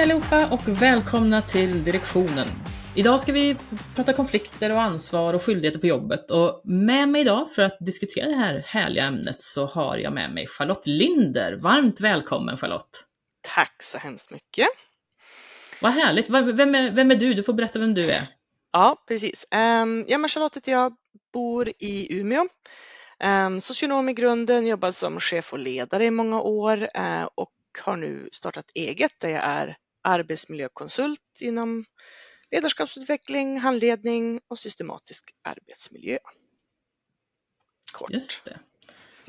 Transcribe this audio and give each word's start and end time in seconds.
Hej 0.00 0.12
allihopa 0.12 0.46
och 0.46 0.82
välkomna 0.82 1.42
till 1.42 1.84
Direktionen. 1.84 2.48
Idag 2.96 3.20
ska 3.20 3.32
vi 3.32 3.56
prata 3.94 4.12
konflikter 4.12 4.72
och 4.72 4.80
ansvar 4.82 5.34
och 5.34 5.42
skyldigheter 5.42 5.80
på 5.80 5.86
jobbet 5.86 6.30
och 6.30 6.62
med 6.64 7.08
mig 7.08 7.20
idag 7.20 7.52
för 7.52 7.62
att 7.62 7.76
diskutera 7.80 8.28
det 8.28 8.36
här 8.36 8.64
härliga 8.66 9.04
ämnet 9.04 9.42
så 9.42 9.66
har 9.66 9.96
jag 9.96 10.12
med 10.12 10.34
mig 10.34 10.46
Charlotte 10.46 10.86
Linder. 10.86 11.52
Varmt 11.52 12.00
välkommen 12.00 12.56
Charlotte! 12.56 13.04
Tack 13.40 13.82
så 13.82 13.98
hemskt 13.98 14.30
mycket! 14.30 14.68
Vad 15.80 15.92
härligt! 15.92 16.30
Vem 16.30 16.74
är, 16.74 16.90
vem 16.90 17.10
är 17.10 17.16
du? 17.16 17.34
Du 17.34 17.42
får 17.42 17.52
berätta 17.52 17.78
vem 17.78 17.94
du 17.94 18.10
är. 18.10 18.22
Ja, 18.72 19.04
precis. 19.08 19.46
Um, 19.50 20.04
ja, 20.08 20.18
men 20.18 20.28
Charlotte 20.28 20.56
heter 20.56 20.72
jag, 20.72 20.96
bor 21.32 21.68
i 21.78 22.20
Umeå. 22.20 22.48
Um, 23.24 23.60
socionom 23.60 24.08
i 24.08 24.12
grunden, 24.12 24.66
jobbat 24.66 24.94
som 24.94 25.20
chef 25.20 25.52
och 25.52 25.58
ledare 25.58 26.04
i 26.04 26.10
många 26.10 26.40
år 26.40 26.76
uh, 26.98 27.28
och 27.34 27.50
har 27.80 27.96
nu 27.96 28.28
startat 28.32 28.70
eget 28.74 29.12
där 29.20 29.28
jag 29.28 29.44
är 29.44 29.76
arbetsmiljökonsult 30.02 31.40
inom 31.40 31.84
ledarskapsutveckling, 32.50 33.58
handledning 33.58 34.40
och 34.48 34.58
systematisk 34.58 35.34
arbetsmiljö. 35.42 36.18
Kort. 37.92 38.10
Just 38.10 38.44
det. 38.44 38.58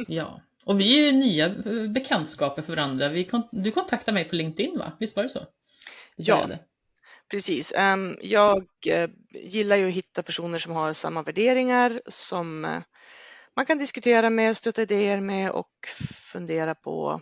Ja, 0.08 0.42
och 0.66 0.80
vi 0.80 1.00
är 1.00 1.06
ju 1.06 1.12
nya 1.12 1.50
bekantskaper 1.88 2.62
för 2.62 2.76
varandra. 2.76 3.10
Vi, 3.10 3.30
du 3.52 3.72
kontaktade 3.72 4.14
mig 4.14 4.30
på 4.30 4.36
LinkedIn, 4.36 4.80
va? 4.80 4.92
Visst 5.00 5.16
var 5.16 5.24
det 5.24 5.30
så? 5.30 5.46
Ja, 6.16 6.50
precis. 7.32 7.74
Ehm, 7.76 8.18
jag 8.22 8.68
eh, 8.88 9.10
gillar 9.32 9.76
ju 9.76 9.88
att 9.88 9.94
hitta 9.94 10.24
personer 10.24 10.60
som 10.60 10.72
har 10.72 10.94
samma 10.94 11.24
värderingar 11.24 12.02
som 12.08 12.66
eh, 12.66 12.82
man 13.56 13.66
kan 13.66 13.78
diskutera 13.78 14.30
med, 14.30 14.58
stötta 14.58 14.82
idéer 14.82 15.20
med 15.20 15.52
och 15.52 15.88
fundera 16.32 16.76
på 16.76 17.22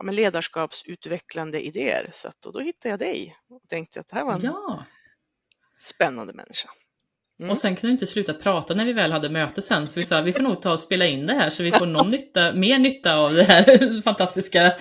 ja, 0.00 0.04
men 0.04 0.14
ledarskapsutvecklande 0.14 1.66
idéer. 1.66 2.10
Så 2.12 2.28
att, 2.28 2.46
och 2.46 2.52
då 2.52 2.60
hittade 2.60 2.88
jag 2.88 2.98
dig 2.98 3.36
och 3.50 3.60
tänkte 3.68 4.00
att 4.00 4.08
det 4.08 4.16
här 4.16 4.24
var 4.24 4.32
en 4.32 4.40
ja. 4.42 4.84
spännande 5.80 6.32
människa. 6.32 6.70
Mm. 7.40 7.50
Och 7.50 7.58
sen 7.58 7.76
kunde 7.76 7.86
vi 7.86 7.92
inte 7.92 8.06
sluta 8.06 8.34
prata 8.34 8.74
när 8.74 8.84
vi 8.84 8.92
väl 8.92 9.12
hade 9.12 9.30
möte 9.30 9.62
sen, 9.62 9.88
så 9.88 10.00
vi 10.00 10.06
sa 10.06 10.20
vi 10.20 10.32
får 10.32 10.42
nog 10.42 10.62
ta 10.62 10.72
och 10.72 10.80
spela 10.80 11.06
in 11.06 11.26
det 11.26 11.34
här 11.34 11.50
så 11.50 11.62
vi 11.62 11.72
får 11.72 11.86
någon 11.86 12.08
nytta, 12.10 12.52
mer 12.52 12.78
nytta 12.78 13.16
av 13.16 13.34
det 13.34 13.42
här 13.42 14.02
fantastiska 14.04 14.74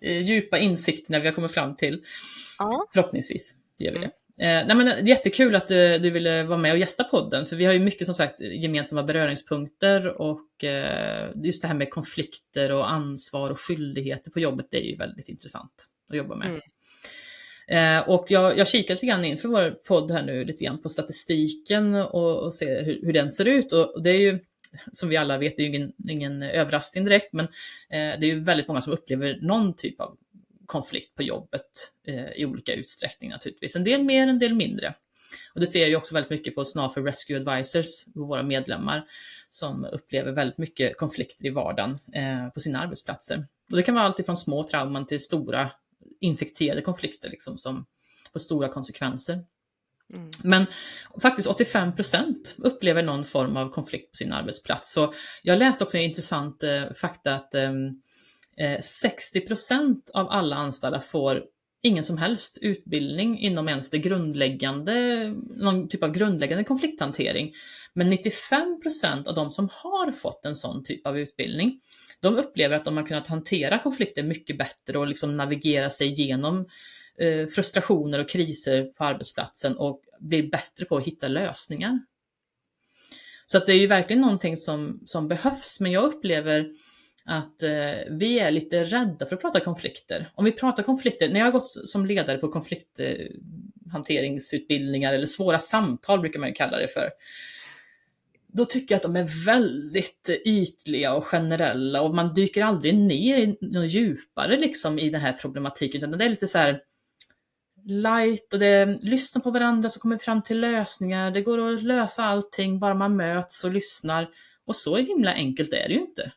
eh, 0.00 0.18
djupa 0.22 0.58
insikterna 0.58 1.18
vi 1.18 1.26
har 1.26 1.34
kommit 1.34 1.54
fram 1.54 1.76
till. 1.76 2.04
Ja. 2.58 2.86
Förhoppningsvis 2.92 3.54
gör 3.78 3.92
vi 3.92 3.98
det. 3.98 4.04
Mm. 4.04 4.16
Eh, 4.38 4.66
nej, 4.66 4.76
men 4.76 4.88
är 4.88 5.08
jättekul 5.08 5.54
att 5.54 5.66
du, 5.66 5.94
eh, 5.94 6.00
du 6.00 6.10
ville 6.10 6.42
vara 6.42 6.58
med 6.58 6.72
och 6.72 6.78
gästa 6.78 7.04
podden, 7.04 7.46
för 7.46 7.56
vi 7.56 7.64
har 7.64 7.72
ju 7.72 7.78
mycket 7.78 8.06
som 8.06 8.14
sagt 8.14 8.40
gemensamma 8.40 9.02
beröringspunkter 9.02 10.20
och 10.20 10.64
eh, 10.64 11.30
just 11.34 11.62
det 11.62 11.68
här 11.68 11.74
med 11.74 11.90
konflikter 11.90 12.72
och 12.72 12.90
ansvar 12.90 13.50
och 13.50 13.60
skyldigheter 13.60 14.30
på 14.30 14.40
jobbet, 14.40 14.66
det 14.70 14.76
är 14.76 14.90
ju 14.90 14.96
väldigt 14.96 15.28
intressant 15.28 15.86
att 16.10 16.16
jobba 16.16 16.36
med. 16.36 16.48
Mm. 16.48 16.60
Eh, 17.68 18.08
och 18.08 18.26
jag, 18.28 18.58
jag 18.58 18.68
kikar 18.68 18.94
lite 18.94 19.06
grann 19.06 19.24
inför 19.24 19.48
vår 19.48 19.70
podd 19.70 20.10
här 20.10 20.22
nu 20.22 20.44
lite 20.44 20.64
grann 20.64 20.82
på 20.82 20.88
statistiken 20.88 21.94
och, 21.94 22.44
och 22.44 22.54
ser 22.54 22.84
hur, 22.84 23.00
hur, 23.02 23.12
den 23.12 23.30
ser 23.30 23.48
ut. 23.48 23.72
Och, 23.72 23.94
och, 23.94 24.02
det 24.02 24.10
är 24.10 24.20
ju, 24.20 24.38
som 24.92 25.08
vi 25.08 25.16
alla 25.16 25.38
vet, 25.38 25.56
det 25.56 25.62
är 25.62 25.68
ju 25.68 25.76
ingen, 25.76 25.92
ingen 26.08 26.42
överraskning 26.42 27.04
direkt, 27.04 27.32
men 27.32 27.44
eh, 27.90 28.20
det 28.20 28.26
är 28.26 28.34
ju 28.34 28.44
väldigt 28.44 28.68
många 28.68 28.80
som 28.80 28.92
upplever 28.92 29.38
någon 29.40 29.76
typ 29.76 30.00
av 30.00 30.16
konflikt 30.66 31.14
på 31.14 31.22
jobbet 31.22 31.92
eh, 32.06 32.32
i 32.36 32.46
olika 32.46 32.74
utsträckning 32.74 33.30
naturligtvis. 33.30 33.76
En 33.76 33.84
del 33.84 34.04
mer, 34.04 34.28
en 34.28 34.38
del 34.38 34.54
mindre. 34.54 34.94
Och 35.54 35.60
det 35.60 35.66
ser 35.66 35.80
jag 35.80 35.88
ju 35.88 35.96
också 35.96 36.14
väldigt 36.14 36.30
mycket 36.30 36.54
på 36.54 36.64
Snafer 36.64 37.02
Rescue 37.02 37.36
Advisors, 37.36 38.06
våra 38.14 38.42
medlemmar, 38.42 39.04
som 39.48 39.84
upplever 39.84 40.32
väldigt 40.32 40.58
mycket 40.58 40.96
konflikter 40.96 41.46
i 41.46 41.50
vardagen 41.50 41.98
eh, 42.12 42.48
på 42.48 42.60
sina 42.60 42.80
arbetsplatser. 42.80 43.46
Och 43.70 43.76
det 43.76 43.82
kan 43.82 43.94
vara 43.94 44.04
allt 44.04 44.20
ifrån 44.20 44.36
små 44.36 44.64
trauman 44.64 45.06
till 45.06 45.20
stora 45.20 45.70
infekterade 46.20 46.82
konflikter 46.82 47.28
liksom, 47.28 47.58
som 47.58 47.86
får 48.32 48.40
stora 48.40 48.68
konsekvenser. 48.68 49.44
Mm. 50.14 50.30
Men 50.42 50.66
faktiskt 51.22 51.48
85% 51.48 52.34
upplever 52.58 53.02
någon 53.02 53.24
form 53.24 53.56
av 53.56 53.70
konflikt 53.70 54.10
på 54.10 54.16
sin 54.16 54.32
arbetsplats. 54.32 54.92
Så 54.92 55.14
jag 55.42 55.58
läste 55.58 55.84
också 55.84 55.96
en 55.96 56.04
intressant 56.04 56.62
eh, 56.62 56.92
fakta 56.92 57.34
att 57.34 57.54
ehm, 57.54 58.00
eh, 58.60 58.78
60% 58.78 60.10
av 60.14 60.28
alla 60.30 60.56
anställda 60.56 61.00
får 61.00 61.44
ingen 61.82 62.04
som 62.04 62.18
helst 62.18 62.58
utbildning 62.62 63.38
inom 63.38 63.68
ens 63.68 63.90
det 63.90 63.98
grundläggande, 63.98 65.26
någon 65.56 65.88
typ 65.88 66.02
av 66.02 66.12
grundläggande 66.12 66.64
konflikthantering. 66.64 67.52
Men 67.92 68.12
95% 68.12 69.28
av 69.28 69.34
de 69.34 69.50
som 69.50 69.68
har 69.72 70.12
fått 70.12 70.46
en 70.46 70.56
sån 70.56 70.84
typ 70.84 71.06
av 71.06 71.18
utbildning 71.18 71.80
de 72.20 72.36
upplever 72.36 72.76
att 72.76 72.84
de 72.84 72.96
har 72.96 73.06
kunnat 73.06 73.26
hantera 73.26 73.78
konflikter 73.78 74.22
mycket 74.22 74.58
bättre 74.58 74.98
och 74.98 75.06
liksom 75.06 75.34
navigera 75.34 75.90
sig 75.90 76.06
igenom 76.06 76.68
eh, 77.18 77.46
frustrationer 77.46 78.20
och 78.20 78.28
kriser 78.28 78.84
på 78.84 79.04
arbetsplatsen 79.04 79.76
och 79.76 80.02
blir 80.20 80.50
bättre 80.50 80.84
på 80.84 80.96
att 80.96 81.06
hitta 81.06 81.28
lösningar. 81.28 82.00
Så 83.46 83.58
att 83.58 83.66
det 83.66 83.72
är 83.72 83.78
ju 83.78 83.86
verkligen 83.86 84.22
någonting 84.22 84.56
som, 84.56 85.00
som 85.06 85.28
behövs, 85.28 85.80
men 85.80 85.92
jag 85.92 86.04
upplever 86.04 86.70
att 87.26 87.62
eh, 87.62 87.92
vi 88.10 88.38
är 88.38 88.50
lite 88.50 88.84
rädda 88.84 89.26
för 89.26 89.36
att 89.36 89.42
prata 89.42 89.60
konflikter. 89.60 90.30
Om 90.34 90.44
vi 90.44 90.52
pratar 90.52 90.82
konflikter, 90.82 91.28
när 91.28 91.40
jag 91.40 91.46
har 91.46 91.52
gått 91.52 91.88
som 91.88 92.06
ledare 92.06 92.38
på 92.38 92.48
konflikthanteringsutbildningar 92.48 95.12
eller 95.12 95.26
svåra 95.26 95.58
samtal 95.58 96.20
brukar 96.20 96.40
man 96.40 96.48
ju 96.48 96.54
kalla 96.54 96.78
det 96.78 96.88
för, 96.88 97.10
då 98.46 98.64
tycker 98.64 98.94
jag 98.94 98.96
att 98.96 99.02
de 99.02 99.16
är 99.16 99.46
väldigt 99.46 100.30
ytliga 100.44 101.14
och 101.14 101.24
generella 101.24 102.02
och 102.02 102.14
man 102.14 102.34
dyker 102.34 102.64
aldrig 102.64 102.94
ner 102.94 103.38
i 103.38 103.58
något 103.60 103.90
djupare 103.90 104.60
liksom 104.60 104.98
i 104.98 105.10
den 105.10 105.20
här 105.20 105.32
problematiken, 105.32 105.98
utan 105.98 106.18
det 106.18 106.24
är 106.24 106.28
lite 106.28 106.48
så 106.48 106.58
här 106.58 106.80
light 107.84 108.52
och 108.52 108.58
det 108.58 108.98
lyssna 109.02 109.40
på 109.40 109.50
varandra 109.50 109.88
så 109.88 110.00
kommer 110.00 110.16
vi 110.16 110.24
fram 110.24 110.42
till 110.42 110.60
lösningar. 110.60 111.30
Det 111.30 111.42
går 111.42 111.74
att 111.74 111.82
lösa 111.82 112.24
allting 112.24 112.78
bara 112.78 112.94
man 112.94 113.16
möts 113.16 113.64
och 113.64 113.72
lyssnar. 113.72 114.28
Och 114.66 114.76
så 114.76 114.96
himla 114.96 115.32
enkelt 115.32 115.72
är 115.72 115.88
det 115.88 115.94
ju 115.94 116.00
inte. 116.00 116.32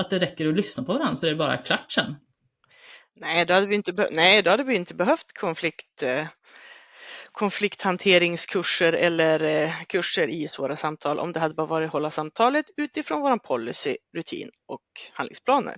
Att 0.00 0.10
det 0.10 0.18
räcker 0.18 0.48
att 0.48 0.56
lyssna 0.56 0.84
på 0.84 0.92
varandra 0.92 1.16
så 1.16 1.26
är 1.26 1.30
det 1.30 1.36
bara 1.36 1.56
klart 1.56 1.92
sen. 1.92 2.16
Nej, 3.16 3.44
då 3.44 3.54
hade 3.54 3.66
vi 3.66 3.74
inte, 3.74 4.08
nej, 4.10 4.42
då 4.42 4.50
hade 4.50 4.64
vi 4.64 4.76
inte 4.76 4.94
behövt 4.94 5.32
konflikt 5.32 6.02
eh, 6.02 6.26
konflikthanteringskurser 7.32 8.92
eller 8.92 9.42
eh, 9.42 9.72
kurser 9.88 10.28
i 10.28 10.48
svåra 10.48 10.76
samtal 10.76 11.18
om 11.18 11.32
det 11.32 11.40
hade 11.40 11.54
bara 11.54 11.66
varit 11.66 11.86
att 11.86 11.92
hålla 11.92 12.10
samtalet 12.10 12.66
utifrån 12.76 13.20
vår 13.20 13.36
policy, 13.36 13.96
rutin 14.16 14.50
och 14.66 14.82
handlingsplaner. 15.12 15.76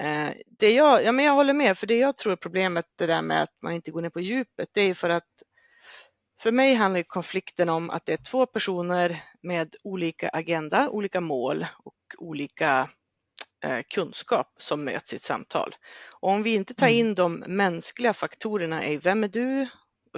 Eh, 0.00 0.28
det 0.58 0.72
jag, 0.72 1.04
ja, 1.04 1.12
men 1.12 1.24
jag 1.24 1.32
håller 1.32 1.54
med, 1.54 1.78
för 1.78 1.86
det 1.86 1.98
jag 1.98 2.16
tror 2.16 2.32
är 2.32 2.36
problemet, 2.36 2.84
det 2.98 3.06
där 3.06 3.22
med 3.22 3.42
att 3.42 3.52
man 3.62 3.72
inte 3.72 3.90
går 3.90 4.02
ner 4.02 4.10
på 4.10 4.20
djupet, 4.20 4.68
det 4.74 4.80
är 4.80 4.94
för 4.94 5.10
att 5.10 5.42
för 6.40 6.52
mig 6.52 6.74
handlar 6.74 7.02
konflikten 7.02 7.68
om 7.68 7.90
att 7.90 8.06
det 8.06 8.12
är 8.12 8.30
två 8.30 8.46
personer 8.46 9.22
med 9.42 9.74
olika 9.84 10.28
agenda, 10.28 10.88
olika 10.88 11.20
mål 11.20 11.66
och 11.84 11.94
olika 12.18 12.88
kunskap 13.88 14.54
som 14.58 14.84
möts 14.84 15.12
i 15.12 15.16
ett 15.16 15.22
samtal. 15.22 15.74
Och 16.10 16.30
om 16.30 16.42
vi 16.42 16.54
inte 16.54 16.74
tar 16.74 16.86
mm. 16.86 16.98
in 16.98 17.14
de 17.14 17.34
mänskliga 17.34 18.12
faktorerna 18.12 18.86
i 18.86 18.96
vem 18.96 19.24
är 19.24 19.28
du, 19.28 19.66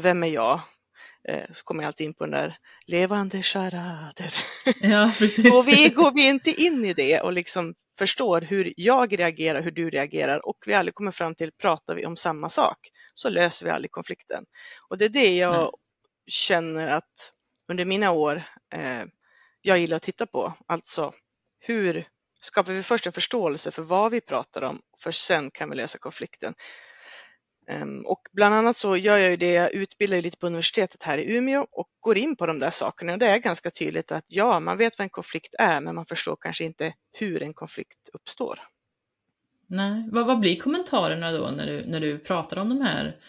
vem 0.00 0.22
är 0.22 0.28
jag? 0.28 0.60
Eh, 1.28 1.44
så 1.52 1.64
kommer 1.64 1.82
jag 1.82 1.88
alltid 1.88 2.06
in 2.06 2.14
på 2.14 2.24
den 2.24 2.30
där 2.30 2.56
levande 2.86 3.42
charader. 3.42 4.34
Ja, 4.80 5.12
precis. 5.18 5.54
och 5.54 5.68
vi 5.68 5.88
går 5.88 6.14
vi 6.14 6.28
inte 6.28 6.50
in 6.50 6.84
i 6.84 6.94
det 6.94 7.20
och 7.20 7.32
liksom 7.32 7.74
förstår 7.98 8.40
hur 8.40 8.72
jag 8.76 9.18
reagerar, 9.18 9.62
hur 9.62 9.70
du 9.70 9.90
reagerar 9.90 10.46
och 10.46 10.56
vi 10.66 10.74
aldrig 10.74 10.94
kommer 10.94 11.10
fram 11.10 11.34
till, 11.34 11.52
pratar 11.52 11.94
vi 11.94 12.06
om 12.06 12.16
samma 12.16 12.48
sak 12.48 12.78
så 13.14 13.28
löser 13.28 13.66
vi 13.66 13.72
aldrig 13.72 13.90
konflikten. 13.90 14.44
Och 14.88 14.98
det 14.98 15.04
är 15.04 15.08
det 15.08 15.36
jag 15.36 15.54
Nej. 15.54 15.70
känner 16.26 16.88
att 16.88 17.32
under 17.68 17.84
mina 17.84 18.10
år 18.10 18.42
eh, 18.74 19.04
jag 19.62 19.78
gillar 19.78 19.96
att 19.96 20.02
titta 20.02 20.26
på, 20.26 20.52
alltså 20.66 21.12
hur 21.60 22.06
skapar 22.44 22.72
vi 22.72 22.82
först 22.82 23.06
en 23.06 23.12
förståelse 23.12 23.70
för 23.70 23.82
vad 23.82 24.10
vi 24.12 24.20
pratar 24.20 24.62
om, 24.62 24.80
för 24.98 25.10
sen 25.10 25.50
kan 25.50 25.70
vi 25.70 25.76
lösa 25.76 25.98
konflikten. 25.98 26.54
Ehm, 27.68 28.06
och 28.06 28.20
bland 28.32 28.54
annat 28.54 28.76
så 28.76 28.96
gör 28.96 29.18
jag 29.18 29.30
ju 29.30 29.36
det, 29.36 29.52
jag 29.52 29.72
utbildar 29.72 30.22
lite 30.22 30.38
på 30.38 30.46
universitetet 30.46 31.02
här 31.02 31.18
i 31.18 31.36
Umeå 31.36 31.66
och 31.72 31.88
går 32.00 32.18
in 32.18 32.36
på 32.36 32.46
de 32.46 32.58
där 32.58 32.70
sakerna. 32.70 33.12
Och 33.12 33.18
det 33.18 33.26
är 33.26 33.38
ganska 33.38 33.70
tydligt 33.70 34.12
att 34.12 34.24
ja, 34.28 34.60
man 34.60 34.78
vet 34.78 34.98
vad 34.98 35.04
en 35.04 35.10
konflikt 35.10 35.54
är, 35.58 35.80
men 35.80 35.94
man 35.94 36.06
förstår 36.06 36.36
kanske 36.40 36.64
inte 36.64 36.94
hur 37.12 37.42
en 37.42 37.54
konflikt 37.54 38.08
uppstår. 38.12 38.60
Nej, 39.66 40.08
vad, 40.12 40.26
vad 40.26 40.40
blir 40.40 40.56
kommentarerna 40.56 41.32
då 41.32 41.50
när 41.50 41.66
du, 41.66 41.86
när 41.86 42.00
du 42.00 42.18
pratar 42.18 42.56
om 42.56 42.68
de 42.68 42.80
här, 42.80 43.20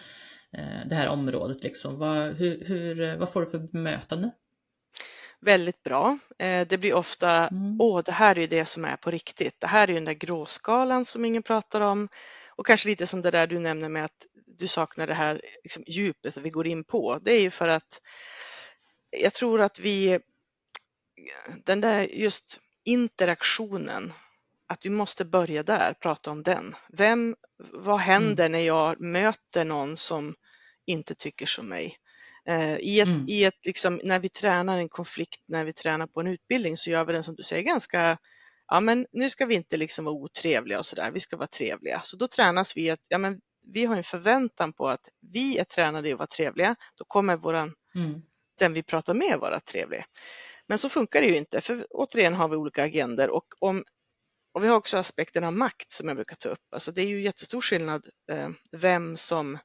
eh, 0.54 0.88
det 0.90 0.96
här 0.96 1.08
området? 1.08 1.64
Liksom? 1.64 2.00
Vad, 2.00 2.36
hur, 2.36 2.64
hur, 2.66 3.16
vad 3.18 3.32
får 3.32 3.42
du 3.42 3.48
för 3.48 3.60
bemötande? 3.60 4.32
Väldigt 5.42 5.84
bra. 5.84 6.18
Eh, 6.38 6.68
det 6.68 6.78
blir 6.78 6.94
ofta, 6.94 7.48
mm. 7.48 7.82
åh, 7.82 8.02
det 8.06 8.12
här 8.12 8.36
är 8.36 8.42
ju 8.42 8.48
det 8.48 8.66
som 8.66 8.86
är 8.86 8.96
på 8.96 9.12
riktigt. 9.12 9.60
Det 9.60 9.68
här 9.68 9.84
är 9.84 9.88
ju 9.88 9.94
den 9.94 10.06
där 10.06 10.14
gråskalan 10.14 11.06
som 11.06 11.26
ingen 11.26 11.44
pratar 11.44 11.82
om. 11.82 12.10
Och 12.48 12.66
kanske 12.66 12.90
lite 12.90 13.08
som 13.08 13.22
det 13.22 13.32
där 13.32 13.48
du 13.48 13.60
nämner 13.60 13.90
med 13.90 14.06
att 14.06 14.26
du 14.58 14.68
saknar 14.68 15.08
det 15.08 15.14
här 15.14 15.42
liksom, 15.64 15.84
djupet 15.88 16.38
vi 16.38 16.50
går 16.50 16.68
in 16.68 16.84
på. 16.84 17.20
Det 17.22 17.32
är 17.32 17.42
ju 17.42 17.50
för 17.50 17.68
att 17.68 18.02
jag 19.10 19.34
tror 19.34 19.62
att 19.62 19.80
vi, 19.80 20.20
den 21.64 21.82
där 21.82 22.02
just 22.02 22.60
interaktionen 22.84 24.14
att 24.68 24.86
vi 24.86 24.90
måste 24.90 25.26
börja 25.26 25.64
där, 25.64 25.94
prata 25.94 26.32
om 26.32 26.44
den. 26.44 26.76
Vem, 26.90 27.36
vad 27.74 28.00
händer 28.00 28.46
mm. 28.46 28.52
när 28.52 28.68
jag 28.68 29.02
möter 29.02 29.66
någon 29.66 29.98
som 29.98 30.36
inte 30.86 31.16
tycker 31.16 31.46
som 31.46 31.68
mig? 31.68 31.98
Eh, 32.48 32.78
I 32.78 33.00
ett, 33.00 33.08
mm. 33.08 33.26
i 33.28 33.44
ett 33.44 33.66
liksom, 33.66 34.02
när 34.04 34.20
vi 34.20 34.30
tränar 34.30 34.78
en 34.80 34.90
konflikt, 34.90 35.44
när 35.48 35.66
vi 35.66 35.74
tränar 35.74 36.08
på 36.08 36.20
en 36.20 36.28
utbildning 36.28 36.78
så 36.78 36.90
gör 36.90 37.06
vi 37.06 37.14
den 37.14 37.24
som 37.24 37.36
du 37.36 37.44
säger 37.44 37.64
ganska, 37.64 38.18
ja 38.68 38.80
men 38.80 39.06
nu 39.12 39.30
ska 39.30 39.46
vi 39.46 39.56
inte 39.56 39.78
liksom 39.78 40.06
vara 40.06 40.16
otrevliga 40.16 40.80
och 40.80 40.86
sådär, 40.86 41.12
vi 41.12 41.20
ska 41.20 41.38
vara 41.38 41.48
trevliga. 41.48 42.02
Så 42.04 42.18
då 42.18 42.28
tränas 42.28 42.78
vi 42.78 42.90
att, 42.90 43.00
ja 43.08 43.18
men 43.18 43.40
vi 43.68 43.86
har 43.86 43.96
en 43.96 44.04
förväntan 44.04 44.74
på 44.74 44.88
att 44.88 45.10
vi 45.22 45.58
är 45.58 45.64
tränade 45.64 46.10
i 46.10 46.14
att 46.14 46.20
vara 46.20 46.28
trevliga, 46.28 46.76
då 46.96 47.06
kommer 47.08 47.38
våran, 47.38 47.74
mm. 47.96 48.22
den 48.60 48.74
vi 48.74 48.84
pratar 48.84 49.14
med 49.14 49.40
vara 49.40 49.60
trevlig. 49.60 50.04
Men 50.68 50.78
så 50.78 50.90
funkar 50.90 51.22
det 51.22 51.28
ju 51.28 51.38
inte, 51.38 51.62
för 51.62 51.88
återigen 51.90 52.34
har 52.34 52.48
vi 52.48 52.56
olika 52.56 52.84
agender 52.84 53.30
och 53.30 53.46
om 53.60 53.84
och 54.54 54.64
vi 54.64 54.68
har 54.68 54.76
också 54.76 54.98
aspekten 54.98 55.44
av 55.44 55.54
makt 55.54 55.92
som 55.92 56.08
jag 56.08 56.18
brukar 56.18 56.36
ta 56.36 56.50
upp. 56.50 56.74
Alltså 56.74 56.92
det 56.92 57.02
är 57.02 57.08
ju 57.08 57.22
jättestor 57.22 57.62
skillnad 57.62 58.06
eh, 58.32 58.50
vem 58.72 59.18
som 59.18 59.58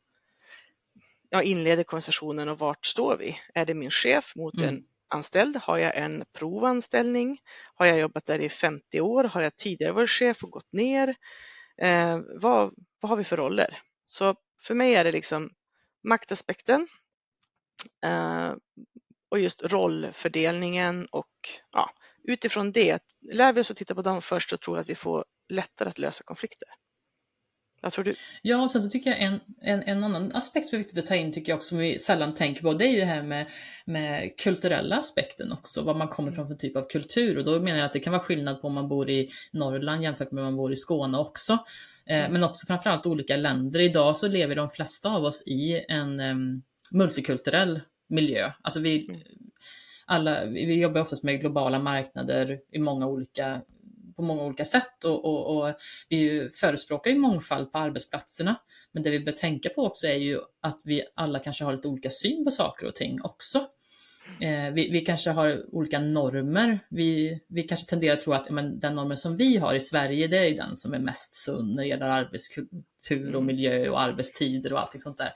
ja, 1.31 1.43
inleder 1.43 1.83
konversationen 1.83 2.49
och 2.49 2.59
vart 2.59 2.87
står 2.87 3.17
vi? 3.17 3.39
Är 3.55 3.67
det 3.67 3.75
min 3.75 3.91
chef 3.91 4.37
mot 4.37 4.55
mm. 4.55 4.69
en 4.69 4.85
anställd? 5.09 5.57
Har 5.57 5.79
jag 5.79 5.97
en 5.97 6.25
provanställning? 6.33 7.39
Har 7.75 7.87
jag 7.87 7.99
jobbat 7.99 8.27
där 8.27 8.39
i 8.39 8.49
50 8.49 9.01
år? 9.01 9.25
Har 9.25 9.41
jag 9.41 9.57
tidigare 9.57 9.93
varit 9.93 10.11
chef 10.11 10.45
och 10.45 10.51
gått 10.51 10.73
ner? 10.73 11.15
Eh, 11.79 12.19
vad, 12.41 12.75
vad 13.01 13.11
har 13.11 13.17
vi 13.17 13.25
för 13.25 13.37
roller? 13.37 13.79
Så 14.07 14.35
för 14.61 14.75
mig 14.75 14.95
är 14.95 15.05
det 15.05 15.13
liksom 15.13 15.51
maktaspekten 16.05 16.89
eh, 18.05 18.53
och 19.29 19.39
just 19.39 19.63
rollfördelningen 19.63 21.07
och 21.11 21.51
ja, 21.71 21.91
utifrån 22.25 22.71
det, 22.71 23.03
lär 23.33 23.53
vi 23.53 23.61
oss 23.61 23.71
att 23.71 23.77
titta 23.77 23.95
på 23.95 24.03
dem 24.03 24.23
först 24.23 24.51
så 24.51 24.57
tror 24.57 24.77
jag 24.77 24.83
att 24.83 24.89
vi 24.89 24.95
får 24.95 25.25
lättare 25.49 25.89
att 25.89 25.99
lösa 25.99 26.25
konflikter. 26.25 26.69
Vad 27.81 27.93
tror 27.93 28.05
du? 28.05 28.15
Ja, 28.43 28.63
och 28.63 28.71
sen 28.71 28.83
så 28.83 28.91
tycker 28.91 29.11
jag 29.11 29.23
en, 29.23 29.41
en, 29.61 29.83
en 29.83 30.05
annan 30.05 30.31
aspekt 30.35 30.67
som 30.67 30.77
är 30.77 30.79
viktigt 30.79 30.99
att 30.99 31.07
ta 31.07 31.17
in, 31.17 31.33
tycker 31.33 31.53
jag 31.53 31.57
också, 31.57 31.69
som 31.69 31.79
vi 31.79 31.99
sällan 31.99 32.35
tänker 32.35 32.63
på, 32.63 32.73
det 32.73 32.85
är 32.85 32.91
ju 32.91 33.01
det 33.01 33.05
här 33.05 33.23
med, 33.23 33.47
med 33.85 34.39
kulturella 34.39 34.97
aspekten 34.97 35.53
också, 35.53 35.83
vad 35.83 35.97
man 35.97 36.09
kommer 36.09 36.33
från 36.33 36.47
för 36.47 36.55
typ 36.55 36.77
av 36.77 36.83
kultur. 36.89 37.39
Och 37.39 37.45
då 37.45 37.61
menar 37.61 37.79
jag 37.79 37.87
att 37.87 37.93
det 37.93 38.01
kan 38.01 38.13
vara 38.13 38.23
skillnad 38.23 38.61
på 38.61 38.67
om 38.67 38.75
man 38.75 38.89
bor 38.89 39.11
i 39.11 39.29
Norrland 39.53 40.03
jämfört 40.03 40.33
med 40.33 40.45
om 40.45 40.47
man 40.47 40.57
bor 40.57 40.73
i 40.73 40.77
Skåne 40.77 41.19
också. 41.19 41.53
Eh, 42.07 42.19
mm. 42.19 42.33
Men 42.33 42.45
också 42.45 42.67
framförallt 42.67 43.07
olika 43.07 43.37
länder. 43.37 43.81
Idag 43.81 44.17
så 44.17 44.29
lever 44.29 44.57
de 44.57 44.71
flesta 44.71 45.11
av 45.11 45.25
oss 45.25 45.43
i 45.47 45.85
en 45.89 46.21
um, 46.21 46.63
multikulturell 46.91 47.81
miljö. 48.09 48.53
Alltså 48.63 48.81
vi, 48.81 49.09
mm. 49.09 49.21
alla, 50.07 50.45
vi 50.45 50.75
jobbar 50.75 51.01
oftast 51.01 51.23
med 51.23 51.41
globala 51.41 51.79
marknader 51.79 52.61
i 52.71 52.79
många 52.79 53.07
olika 53.07 53.61
på 54.21 54.27
många 54.27 54.43
olika 54.43 54.65
sätt 54.65 55.05
och, 55.05 55.25
och, 55.25 55.57
och 55.57 55.75
vi 56.09 56.49
förespråkar 56.61 57.11
ju 57.11 57.19
mångfald 57.19 57.73
på 57.73 57.79
arbetsplatserna. 57.79 58.57
Men 58.93 59.03
det 59.03 59.11
vi 59.11 59.21
bör 59.21 59.33
tänka 59.33 59.69
på 59.69 59.87
också 59.87 60.07
är 60.07 60.17
ju 60.17 60.41
att 60.63 60.81
vi 60.85 61.03
alla 61.15 61.39
kanske 61.39 61.65
har 61.65 61.73
lite 61.73 61.89
olika 61.89 62.11
syn 62.11 62.45
på 62.45 62.51
saker 62.51 62.87
och 62.87 62.95
ting 62.95 63.23
också. 63.23 63.67
Eh, 64.41 64.71
vi, 64.73 64.91
vi, 64.91 65.01
kanske 65.01 65.31
har 65.31 65.75
olika 65.75 65.99
normer. 65.99 66.79
Vi, 66.91 67.41
vi 67.49 67.63
kanske 67.63 67.91
tenderar 67.91 68.17
att 68.17 68.21
tro 68.21 68.33
att 68.33 68.51
men, 68.51 68.79
den 68.79 68.95
normen 68.95 69.17
som 69.17 69.37
vi 69.37 69.57
har 69.57 69.75
i 69.75 69.81
Sverige, 69.81 70.27
det 70.27 70.37
är 70.37 70.57
den 70.57 70.77
som 70.77 70.95
är 70.95 70.99
mest 70.99 71.35
sund 71.35 71.75
när 71.75 71.83
det 71.83 71.89
gäller 71.89 72.07
arbetskultur 72.07 73.29
och 73.29 73.43
mm. 73.43 73.47
miljö 73.47 73.89
och 73.89 74.01
arbetstider 74.01 74.73
och 74.73 74.81
allting 74.81 75.01
sånt 75.01 75.19
där. 75.19 75.33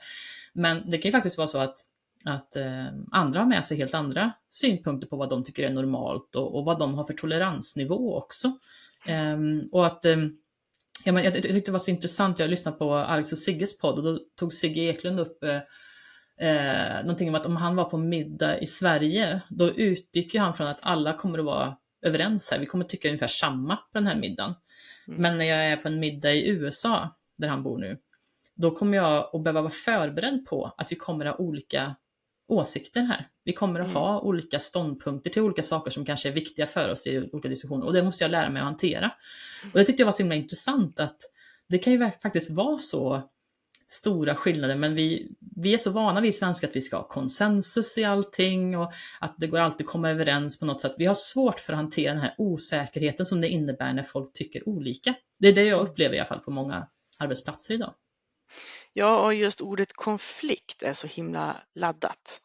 Men 0.53 0.89
det 0.89 0.97
kan 0.97 1.09
ju 1.09 1.11
faktiskt 1.11 1.37
vara 1.37 1.47
så 1.47 1.57
att 1.57 1.75
att 2.25 2.55
eh, 2.55 2.85
andra 3.11 3.39
har 3.39 3.47
med 3.47 3.65
sig 3.65 3.77
helt 3.77 3.93
andra 3.93 4.31
synpunkter 4.51 5.07
på 5.07 5.17
vad 5.17 5.29
de 5.29 5.43
tycker 5.43 5.63
är 5.63 5.73
normalt 5.73 6.35
och, 6.35 6.55
och 6.55 6.65
vad 6.65 6.79
de 6.79 6.93
har 6.93 7.03
för 7.03 7.13
toleransnivå 7.13 8.17
också. 8.17 8.57
Eh, 9.05 9.37
och 9.71 9.85
att 9.85 10.05
eh, 10.05 10.17
ja, 11.03 11.11
men 11.11 11.23
jag, 11.23 11.33
tyckte 11.33 11.59
det 11.59 11.71
var 11.71 11.79
så 11.79 11.91
intressant, 11.91 12.39
jag 12.39 12.49
lyssnade 12.49 12.77
på 12.77 12.93
Alex 12.93 13.31
och 13.31 13.37
Sigges 13.37 13.77
podd 13.77 13.97
och 13.97 14.03
då 14.03 14.19
tog 14.39 14.53
Sigge 14.53 14.81
Eklund 14.81 15.19
upp 15.19 15.43
eh, 15.43 15.61
eh, 16.49 17.01
någonting 17.01 17.29
om 17.29 17.35
att 17.35 17.45
om 17.45 17.55
han 17.55 17.75
var 17.75 17.85
på 17.85 17.97
middag 17.97 18.59
i 18.59 18.65
Sverige, 18.65 19.41
då 19.49 19.69
utgick 19.69 20.35
han 20.35 20.53
från 20.53 20.67
att 20.67 20.79
alla 20.81 21.17
kommer 21.17 21.39
att 21.39 21.45
vara 21.45 21.77
överens 22.01 22.51
här, 22.51 22.59
vi 22.59 22.65
kommer 22.65 22.85
tycka 22.85 23.07
ungefär 23.07 23.27
samma 23.27 23.75
på 23.75 23.89
den 23.93 24.07
här 24.07 24.15
middagen. 24.15 24.55
Mm. 25.07 25.21
Men 25.21 25.37
när 25.37 25.45
jag 25.45 25.65
är 25.65 25.77
på 25.77 25.87
en 25.87 25.99
middag 25.99 26.33
i 26.33 26.49
USA, 26.49 27.15
där 27.37 27.47
han 27.47 27.63
bor 27.63 27.77
nu, 27.77 27.97
då 28.55 28.71
kommer 28.71 28.97
jag 28.97 29.35
att 29.35 29.43
behöva 29.43 29.61
vara 29.61 29.71
förberedd 29.71 30.45
på 30.45 30.73
att 30.77 30.91
vi 30.91 30.95
kommer 30.95 31.25
att 31.25 31.37
ha 31.37 31.45
olika 31.45 31.95
åsikter 32.47 33.01
här. 33.01 33.27
Vi 33.43 33.53
kommer 33.53 33.79
att 33.79 33.85
mm. 33.85 33.95
ha 33.95 34.19
olika 34.21 34.59
ståndpunkter 34.59 35.29
till 35.29 35.41
olika 35.41 35.63
saker 35.63 35.91
som 35.91 36.05
kanske 36.05 36.29
är 36.29 36.33
viktiga 36.33 36.67
för 36.67 36.91
oss 36.91 37.07
i 37.07 37.29
olika 37.31 37.49
diskussioner 37.49 37.85
och 37.85 37.93
det 37.93 38.03
måste 38.03 38.23
jag 38.23 38.31
lära 38.31 38.49
mig 38.49 38.59
att 38.59 38.65
hantera. 38.65 39.11
Och 39.73 39.79
det 39.79 39.85
tyckte 39.85 40.01
jag 40.01 40.07
var 40.07 40.13
så 40.13 40.23
himla 40.23 40.35
intressant 40.35 40.99
att 40.99 41.17
det 41.69 41.77
kan 41.77 41.93
ju 41.93 42.11
faktiskt 42.21 42.51
vara 42.51 42.77
så 42.77 43.29
stora 43.87 44.35
skillnader, 44.35 44.75
men 44.75 44.95
vi, 44.95 45.31
vi 45.55 45.73
är 45.73 45.77
så 45.77 45.91
vana 45.91 46.21
vi 46.21 46.31
svenskar 46.31 46.67
att 46.67 46.75
vi 46.75 46.81
ska 46.81 46.97
ha 46.97 47.07
konsensus 47.07 47.97
i 47.97 48.03
allting 48.03 48.77
och 48.77 48.93
att 49.19 49.35
det 49.37 49.47
går 49.47 49.59
alltid 49.59 49.85
att 49.85 49.91
komma 49.91 50.09
överens 50.09 50.59
på 50.59 50.65
något 50.65 50.81
sätt. 50.81 50.95
Vi 50.97 51.05
har 51.05 51.13
svårt 51.13 51.59
för 51.59 51.73
att 51.73 51.79
hantera 51.79 52.13
den 52.13 52.21
här 52.21 52.35
osäkerheten 52.37 53.25
som 53.25 53.41
det 53.41 53.49
innebär 53.49 53.93
när 53.93 54.03
folk 54.03 54.33
tycker 54.33 54.69
olika. 54.69 55.15
Det 55.39 55.47
är 55.47 55.53
det 55.53 55.63
jag 55.63 55.81
upplever 55.81 56.15
i 56.15 56.19
alla 56.19 56.27
fall 56.27 56.39
på 56.39 56.51
många 56.51 56.87
arbetsplatser 57.17 57.73
idag. 57.73 57.93
Ja, 58.97 59.25
och 59.25 59.33
just 59.33 59.61
ordet 59.61 59.93
konflikt 59.93 60.83
är 60.83 60.93
så 60.93 61.07
himla 61.07 61.57
laddat. 61.73 62.41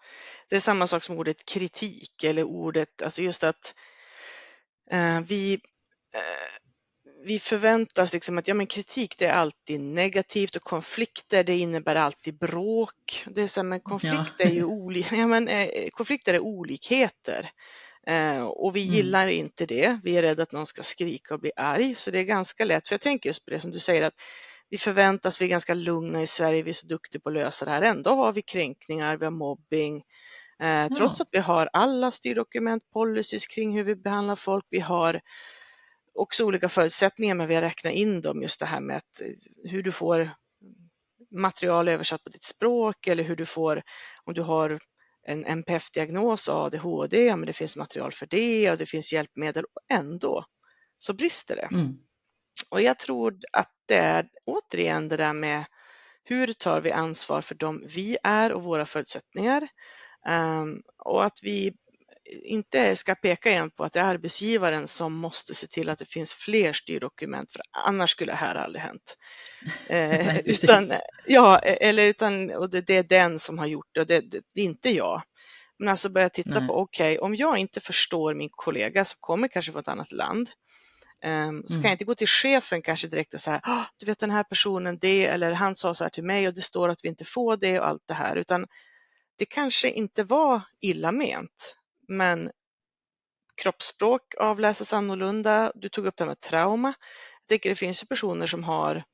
Det 0.48 0.56
är 0.56 0.60
samma 0.60 0.86
sak 0.86 1.04
som 1.04 1.18
ordet 1.18 1.44
kritik 1.44 2.24
eller 2.24 2.44
ordet, 2.44 3.02
alltså 3.02 3.22
just 3.22 3.44
att 3.44 3.74
eh, 4.90 5.20
vi, 5.20 5.54
eh, 6.14 6.70
vi 7.24 7.38
förväntas 7.38 8.14
liksom 8.14 8.38
att 8.38 8.48
ja, 8.48 8.54
men 8.54 8.66
kritik 8.66 9.18
det 9.18 9.26
är 9.26 9.32
alltid 9.32 9.80
negativt 9.80 10.56
och 10.56 10.62
konflikter 10.62 11.44
det 11.44 11.56
innebär 11.56 11.96
alltid 11.96 12.38
bråk. 12.38 13.24
Det 13.26 13.42
är 13.42 13.46
så, 13.46 13.62
men 13.62 13.80
konflikter 13.80 14.44
ja. 14.44 14.50
är 14.50 14.54
ju 14.54 14.64
oli 14.64 15.06
ja, 15.12 15.26
men, 15.26 15.48
eh, 15.48 15.88
konflikter 15.90 16.34
är 16.34 16.40
olikheter. 16.40 17.50
Eh, 18.06 18.42
och 18.42 18.76
vi 18.76 18.82
mm. 18.82 18.94
gillar 18.94 19.26
inte 19.26 19.66
det. 19.66 20.00
Vi 20.02 20.16
är 20.16 20.22
rädda 20.22 20.42
att 20.42 20.52
någon 20.52 20.66
ska 20.66 20.82
skrika 20.82 21.34
och 21.34 21.40
bli 21.40 21.52
arg. 21.56 21.94
Så 21.94 22.10
det 22.10 22.18
är 22.18 22.24
ganska 22.24 22.64
lätt, 22.64 22.88
för 22.88 22.94
jag 22.94 23.00
tänker 23.00 23.28
just 23.28 23.44
på 23.44 23.50
det 23.50 23.60
som 23.60 23.70
du 23.70 23.78
säger 23.78 24.02
att 24.02 24.14
vi 24.70 24.78
förväntas, 24.78 25.40
vi 25.40 25.44
är 25.44 25.48
ganska 25.48 25.74
lugna 25.74 26.22
i 26.22 26.26
Sverige, 26.26 26.62
vi 26.62 26.70
är 26.70 26.74
så 26.74 26.86
duktiga 26.86 27.20
på 27.20 27.28
att 27.28 27.34
lösa 27.34 27.64
det 27.64 27.70
här. 27.70 27.82
Ändå 27.82 28.10
har 28.10 28.32
vi 28.32 28.42
kränkningar, 28.42 29.16
vi 29.16 29.24
har 29.24 29.32
mobbing. 29.32 30.02
Eh, 30.60 30.88
trots 30.88 31.18
ja. 31.18 31.22
att 31.22 31.28
vi 31.32 31.38
har 31.38 31.68
alla 31.72 32.10
styrdokument, 32.10 32.82
policies 32.92 33.46
kring 33.46 33.76
hur 33.76 33.84
vi 33.84 33.96
behandlar 33.96 34.36
folk. 34.36 34.64
Vi 34.70 34.80
har 34.80 35.20
också 36.14 36.44
olika 36.44 36.68
förutsättningar, 36.68 37.34
men 37.34 37.48
vi 37.48 37.54
har 37.54 37.62
räknat 37.62 37.92
in 37.92 38.20
dem, 38.20 38.42
just 38.42 38.60
det 38.60 38.66
här 38.66 38.80
med 38.80 38.96
att, 38.96 39.20
eh, 39.20 39.70
hur 39.70 39.82
du 39.82 39.92
får 39.92 40.30
material 41.30 41.88
översatt 41.88 42.24
på 42.24 42.30
ditt 42.30 42.44
språk 42.44 43.06
eller 43.06 43.24
hur 43.24 43.36
du 43.36 43.46
får, 43.46 43.82
om 44.24 44.34
du 44.34 44.42
har 44.42 44.80
en 45.26 45.44
NPF-diagnos, 45.44 46.48
ADHD, 46.48 47.24
ja, 47.24 47.36
men 47.36 47.46
det 47.46 47.52
finns 47.52 47.76
material 47.76 48.12
för 48.12 48.26
det 48.26 48.70
och 48.70 48.78
det 48.78 48.86
finns 48.86 49.12
hjälpmedel 49.12 49.64
och 49.64 49.96
ändå 49.96 50.44
så 50.98 51.12
brister 51.12 51.56
det. 51.56 51.68
Mm. 51.72 51.98
Och 52.68 52.82
jag 52.82 52.98
tror 52.98 53.38
att 53.52 53.70
det 53.86 53.96
är 53.96 54.28
återigen 54.46 55.08
det 55.08 55.16
där 55.16 55.32
med 55.32 55.64
hur 56.24 56.52
tar 56.52 56.80
vi 56.80 56.92
ansvar 56.92 57.40
för 57.40 57.54
dem 57.54 57.84
vi 57.86 58.16
är 58.22 58.52
och 58.52 58.62
våra 58.62 58.86
förutsättningar? 58.86 59.68
Um, 60.28 60.82
och 60.98 61.24
att 61.24 61.38
vi 61.42 61.72
inte 62.42 62.96
ska 62.96 63.14
peka 63.14 63.50
igen 63.50 63.70
på 63.70 63.84
att 63.84 63.92
det 63.92 64.00
är 64.00 64.04
arbetsgivaren 64.04 64.86
som 64.86 65.12
måste 65.12 65.54
se 65.54 65.66
till 65.66 65.90
att 65.90 65.98
det 65.98 66.04
finns 66.04 66.34
fler 66.34 66.72
styrdokument, 66.72 67.52
för 67.52 67.62
annars 67.86 68.10
skulle 68.10 68.32
det 68.32 68.36
här 68.36 68.54
aldrig 68.54 68.82
hänt. 68.82 69.16
Eh, 69.86 70.38
utan, 70.38 70.92
ja, 71.26 71.58
eller 71.58 72.02
utan, 72.02 72.50
och 72.50 72.70
det, 72.70 72.80
det, 72.80 72.96
är 72.96 73.02
den 73.02 73.38
som 73.38 73.58
har 73.58 73.66
gjort 73.66 73.88
det, 73.92 74.00
och 74.00 74.06
det, 74.06 74.20
det, 74.20 74.42
det 74.54 74.60
är 74.60 74.64
inte 74.64 74.90
jag. 74.90 75.22
Men 75.78 75.88
alltså 75.88 76.08
börja 76.08 76.28
titta 76.28 76.58
Nej. 76.58 76.68
på, 76.68 76.74
okej, 76.74 77.18
okay, 77.18 77.26
om 77.26 77.34
jag 77.34 77.58
inte 77.58 77.80
förstår 77.80 78.34
min 78.34 78.48
kollega 78.52 79.04
som 79.04 79.16
kommer 79.20 79.48
kanske 79.48 79.72
från 79.72 79.80
ett 79.80 79.88
annat 79.88 80.12
land, 80.12 80.50
Um, 81.24 81.62
så 81.66 81.72
mm. 81.72 81.82
kan 81.82 81.82
jag 81.82 81.92
inte 81.92 82.04
gå 82.04 82.14
till 82.14 82.26
chefen 82.26 82.82
kanske 82.82 83.08
direkt 83.08 83.34
och 83.34 83.40
säga, 83.40 83.60
oh, 83.66 83.82
du 83.96 84.06
vet 84.06 84.18
den 84.18 84.30
här 84.30 84.44
personen 84.44 84.98
det, 84.98 85.26
eller 85.26 85.52
han 85.52 85.74
sa 85.74 85.94
så 85.94 86.04
här 86.04 86.08
till 86.08 86.24
mig 86.24 86.48
och 86.48 86.54
det 86.54 86.62
står 86.62 86.88
att 86.88 87.04
vi 87.04 87.08
inte 87.08 87.24
får 87.24 87.56
det 87.56 87.80
och 87.80 87.86
allt 87.86 88.02
det 88.06 88.14
här, 88.14 88.36
utan 88.36 88.66
det 89.38 89.44
kanske 89.44 89.90
inte 89.90 90.24
var 90.24 90.60
illa 90.80 91.12
ment, 91.12 91.76
men 92.08 92.50
kroppsspråk 93.62 94.34
avläses 94.38 94.92
annorlunda. 94.92 95.72
Du 95.74 95.88
tog 95.88 96.06
upp 96.06 96.16
det 96.16 96.26
med 96.26 96.40
trauma. 96.40 96.88
Jag 97.40 97.48
tänker 97.48 97.70
det 97.70 97.76
finns 97.76 98.02
ju 98.02 98.06
personer 98.06 98.46
som 98.46 98.64
har 98.64 99.04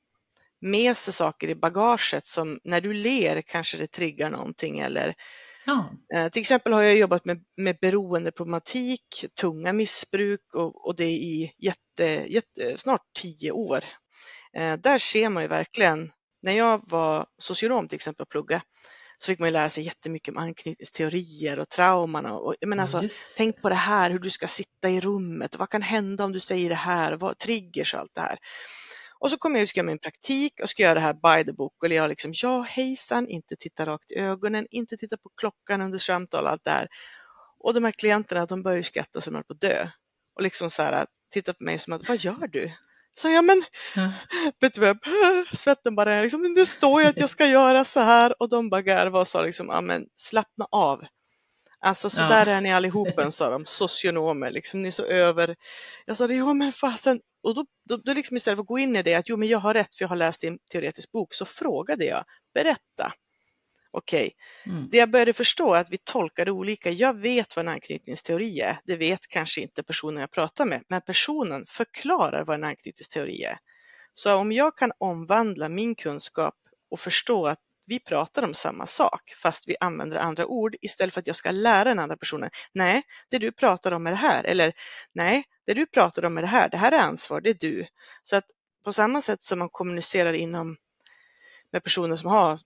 med 0.60 0.96
sig 0.96 1.14
saker 1.14 1.48
i 1.48 1.54
bagaget 1.54 2.26
som 2.26 2.60
när 2.64 2.80
du 2.80 2.92
ler 2.92 3.42
kanske 3.42 3.76
det 3.76 3.86
triggar 3.86 4.30
någonting 4.30 4.78
eller 4.78 5.14
Ja. 5.66 5.90
Eh, 6.14 6.28
till 6.28 6.40
exempel 6.40 6.73
har 6.73 6.82
jag 6.82 6.96
jobbat 6.96 7.25
med, 7.25 7.44
med 7.56 7.78
beroendeproblematik, 7.80 9.26
tunga 9.40 9.73
missbruk 9.73 10.54
och, 10.54 10.87
och 10.87 10.96
det 10.96 11.11
i 11.11 11.52
jätte, 11.58 12.04
jätte, 12.04 12.78
snart 12.78 13.02
tio 13.20 13.52
år. 13.52 13.85
Eh, 14.52 14.76
där 14.76 14.99
ser 14.99 15.28
man 15.28 15.42
ju 15.42 15.49
verkligen, 15.49 16.12
när 16.42 16.52
jag 16.52 16.82
var 16.85 17.26
socionom 17.38 17.88
till 17.88 17.96
exempel 17.96 18.23
och 18.23 18.28
plugga, 18.28 18.62
så 19.18 19.32
fick 19.32 19.38
man 19.38 19.49
ju 19.49 19.52
lära 19.52 19.68
sig 19.68 19.85
jättemycket 19.85 20.32
om 20.32 20.42
anknytningsteorier 20.42 21.58
och 21.58 21.68
trauman. 21.68 22.26
Och, 22.26 22.54
men 22.66 22.80
alltså, 22.80 23.02
Just 23.02 23.37
tänk 23.37 23.62
på 23.62 23.68
det 23.68 23.75
här, 23.75 24.11
hur 24.11 24.18
du 24.18 24.30
ska 24.30 24.46
sitta 24.46 24.90
i 24.90 25.00
rummet 25.00 25.54
och 25.54 25.61
vad 25.61 25.70
kan 25.70 25.82
hända 25.82 26.25
om 26.25 26.32
du 26.32 26.40
säger 26.40 26.68
det 26.68 26.75
här, 26.75 27.12
vad 27.12 27.38
triggers 27.38 27.94
och 27.94 28.00
allt 28.00 28.14
det 28.14 28.20
här. 28.20 28.38
Och 29.20 29.30
så 29.30 29.37
kommer 29.38 29.58
jag 29.58 29.62
och 29.64 29.68
ska 29.68 29.80
göra 29.80 29.87
min 29.87 29.99
praktik 29.99 30.52
och 30.62 30.70
ska 30.70 30.82
göra 30.82 30.94
det 30.94 31.00
här 31.00 31.14
by 31.14 31.44
the 31.44 31.52
book 31.52 31.82
och 31.82 31.88
jag 31.88 32.08
liksom, 32.08 32.32
ja 32.35 32.62
hejsan, 32.62 33.28
inte 33.28 33.56
titta 33.56 33.87
rakt 33.87 34.11
i 34.11 34.18
ögonen, 34.18 34.66
inte 34.70 34.96
titta 34.96 35.16
på 35.16 35.30
klockan 35.40 35.80
under 35.80 35.99
samtal 35.99 36.44
och 36.44 36.50
allt 36.50 36.64
det 36.64 36.70
här. 36.70 36.88
Och 37.58 37.75
de 37.75 37.85
här 37.85 37.92
klienterna, 37.92 38.46
de 38.46 38.62
börjar 38.62 38.76
ju 38.76 38.82
skratta 38.82 39.20
som 39.20 39.35
de 39.35 39.42
på 39.44 39.52
att 39.52 39.61
dö. 39.61 39.88
Och 40.35 40.42
liksom 40.42 40.70
så 40.70 40.82
här, 40.82 41.06
titta 41.32 41.54
på 41.54 41.64
mig 41.64 41.78
som 41.78 41.92
att, 41.92 42.08
vad 42.08 42.18
gör 42.18 42.46
du? 42.46 42.73
Så 43.16 43.28
jag, 43.28 43.44
men 43.44 43.62
Ja. 43.96 44.12
vet 44.61 44.75
du 44.75 44.80
vad, 44.80 44.99
svetten 45.52 45.94
bara, 45.94 46.23
liksom, 46.23 46.42
men 46.42 46.54
det 46.54 46.66
står 46.66 47.02
ju 47.02 47.08
att 47.08 47.18
jag 47.18 47.30
ska 47.30 47.46
göra 47.46 47.85
så 47.85 48.00
här 48.00 48.42
och 48.42 48.49
de 48.49 48.70
bara 48.70 48.82
garvade 48.82 49.20
och 49.20 49.28
sa 49.28 49.42
liksom, 49.42 49.68
ja 49.68 49.80
men 49.80 50.06
slappna 50.16 50.66
av. 50.70 51.04
Alltså 51.80 52.11
så 52.11 52.23
Ja. 52.23 52.28
där 52.28 52.47
är 52.47 52.61
ni 52.61 52.73
allihopen, 52.73 53.33
sa 53.33 53.50
de, 53.50 53.66
socionomer, 53.66 54.50
liksom, 54.50 54.83
ni 54.83 54.88
är 54.88 54.92
så 54.92 55.04
över. 55.04 55.56
Jag 56.06 56.16
sa, 56.16 56.26
jo 56.26 56.54
men 56.54 56.73
fasen, 56.73 57.21
och 57.42 57.54
då, 57.54 57.66
då, 57.88 57.97
då 57.97 58.12
liksom 58.14 58.37
istället 58.37 58.56
för 58.56 58.62
att 58.62 58.66
gå 58.68 58.78
in 58.78 58.97
i 58.97 59.02
det, 59.02 59.14
att 59.14 59.28
jo 59.28 59.37
men 59.37 59.49
jag 59.49 59.59
har 59.59 59.75
rätt 59.75 59.95
för 59.95 60.04
jag 60.04 60.09
har 60.09 60.16
läst 60.16 60.45
en 60.45 60.59
teoretisk 60.73 61.12
bok, 61.12 61.35
så 61.35 61.45
frågade 61.45 62.04
jag, 62.04 62.25
berätta. 62.54 63.12
Okej, 63.92 64.33
Mm. 64.66 64.88
det 64.90 64.97
jag 64.99 65.11
började 65.11 65.33
förstå 65.33 65.75
är 65.75 65.80
att 65.80 65.90
vi 65.90 65.99
tolkar 66.04 66.45
det 66.45 66.50
olika. 66.52 66.90
Jag 66.90 67.14
vet 67.21 67.56
vad 67.56 67.64
en 67.66 67.73
anknytningsteori 67.73 68.61
är. 68.61 68.78
Det 68.85 68.97
vet 68.97 69.28
kanske 69.28 69.61
inte 69.61 69.83
personen 69.83 70.21
jag 70.21 70.30
pratar 70.30 70.64
med, 70.64 70.83
men 70.88 71.00
personen 71.00 71.64
förklarar 71.68 72.45
vad 72.45 72.54
en 72.54 72.64
anknytningsteori 72.64 73.42
är. 73.42 73.59
Så 74.14 74.37
om 74.37 74.52
jag 74.52 74.76
kan 74.76 74.92
omvandla 74.99 75.68
min 75.68 75.95
kunskap 75.95 76.54
och 76.90 77.00
förstå 77.00 77.47
att 77.47 77.59
vi 77.86 78.00
pratar 78.00 78.42
om 78.42 78.54
samma 78.54 78.86
sak 78.86 79.34
fast 79.42 79.68
vi 79.68 79.76
använder 79.80 80.16
andra 80.16 80.46
ord 80.46 80.76
istället 80.80 81.14
för 81.14 81.20
att 81.20 81.26
jag 81.26 81.36
ska 81.36 81.50
lära 81.50 81.84
den 81.84 81.98
andra 81.98 82.16
personen. 82.16 82.50
Nej, 82.72 83.02
det 83.30 83.38
du 83.38 83.52
pratar 83.52 83.92
om 83.92 84.06
är 84.06 84.10
det 84.10 84.16
här. 84.16 84.44
Eller 84.44 84.72
nej, 85.12 85.44
det 85.66 85.74
du 85.74 85.86
pratar 85.86 86.24
om 86.24 86.38
är 86.38 86.42
det 86.42 86.48
här. 86.48 86.68
Det 86.68 86.76
här 86.76 86.92
är 86.92 86.98
ansvar, 86.98 87.40
det 87.40 87.50
är 87.50 87.56
du. 87.60 87.86
Så 88.22 88.36
att 88.36 88.44
på 88.84 88.92
samma 88.92 89.22
sätt 89.22 89.44
som 89.44 89.58
man 89.58 89.68
kommunicerar 89.68 90.32
inom 90.32 90.76
med 91.72 91.84
personer 91.84 92.16
som 92.16 92.30
har 92.30 92.60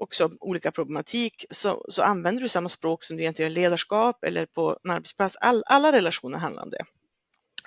också 0.00 0.30
olika 0.40 0.72
problematik 0.72 1.44
så, 1.50 1.84
så 1.88 2.02
använder 2.02 2.42
du 2.42 2.48
samma 2.48 2.68
språk 2.68 3.04
som 3.04 3.16
du 3.16 3.22
egentligen 3.22 3.52
gör 3.52 3.54
ledarskap 3.54 4.24
eller 4.24 4.46
på 4.46 4.78
en 4.84 4.90
arbetsplats. 4.90 5.36
All, 5.36 5.62
alla 5.66 5.92
relationer 5.92 6.38
handlar 6.38 6.62
om 6.62 6.70
det. 6.70 6.84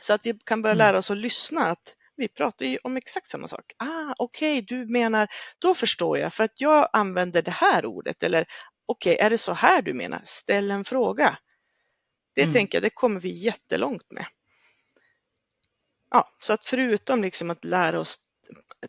Så 0.01 0.13
att 0.13 0.25
vi 0.25 0.33
kan 0.45 0.61
börja 0.61 0.73
Mm. 0.73 0.77
lära 0.87 0.97
oss 0.97 1.11
att 1.11 1.17
lyssna. 1.17 1.61
Att 1.61 1.95
vi 2.17 2.27
pratar 2.27 2.65
ju 2.65 2.77
om 2.83 2.97
exakt 2.97 3.27
samma 3.27 3.47
sak. 3.47 3.73
Ah, 3.77 4.13
okej, 4.17 4.61
du 4.61 4.85
menar, 4.85 5.27
då 5.59 5.75
förstår 5.75 6.17
jag 6.17 6.33
för 6.33 6.43
att 6.43 6.61
jag 6.61 6.89
använder 6.93 7.41
det 7.41 7.51
här 7.51 7.85
ordet. 7.85 8.23
Eller 8.23 8.45
okej, 8.85 9.17
är 9.17 9.29
det 9.29 9.37
så 9.37 9.53
här 9.53 9.81
du 9.81 9.93
menar? 9.93 10.21
Ställ 10.25 10.71
en 10.71 10.83
fråga. 10.83 11.37
Det 12.35 12.41
Mm. 12.43 12.53
tänker 12.53 12.75
jag, 12.77 12.83
det 12.83 12.89
kommer 12.89 13.19
vi 13.19 13.29
jättelångt 13.29 14.11
med. 14.11 14.25
Ja, 16.11 16.27
så 16.39 16.53
att 16.53 16.65
förutom 16.65 17.21
liksom 17.21 17.49
att 17.49 17.65
lära 17.65 17.99
oss 17.99 18.19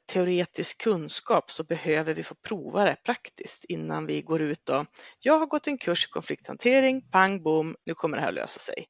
teoretisk 0.07 0.83
kunskap 0.83 1.51
så 1.51 1.65
behöver 1.65 2.15
vi 2.15 2.23
få 2.23 2.35
prova 2.35 2.85
det 2.85 2.97
praktiskt 3.05 3.65
innan 3.65 4.07
vi 4.07 4.23
går 4.23 4.43
ut 4.43 4.69
och 4.69 4.87
jag 5.21 5.39
har 5.39 5.47
gått 5.47 5.67
en 5.67 5.79
kurs 5.79 6.07
i 6.07 6.11
konflikthantering, 6.11 7.03
pang 7.11 7.43
bom, 7.43 7.77
nu 7.87 7.95
kommer 7.95 8.17
det 8.17 8.21
här 8.21 8.29
att 8.29 8.35
lösa 8.35 8.61
sig. 8.61 8.87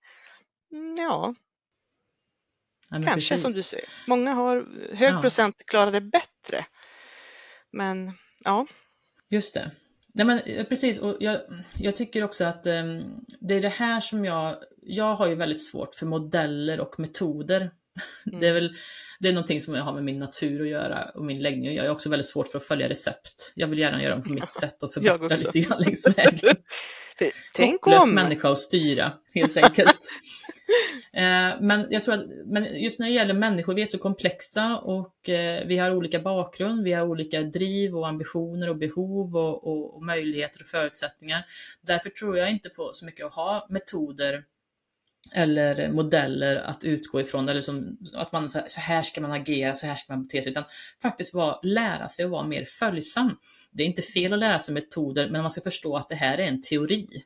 Mm, 0.72 0.94
Ja, 0.98 1.34
Ja, 3.02 3.08
kanske 3.10 3.30
precis. 3.34 3.42
som 3.42 3.52
du 3.52 3.62
säger. 3.62 3.88
Många 4.06 4.32
har 4.32 4.66
hög 4.94 5.14
Ja. 5.14 5.20
procent 5.20 5.56
klarar 5.66 5.92
det 5.92 6.00
bättre. 6.00 6.66
Men 7.72 8.12
ja, 8.44 8.66
Just 9.30 9.54
det. 9.54 9.70
Nej, 10.14 10.26
men, 10.26 10.38
eh, 10.38 10.64
precis, 10.64 10.98
och 10.98 11.16
jag, 11.20 11.40
jag 11.78 11.96
tycker 11.96 12.24
också 12.24 12.44
att 12.44 12.66
ehm, 12.66 13.02
det 13.40 13.54
är 13.54 13.62
det 13.62 13.68
här 13.68 14.00
som 14.00 14.24
jag... 14.24 14.56
Jag 14.86 15.14
har 15.14 15.26
ju 15.26 15.34
väldigt 15.34 15.64
svårt 15.64 15.94
för 15.94 16.06
modeller 16.06 16.80
och 16.80 17.00
metoder. 17.00 17.60
Mm. 17.60 17.70
Det 18.40 18.46
är 18.48 18.52
väl 18.52 18.76
det 19.20 19.28
är 19.28 19.32
någonting 19.32 19.60
som 19.60 19.74
jag 19.74 19.82
har 19.82 19.92
med 19.92 20.04
min 20.04 20.18
natur 20.18 20.62
att 20.62 20.68
göra 20.68 21.10
och 21.14 21.24
min 21.24 21.42
läggning 21.42 21.68
att 21.68 21.74
göra. 21.74 21.84
Jag 21.84 21.90
har 21.90 21.94
också 21.94 22.08
väldigt 22.08 22.26
svårt 22.26 22.48
för 22.48 22.58
att 22.58 22.64
följa 22.64 22.88
recept. 22.88 23.52
Jag 23.54 23.66
vill 23.68 23.78
gärna 23.78 24.02
göra 24.02 24.14
dem 24.14 24.22
på 24.22 24.32
mitt 24.32 24.54
sätt 24.54 24.82
och 24.82 24.92
förbättra 24.92 25.36
lite 25.36 25.60
grann 25.60 25.82
längs 25.82 26.06
vägen. 26.18 26.38
för, 27.18 27.30
tänk 27.54 27.82
Hopplös 27.82 28.02
om! 28.02 28.14
människa 28.14 28.48
att 28.50 28.58
styra, 28.58 29.12
helt 29.34 29.56
enkelt. 29.56 29.98
Eh, 31.12 31.60
men 31.60 31.86
jag 31.90 32.04
tror 32.04 32.14
att 32.14 32.26
men 32.44 32.82
just 32.82 33.00
när 33.00 33.06
det 33.06 33.12
gäller 33.12 33.34
människor, 33.34 33.74
vi 33.74 33.82
är 33.82 33.86
så 33.86 33.98
komplexa 33.98 34.78
och 34.78 35.28
eh, 35.28 35.66
vi 35.66 35.78
har 35.78 35.94
olika 35.94 36.20
bakgrund, 36.20 36.84
vi 36.84 36.92
har 36.92 37.06
olika 37.06 37.42
driv 37.42 37.96
och 37.96 38.08
ambitioner 38.08 38.68
och 38.70 38.76
behov 38.76 39.36
och, 39.36 39.66
och, 39.66 39.96
och 39.96 40.04
möjligheter 40.04 40.60
och 40.60 40.66
förutsättningar. 40.66 41.44
Därför 41.80 42.10
tror 42.10 42.38
jag 42.38 42.50
inte 42.50 42.68
på 42.68 42.90
så 42.92 43.06
mycket 43.06 43.26
att 43.26 43.34
ha 43.34 43.66
metoder 43.70 44.44
eller 45.32 45.92
modeller 45.92 46.56
att 46.56 46.84
utgå 46.84 47.20
ifrån, 47.20 47.48
eller 47.48 47.60
som, 47.60 47.98
att 48.14 48.32
man 48.32 48.48
så 48.50 48.80
här- 48.80 49.02
ska 49.02 49.20
man 49.20 49.32
agera, 49.32 49.74
så 49.74 49.86
här 49.86 49.94
ska 49.94 50.12
man 50.12 50.22
bete 50.22 50.42
sig, 50.42 50.52
utan 50.52 50.64
faktiskt 51.02 51.34
var, 51.34 51.60
lära 51.62 52.08
sig 52.08 52.24
att 52.24 52.30
vara 52.30 52.46
mer 52.46 52.64
följsam. 52.64 53.36
Det 53.72 53.82
är 53.82 53.86
inte 53.86 54.02
fel 54.02 54.32
att 54.32 54.38
lära 54.38 54.58
sig 54.58 54.74
metoder, 54.74 55.28
men 55.30 55.42
man 55.42 55.50
ska 55.50 55.60
förstå 55.60 55.96
att 55.96 56.08
det 56.08 56.14
här 56.14 56.38
är 56.38 56.46
en 56.46 56.60
teori. 56.60 57.22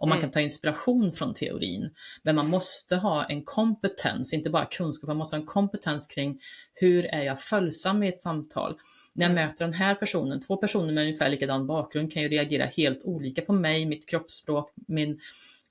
Och 0.00 0.08
man 0.08 0.18
Mm. 0.18 0.22
kan 0.22 0.30
ta 0.30 0.40
inspiration 0.40 1.12
från 1.12 1.34
teorin. 1.34 1.90
Men 2.22 2.34
man 2.36 2.48
måste 2.48 2.96
ha 2.96 3.24
en 3.24 3.44
kompetens, 3.44 4.34
inte 4.34 4.50
bara 4.50 4.64
kunskap, 4.66 5.08
man 5.08 5.16
måste 5.16 5.36
ha 5.36 5.40
en 5.40 5.46
kompetens 5.46 6.06
kring 6.06 6.40
hur 6.74 7.06
är 7.06 7.22
jag 7.22 7.40
följsam 7.40 8.02
i 8.02 8.08
ett 8.08 8.18
samtal. 8.20 8.76
När 9.12 9.26
jag 9.26 9.32
Mm. 9.32 9.44
möter 9.46 9.64
den 9.64 9.74
här 9.74 9.94
personen, 9.94 10.40
två 10.40 10.56
personer 10.56 10.92
med 10.92 11.02
ungefär 11.02 11.30
likadan 11.30 11.66
bakgrund 11.66 12.12
kan 12.12 12.22
ju 12.22 12.28
reagera 12.28 12.64
helt 12.64 13.04
olika 13.04 13.42
på 13.42 13.52
mig, 13.52 13.86
mitt 13.86 14.08
kroppsspråk, 14.08 14.72
min, 14.88 15.20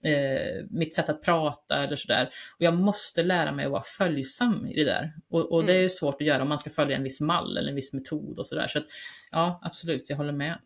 eh, 0.03 0.65
mitt 0.69 0.93
sätt 0.93 1.09
att 1.09 1.21
prata 1.23 1.83
eller 1.83 1.95
sådär. 1.95 2.29
Och 2.57 2.61
jag 2.61 2.73
måste 2.73 3.23
lära 3.23 3.51
mig 3.51 3.65
att 3.65 3.71
vara 3.71 3.83
följsam 3.97 4.67
i 4.67 4.75
det 4.75 4.83
där. 4.85 5.13
Och, 5.29 5.51
och 5.51 5.63
det 5.63 5.71
är 5.71 5.75
Mm. 5.75 5.83
ju 5.83 5.89
svårt 5.89 6.21
att 6.21 6.27
göra 6.27 6.41
om 6.41 6.49
man 6.49 6.59
ska 6.59 6.69
följa 6.69 6.97
en 6.97 7.03
viss 7.03 7.21
mall 7.21 7.57
eller 7.57 7.69
en 7.69 7.75
viss 7.75 7.93
metod 7.93 8.39
och 8.39 8.45
sådär. 8.47 8.67
Så 8.67 8.77
att, 8.77 8.85
ja, 9.31 9.59
absolut, 9.63 10.09
jag 10.09 10.17
håller 10.17 10.31
med. 10.33 10.57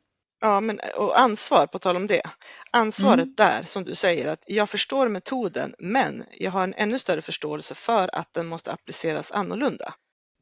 Ja, 0.44 0.60
men 0.62 0.80
och 0.98 1.20
ansvar, 1.20 1.68
på 1.68 1.80
tal 1.80 1.96
om 1.96 2.08
det. 2.08 2.22
Ansvaret 2.72 3.26
Mm. 3.26 3.36
där, 3.38 3.64
som 3.64 3.84
du 3.84 3.96
säger, 3.96 4.28
att 4.28 4.44
jag 4.48 4.70
förstår 4.70 5.08
metoden, 5.08 5.76
men 5.80 6.24
jag 6.32 6.52
har 6.52 6.64
en 6.64 6.74
ännu 6.78 7.00
större 7.00 7.22
förståelse 7.22 7.76
för 7.76 8.16
att 8.16 8.34
den 8.34 8.48
måste 8.48 8.72
appliceras 8.72 9.32
annorlunda. 9.32 9.94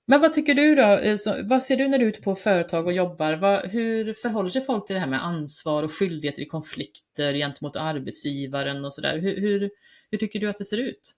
Men 0.08 0.22
vad 0.22 0.34
tycker 0.34 0.54
du 0.54 0.76
då? 0.76 0.84
Eh, 0.84 1.18
Vad 1.50 1.64
ser 1.64 1.76
du 1.78 1.88
när 1.88 1.98
du 2.00 2.06
är 2.06 2.10
ute 2.10 2.22
på 2.22 2.36
företag 2.36 2.88
och 2.88 2.94
jobbar? 2.94 3.68
Hur 3.68 4.14
förhåller 4.14 4.50
sig 4.50 4.62
folk 4.66 4.88
till 4.88 4.94
det 4.94 5.00
här 5.00 5.08
med 5.08 5.26
ansvar 5.26 5.84
och 5.84 5.92
skyldigheter 6.00 6.42
i 6.42 6.46
konflikter 6.46 7.34
gentemot 7.34 7.76
arbetsgivaren 7.76 8.86
och 8.86 8.94
sådär? 8.94 9.18
Hur, 9.20 9.42
hur, 9.42 9.70
hur 10.12 10.18
tycker 10.18 10.40
du 10.40 10.50
att 10.50 10.58
det 10.58 10.66
ser 10.66 10.78
ut? 10.78 11.16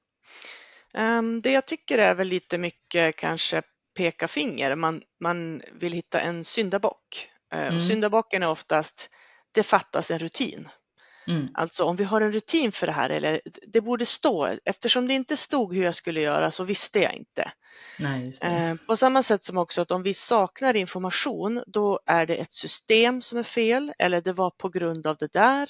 Ehm, 0.94 1.42
Det 1.42 1.52
jag 1.52 1.66
tycker 1.66 1.98
är 2.00 2.16
väl 2.16 2.28
lite 2.28 2.58
mycket 2.58 3.16
kanske 3.16 3.62
peka 3.98 4.28
finger. 4.28 4.76
Man, 4.76 5.02
man 5.22 5.62
vill 5.80 5.94
hitta 5.94 6.20
en 6.22 6.44
syndabock. 6.44 7.30
Eh, 7.54 7.60
Mm. 7.60 7.76
Och 7.76 7.84
syndabocken 7.84 8.44
är 8.44 8.50
oftast, 8.50 9.10
det 9.52 9.64
fattas 9.64 10.12
en 10.12 10.20
rutin. 10.20 10.70
Mm. 11.28 11.48
Alltså 11.54 11.84
om 11.84 11.96
vi 11.96 12.04
har 12.04 12.22
en 12.22 12.32
rutin 12.32 12.72
för 12.72 12.88
det 12.88 12.94
här, 12.94 13.10
eller 13.10 13.42
det 13.68 13.82
borde 13.82 14.06
stå, 14.06 14.50
eftersom 14.66 15.08
det 15.08 15.14
inte 15.14 15.38
stod 15.38 15.76
hur 15.76 15.84
jag 15.84 15.96
skulle 15.96 16.22
göra 16.22 16.52
så 16.52 16.64
visste 16.64 17.00
jag 17.00 17.14
inte. 17.14 17.52
Nej. 18.00 18.34
Eh, 18.44 18.76
På 18.88 18.98
samma 18.98 19.24
sätt 19.24 19.46
som 19.46 19.58
också 19.58 19.82
att 19.82 19.92
om 19.92 20.04
vi 20.04 20.14
saknar 20.14 20.76
information, 20.76 21.64
då 21.68 22.00
är 22.06 22.26
det 22.26 22.36
ett 22.36 22.54
system 22.54 23.22
som 23.22 23.40
är 23.40 23.44
fel, 23.44 23.94
eller 24.00 24.22
det 24.22 24.34
var 24.34 24.50
på 24.50 24.70
grund 24.70 25.08
av 25.08 25.18
det 25.18 25.34
där, 25.34 25.70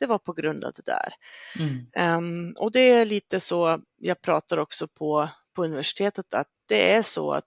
det 0.00 0.06
var 0.06 0.18
på 0.18 0.32
grund 0.32 0.64
av 0.64 0.72
det 0.72 0.84
där. 0.86 1.14
Mm. 1.58 1.86
Ehm, 1.96 2.52
och 2.56 2.72
det 2.72 2.80
är 2.90 3.04
lite 3.04 3.40
så, 3.40 3.80
jag 4.00 4.22
pratar 4.22 4.58
också 4.58 4.88
på, 4.88 5.28
på 5.56 5.64
universitetet, 5.64 6.34
att 6.34 6.48
det 6.68 6.92
är 6.92 7.02
så 7.02 7.32
att 7.32 7.44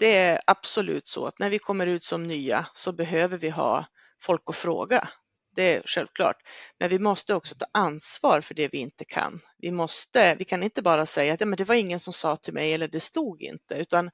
det 0.00 0.16
är 0.16 0.40
absolut 0.46 1.08
så 1.08 1.26
att 1.26 1.38
när 1.38 1.50
vi 1.50 1.58
kommer 1.58 1.86
ut 1.86 2.04
som 2.04 2.22
nya 2.22 2.66
så 2.74 2.92
behöver 2.92 3.38
vi 3.38 3.48
ha 3.48 3.86
folk 4.20 4.42
att 4.46 4.56
fråga. 4.56 5.08
Det 5.54 5.74
är 5.74 5.82
självklart. 5.86 6.36
Men 6.78 6.90
vi 6.90 6.98
måste 6.98 7.34
också 7.34 7.54
ta 7.54 7.66
ansvar 7.72 8.40
för 8.40 8.54
det 8.54 8.68
vi 8.68 8.78
inte 8.78 9.04
kan. 9.04 9.40
Vi, 9.58 9.70
måste, 9.70 10.34
vi 10.34 10.44
kan 10.44 10.62
inte 10.62 10.82
bara 10.82 11.06
säga 11.06 11.34
att 11.34 11.40
ja, 11.40 11.46
men 11.46 11.56
det 11.56 11.64
var 11.64 11.74
ingen 11.74 12.00
som 12.00 12.12
sa 12.12 12.36
till 12.36 12.54
mig 12.54 12.72
eller 12.72 12.88
det 12.88 13.00
stod 13.00 13.42
inte, 13.42 13.74
utan 13.74 14.10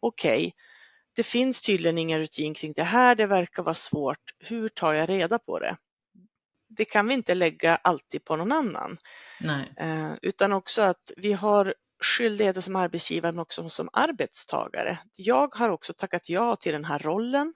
okej, 0.00 0.54
det 1.16 1.22
finns 1.22 1.60
tydligen 1.60 1.98
ingen 1.98 2.18
rutin 2.18 2.54
kring 2.54 2.72
det 2.72 2.82
här, 2.82 3.14
det 3.14 3.26
verkar 3.26 3.62
vara 3.62 3.74
svårt. 3.74 4.22
Hur 4.38 4.68
tar 4.68 4.92
jag 4.92 5.08
reda 5.08 5.38
på 5.38 5.58
det? 5.58 5.76
Det 6.68 6.84
kan 6.84 7.08
vi 7.08 7.14
inte 7.14 7.34
lägga 7.34 7.76
alltid 7.76 8.24
på 8.24 8.36
någon 8.36 8.52
annan. 8.52 8.96
Nej. 9.40 9.72
Eh, 9.76 10.12
utan 10.22 10.52
också 10.52 10.82
att 10.82 11.12
vi 11.16 11.32
har 11.32 11.74
skyldigheter 12.02 12.60
som 12.60 12.76
arbetsgivare 12.76 13.32
men 13.32 13.38
också 13.42 13.68
som 13.68 13.88
arbetstagare. 13.92 14.98
Jag 15.16 15.54
har 15.54 15.68
också 15.68 15.92
tackat 15.92 16.28
ja 16.28 16.56
till 16.56 16.72
den 16.72 16.84
här 16.84 16.98
rollen. 16.98 17.54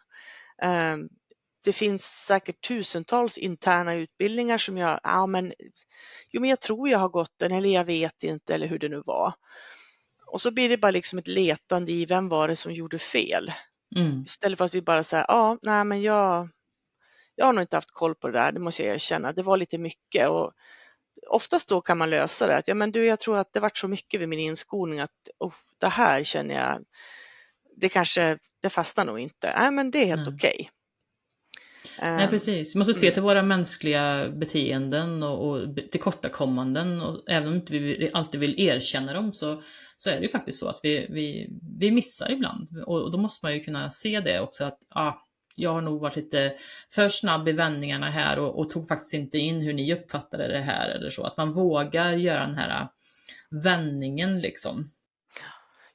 Eh, 0.63 0.97
det 1.65 1.73
finns 1.73 2.05
säkert 2.05 2.69
tusentals 2.69 3.39
interna 3.39 3.95
utbildningar 3.95 4.59
som 4.59 4.79
jag, 4.79 5.01
ja 5.03 5.27
men, 5.27 5.53
jo 6.31 6.41
men 6.41 6.51
jag 6.51 6.61
tror 6.61 6.89
jag 6.89 6.99
har 6.99 7.09
gått 7.09 7.33
den 7.37 7.53
eller 7.53 7.71
jag 7.71 7.85
vet 7.85 8.25
inte 8.25 8.55
eller 8.55 8.67
hur 8.67 8.79
det 8.79 8.89
nu 8.89 9.03
var. 9.07 9.35
Och 10.27 10.43
så 10.43 10.51
blir 10.51 10.69
det 10.69 10.77
bara 10.77 10.91
liksom 10.91 11.19
ett 11.19 11.29
letande 11.29 11.93
i 11.93 12.07
vem 12.07 12.29
var 12.29 12.49
det 12.49 12.57
som 12.57 12.73
gjorde 12.73 12.99
fel? 12.99 13.53
Mm. 13.97 14.23
Istället 14.23 14.59
för 14.59 14.65
att 14.65 14.75
vi 14.75 14.83
bara 14.83 15.03
säger, 15.03 15.25
ja, 15.29 15.59
nej 15.63 15.85
men 15.85 16.03
jag, 16.03 16.49
jag 17.35 17.47
har 17.47 17.53
nog 17.53 17.63
inte 17.63 17.77
haft 17.77 17.91
koll 17.91 18.15
på 18.15 18.27
det 18.27 18.39
där, 18.39 18.53
det 18.53 18.61
måste 18.61 18.83
jag 18.83 18.95
erkänna. 18.95 19.33
Det 19.33 19.43
var 19.43 19.57
lite 19.57 19.79
mycket 19.79 20.29
och 20.29 20.53
oftast 21.27 21.69
då 21.69 21.81
kan 21.81 21.99
man 21.99 22.11
lösa 22.11 22.47
det. 22.47 22.57
Att, 22.57 22.69
ja, 22.69 22.75
men 22.75 22.93
du, 22.93 23.07
jag 23.07 23.21
tror 23.21 23.39
att 23.39 23.53
det 23.53 23.61
varit 23.61 23.77
så 23.77 23.89
mycket 23.89 24.21
vid 24.21 24.29
min 24.29 24.39
inskolning 24.39 25.01
att 25.01 25.11
oh, 25.39 25.55
det 25.79 25.89
här 25.89 26.25
känner 26.25 26.55
jag, 26.55 26.85
det 27.77 27.89
kanske, 27.89 28.39
det 28.63 28.71
fastnar 28.71 29.05
nog 29.05 29.19
inte. 29.19 29.55
Nej, 29.59 29.71
men 29.71 29.91
det 29.91 29.99
är 29.99 30.07
helt 30.07 30.29
okej. 30.29 30.55
Okay. 30.55 30.69
Nej, 32.01 32.25
ehm, 32.25 32.31
precis. 32.31 32.75
Vi 32.75 32.79
måste 32.79 32.95
se 32.95 33.07
mm. 33.07 33.15
till 33.15 33.23
våra 33.23 33.43
mänskliga 33.43 34.29
beteenden 34.29 35.23
och, 35.23 35.49
och 35.49 35.77
tillkortakommanden. 35.91 37.01
Och 37.01 37.31
även 37.31 37.49
om 37.49 37.55
inte 37.55 37.73
vi 37.73 38.11
alltid 38.13 38.41
vill 38.41 38.61
erkänna 38.61 39.13
dem 39.13 39.33
så, 39.33 39.63
så 39.97 40.11
är 40.11 40.17
det 40.17 40.23
ju 40.23 40.29
faktiskt 40.29 40.59
så 40.59 40.69
att 40.69 40.81
vi, 40.83 41.07
vi, 41.11 41.51
vi 41.79 41.91
missar 41.91 42.33
ibland. 42.33 42.69
Och, 42.87 43.03
och 43.03 43.11
då 43.11 43.19
måste 43.19 43.45
man 43.45 43.55
ju 43.55 43.61
kunna 43.61 43.91
se 43.91 44.21
det 44.21 44.41
också 44.41 44.65
att 44.65 44.79
ah, 44.91 45.13
jag 45.59 45.73
har 45.73 45.81
nog 45.81 46.01
varit 46.01 46.17
lite 46.17 46.55
för 46.91 47.09
snabb 47.09 47.49
i 47.49 47.53
vändningarna 47.53 48.11
här 48.11 48.39
och, 48.39 48.59
och, 48.59 48.71
tog 48.71 48.89
faktiskt 48.89 49.15
inte 49.15 49.39
in 49.39 49.61
hur 49.61 49.73
ni 49.73 49.95
uppfattade 49.95 50.49
det 50.49 50.59
här 50.59 50.89
eller 50.89 51.11
så. 51.11 51.25
Att 51.25 51.37
man 51.37 51.53
vågar 51.53 52.13
göra 52.13 52.47
den 52.47 52.55
här 52.55 52.89
vändningen 53.51 54.41
liksom. 54.41 54.91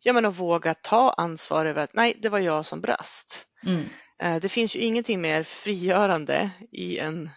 Ja, 0.02 0.14
men 0.14 0.26
att 0.26 0.40
våga 0.40 0.74
ta 0.74 1.10
ansvar 1.10 1.66
över 1.66 1.84
att 1.84 1.94
nej, 1.94 2.20
det 2.22 2.30
var 2.30 2.40
jag 2.40 2.66
som 2.66 2.82
brast. 2.82 3.46
Mm. 3.66 3.84
Eh, 4.20 4.42
det 4.42 4.50
finns 4.50 4.76
ju 4.76 4.80
ingenting 4.80 5.22
mer 5.22 5.44
frigörande 5.44 6.50
i 6.72 7.00
en 7.00 7.30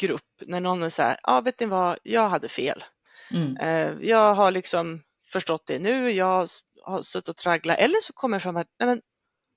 grupp 0.00 0.42
när 0.46 0.60
någon 0.60 0.90
säger, 0.90 1.16
ja 1.22 1.40
vet 1.40 1.60
ni 1.60 1.66
vad, 1.66 1.98
jag 2.02 2.28
hade 2.28 2.48
fel. 2.48 2.84
Mm. 3.30 3.56
Eh, 3.56 4.08
jag 4.08 4.34
har 4.34 4.50
liksom 4.50 5.02
förstått 5.32 5.66
det 5.66 5.78
nu, 5.78 6.10
jag 6.10 6.48
har 6.82 7.02
suttit 7.02 7.28
och 7.28 7.36
tragglat 7.36 7.78
eller 7.78 8.00
så 8.02 8.12
kommer 8.12 8.36
det 8.36 8.40
fram 8.40 8.56
att, 8.56 8.66
nej 8.78 8.88
men 8.88 9.00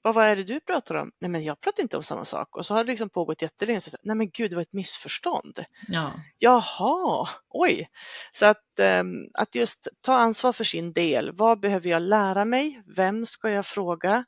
vad, 0.08 0.16
vad 0.16 0.26
är 0.26 0.36
det 0.36 0.44
du 0.44 0.60
pratar 0.60 0.96
om? 0.96 1.12
Nej 1.20 1.32
men 1.32 1.44
jag 1.44 1.62
pratar 1.62 1.84
inte 1.84 1.98
om 1.98 2.04
samma 2.04 2.26
sak. 2.26 2.58
Och 2.58 2.66
så 2.66 2.74
har 2.74 2.84
det 2.84 2.90
liksom 2.92 3.10
pågått 3.10 3.42
jättelänge. 3.42 3.82
Så, 3.82 3.98
nej 4.04 4.16
men 4.16 4.30
gud, 4.30 4.52
det 4.52 4.56
var 4.56 4.62
ett 4.62 4.74
missförstånd. 4.74 5.64
Ja. 5.88 6.14
Jaha, 6.38 7.30
oj. 7.50 7.88
Så 8.32 8.46
att, 8.46 8.80
um, 9.00 9.30
att 9.34 9.56
just 9.56 9.88
ta 10.02 10.14
ansvar 10.14 10.54
för 10.54 10.64
sin 10.64 10.94
del. 10.94 11.32
Vad 11.32 11.60
behöver 11.60 11.90
jag 11.90 12.02
lära 12.02 12.46
mig? 12.46 12.84
Vem 12.96 13.26
ska 13.26 13.50
jag 13.50 13.66
fråga? 13.66 14.26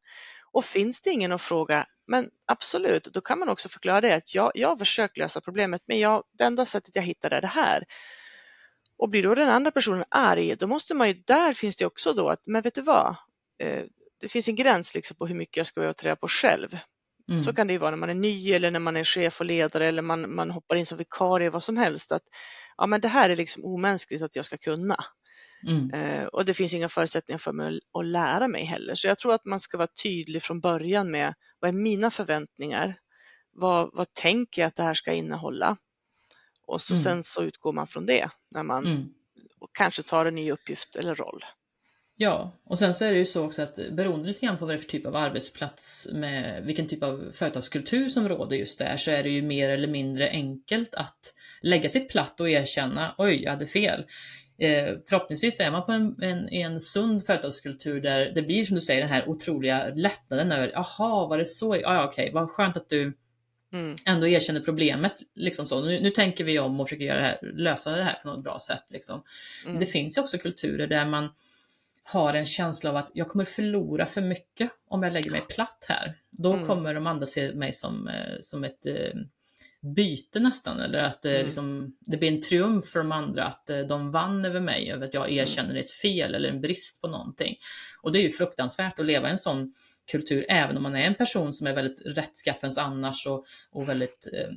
Och 0.51 0.65
finns 0.65 1.01
det 1.01 1.09
ingen 1.09 1.31
att 1.31 1.41
fråga, 1.41 1.85
men 2.07 2.29
absolut, 2.47 3.03
då 3.03 3.21
kan 3.21 3.39
man 3.39 3.49
också 3.49 3.69
förklara 3.69 4.01
det 4.01 4.15
att 4.15 4.35
jag, 4.35 4.51
jag 4.55 4.69
har 4.69 4.77
försökt 4.77 5.17
lösa 5.17 5.41
problemet, 5.41 5.81
men 5.85 5.99
jag, 5.99 6.23
det 6.37 6.43
enda 6.43 6.65
sättet 6.65 6.95
jag 6.95 7.03
hittar 7.03 7.31
är 7.31 7.41
det 7.41 7.47
här. 7.47 7.83
Och 8.97 9.09
blir 9.09 9.23
då 9.23 9.35
den 9.35 9.49
andra 9.49 9.71
personen 9.71 10.03
arg, 10.09 10.55
då 10.55 10.67
måste 10.67 10.93
man 10.93 11.07
ju, 11.07 11.13
där 11.13 11.53
finns 11.53 11.75
det 11.75 11.85
också 11.85 12.13
då 12.13 12.29
att, 12.29 12.47
men 12.47 12.61
vet 12.61 12.75
du 12.75 12.81
vad, 12.81 13.15
eh, 13.59 13.83
det 14.19 14.29
finns 14.29 14.47
en 14.47 14.55
gräns 14.55 14.95
liksom 14.95 15.17
på 15.17 15.27
hur 15.27 15.35
mycket 15.35 15.57
jag 15.57 15.65
ska 15.65 15.79
behöva 15.81 15.93
träda 15.93 16.15
på 16.15 16.27
själv. 16.27 16.77
Mm. 17.29 17.39
Så 17.39 17.53
kan 17.53 17.67
det 17.67 17.73
ju 17.73 17.79
vara 17.79 17.91
när 17.91 17.97
man 17.97 18.09
är 18.09 18.13
ny 18.13 18.53
eller 18.53 18.71
när 18.71 18.79
man 18.79 18.97
är 18.97 19.03
chef 19.03 19.39
och 19.39 19.45
ledare 19.45 19.85
eller 19.85 20.01
man, 20.01 20.35
man 20.35 20.51
hoppar 20.51 20.75
in 20.75 20.85
som 20.85 20.97
vikarie, 20.97 21.49
vad 21.49 21.63
som 21.63 21.77
helst. 21.77 22.11
Att, 22.11 22.23
ja, 22.77 22.87
men 22.87 23.01
det 23.01 23.07
här 23.07 23.29
är 23.29 23.35
liksom 23.35 23.65
omänskligt 23.65 24.21
att 24.21 24.35
jag 24.35 24.45
ska 24.45 24.57
kunna. 24.57 25.05
Mm. 25.67 25.91
Eh, 25.93 26.25
och 26.25 26.45
det 26.45 26.53
finns 26.53 26.73
inga 26.73 26.89
förutsättningar 26.89 27.37
för 27.37 27.51
mig 27.51 27.79
att 27.93 28.05
lära 28.05 28.47
mig 28.47 28.63
heller. 28.63 28.95
Så 28.95 29.07
jag 29.07 29.17
tror 29.17 29.33
att 29.33 29.45
man 29.45 29.59
ska 29.59 29.77
vara 29.77 29.87
tydlig 30.03 30.43
från 30.43 30.59
början 30.59 31.11
med 31.11 31.33
vad 31.59 31.69
är 31.69 31.73
mina 31.73 32.11
förväntningar? 32.11 32.95
Vad, 33.51 33.89
vad 33.93 34.13
tänker 34.13 34.61
jag 34.61 34.67
att 34.67 34.75
det 34.75 34.83
här 34.83 34.93
ska 34.93 35.13
innehålla? 35.13 35.77
Och 36.67 36.81
så 36.81 36.93
mm. 36.93 37.03
sen 37.03 37.23
så 37.23 37.43
utgår 37.43 37.73
man 37.73 37.87
från 37.87 38.05
det 38.05 38.29
när 38.51 38.63
man 38.63 38.85
mm. 38.85 39.09
kanske 39.71 40.03
tar 40.03 40.25
en 40.25 40.35
ny 40.35 40.51
uppgift 40.51 40.95
eller 40.95 41.15
roll. 41.15 41.45
Ja, 42.21 42.51
och 42.65 42.79
sen 42.79 42.93
så 42.93 43.05
är 43.05 43.11
det 43.11 43.17
ju 43.17 43.25
så 43.25 43.45
också 43.45 43.61
att 43.61 43.79
beroende 43.91 44.27
lite 44.27 44.45
grann 44.45 44.57
på 44.57 44.65
vad 44.65 44.75
det 44.75 44.77
är 44.77 44.81
för 44.81 44.89
typ 44.89 45.05
av 45.05 45.15
arbetsplats 45.15 46.07
med 46.13 46.63
vilken 46.65 46.87
typ 46.87 47.03
av 47.03 47.31
företagskultur 47.31 48.09
som 48.09 48.29
råder 48.29 48.57
just 48.57 48.79
där 48.79 48.97
så 48.97 49.11
är 49.11 49.23
det 49.23 49.29
ju 49.29 49.41
mer 49.41 49.69
eller 49.69 49.87
mindre 49.87 50.29
enkelt 50.29 50.95
att 50.95 51.33
lägga 51.61 51.89
sig 51.89 52.07
platt 52.07 52.39
och 52.39 52.49
erkänna 52.49 53.15
oj, 53.17 53.43
jag 53.43 53.51
hade 53.51 53.65
fel. 53.65 54.05
Eh, 54.59 54.95
förhoppningsvis 55.09 55.59
är 55.59 55.71
man 55.71 55.85
på 55.85 55.91
en, 55.91 56.21
en, 56.21 56.49
en 56.49 56.79
sund 56.79 57.25
företagskultur 57.25 58.01
där 58.01 58.31
det 58.35 58.41
blir 58.41 58.65
som 58.65 58.75
du 58.75 58.81
säger 58.81 59.01
den 59.01 59.09
här 59.09 59.29
otroliga 59.29 59.89
lättnaden 59.95 60.51
över, 60.51 60.71
jaha, 60.73 61.27
var 61.27 61.37
det 61.37 61.45
så? 61.45 61.75
Ja, 61.75 61.93
ja 61.93 62.07
okej, 62.07 62.31
vad 62.33 62.49
skönt 62.49 62.77
att 62.77 62.89
du 62.89 63.17
mm. 63.73 63.95
ändå 64.05 64.27
erkänner 64.27 64.59
problemet. 64.59 65.15
Liksom 65.35 65.65
så. 65.65 65.81
Nu, 65.81 65.99
nu, 65.99 66.09
tänker 66.09 66.43
vi 66.43 66.59
om 66.59 66.79
och 66.79 66.87
försöker 66.87 67.05
göra 67.05 67.19
det 67.19 67.25
här, 67.25 67.39
lösa 67.41 67.91
det 67.91 68.03
här 68.03 68.19
på 68.23 68.27
något 68.27 68.43
bra 68.43 68.57
sätt. 68.59 68.83
Liksom. 68.89 69.23
Mm. 69.65 69.79
Det 69.79 69.85
finns 69.85 70.17
ju 70.17 70.21
också 70.21 70.37
kulturer 70.37 70.87
där 70.87 71.05
man 71.05 71.29
har 72.11 72.33
en 72.33 72.45
känsla 72.45 72.89
av 72.89 72.95
att 72.95 73.11
jag 73.13 73.27
kommer 73.27 73.45
förlora 73.45 74.05
för 74.05 74.21
mycket 74.21 74.71
om 74.87 75.03
jag 75.03 75.13
lägger 75.13 75.31
mig 75.31 75.41
platt 75.49 75.85
här. 75.87 76.15
Då 76.37 76.53
mm. 76.53 76.67
kommer 76.67 76.93
de 76.93 77.07
andra 77.07 77.25
se 77.25 77.53
mig 77.53 77.73
som, 77.73 78.07
eh, 78.07 78.37
som 78.41 78.63
ett 78.63 78.85
eh, 78.85 79.13
byte 79.95 80.39
nästan, 80.39 80.79
eller 80.79 81.03
att 81.03 81.25
mm. 81.25 81.43
liksom, 81.43 81.95
det 81.99 82.17
blir 82.17 82.31
en 82.31 82.41
triumf 82.41 82.85
för 82.85 82.99
de 82.99 83.11
andra, 83.11 83.43
att 83.43 83.69
eh, 83.69 83.79
de 83.79 84.11
vann 84.11 84.45
över 84.45 84.59
mig, 84.59 84.91
över 84.91 85.07
att 85.07 85.13
jag 85.13 85.25
mm. 85.25 85.39
erkänner 85.39 85.75
ett 85.75 85.91
fel 85.91 86.35
eller 86.35 86.49
en 86.49 86.61
brist 86.61 87.01
på 87.01 87.07
någonting. 87.07 87.55
Och 88.01 88.11
det 88.11 88.19
är 88.19 88.23
ju 88.23 88.29
fruktansvärt 88.29 88.99
att 88.99 89.05
leva 89.05 89.27
i 89.27 89.31
en 89.31 89.37
sån 89.37 89.73
kultur, 90.11 90.45
även 90.49 90.77
om 90.77 90.83
man 90.83 90.95
är 90.95 91.03
en 91.03 91.15
person 91.15 91.53
som 91.53 91.67
är 91.67 91.73
väldigt 91.73 92.17
rättskaffens 92.17 92.77
annars 92.77 93.27
och, 93.27 93.45
och 93.71 93.89
väldigt, 93.89 94.27
eh, 94.33 94.49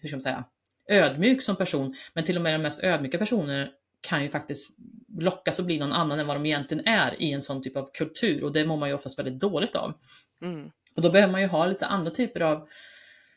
hur 0.00 0.08
ska 0.08 0.16
man 0.16 0.20
säga, 0.20 0.44
ödmjuk 0.88 1.42
som 1.42 1.56
person. 1.56 1.94
Men 2.14 2.24
till 2.24 2.36
och 2.36 2.42
med 2.42 2.54
de 2.54 2.58
mest 2.58 2.84
ödmjuka 2.84 3.18
personer 3.18 3.70
kan 4.00 4.22
ju 4.22 4.30
faktiskt 4.30 4.76
lockas 5.18 5.60
att 5.60 5.66
bli 5.66 5.78
någon 5.78 5.92
annan 5.92 6.18
än 6.18 6.26
vad 6.26 6.36
de 6.36 6.46
egentligen 6.46 6.86
är 6.86 7.22
i 7.22 7.32
en 7.32 7.42
sån 7.42 7.62
typ 7.62 7.76
av 7.76 7.90
kultur 7.94 8.44
och 8.44 8.52
det 8.52 8.66
mår 8.66 8.76
man 8.76 8.88
ju 8.88 8.94
oftast 8.94 9.18
väldigt 9.18 9.40
dåligt 9.40 9.76
av. 9.76 9.94
Mm. 10.42 10.70
Och 10.96 11.02
då 11.02 11.10
behöver 11.10 11.32
man 11.32 11.40
ju 11.40 11.46
ha 11.46 11.66
lite 11.66 11.86
andra 11.86 12.10
typer 12.10 12.40
av 12.40 12.68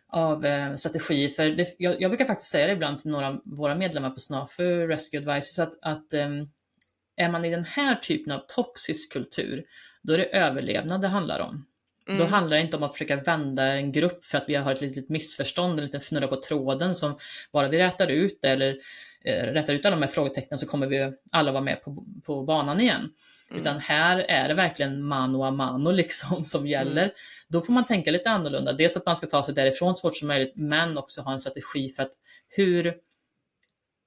av 0.07 0.45
eh, 0.45 0.75
strategi. 0.75 1.29
För 1.29 1.49
det, 1.49 1.75
jag, 1.77 2.01
jag, 2.01 2.11
brukar 2.11 2.25
faktiskt 2.25 2.51
säga 2.51 2.67
det 2.67 2.73
ibland 2.73 2.99
till 2.99 3.11
några 3.11 3.27
av 3.27 3.41
våra 3.45 3.75
medlemmar 3.75 4.09
på 4.09 4.19
SNAFU, 4.19 4.87
Rescue 4.87 5.19
Advisors, 5.19 5.59
att, 5.59 5.73
att 5.81 6.13
eh, 6.13 6.29
är 7.17 7.31
man 7.31 7.45
i 7.45 7.49
den 7.49 7.65
här 7.65 7.95
typen 7.95 8.31
av 8.31 8.41
toxisk 8.47 9.13
kultur, 9.13 9.63
då 10.03 10.13
är 10.13 10.17
det 10.17 10.25
överlevnad 10.25 11.01
det 11.01 11.07
handlar 11.07 11.39
om. 11.39 11.65
Mm. 12.07 12.19
Då 12.19 12.25
handlar 12.25 12.57
det 12.57 12.63
inte 12.63 12.77
om 12.77 12.83
att 12.83 12.93
försöka 12.93 13.15
vända 13.15 13.63
en 13.63 13.91
grupp 13.91 14.23
för 14.23 14.37
att 14.37 14.45
vi 14.47 14.55
har 14.55 14.71
ett 14.71 14.81
litet 14.81 15.09
missförstånd, 15.09 15.79
en 15.79 15.85
liten 15.85 16.01
fnurra 16.01 16.27
på 16.27 16.41
tråden 16.41 16.95
som 16.95 17.17
bara 17.51 17.67
vi 17.67 17.79
rätar 17.79 18.07
ut 18.07 18.45
eller 18.45 18.77
eh, 19.25 19.43
rätar 19.43 19.73
ut 19.73 19.85
alla 19.85 19.95
de 19.95 20.01
här 20.01 20.09
frågetecknen 20.09 20.57
så 20.57 20.67
kommer 20.67 20.87
vi 20.87 21.13
alla 21.31 21.51
vara 21.51 21.63
med 21.63 21.83
på, 21.83 22.05
på 22.25 22.43
banan 22.43 22.81
igen. 22.81 23.09
Mm. 23.49 23.61
Utan 23.61 23.79
här 23.79 24.17
är 24.17 24.47
det 24.47 24.53
verkligen 24.53 25.03
mano 25.03 25.43
a 25.43 25.51
mano 25.51 25.91
liksom 25.91 26.43
som 26.43 26.67
gäller. 26.67 27.03
Mm. 27.03 27.15
Då 27.47 27.61
får 27.61 27.73
man 27.73 27.85
tänka 27.85 28.11
lite 28.11 28.29
annorlunda. 28.29 28.73
Dels 28.73 28.97
att 28.97 29.05
man 29.05 29.15
ska 29.15 29.27
ta 29.27 29.43
sig 29.43 29.53
därifrån 29.53 29.95
så 29.95 30.01
fort 30.01 30.17
som 30.17 30.27
möjligt, 30.27 30.53
men 30.55 30.97
också 30.97 31.21
ha 31.21 31.33
en 31.33 31.39
strategi 31.39 31.87
för 31.87 32.03
att 32.03 32.11
hur 32.49 32.95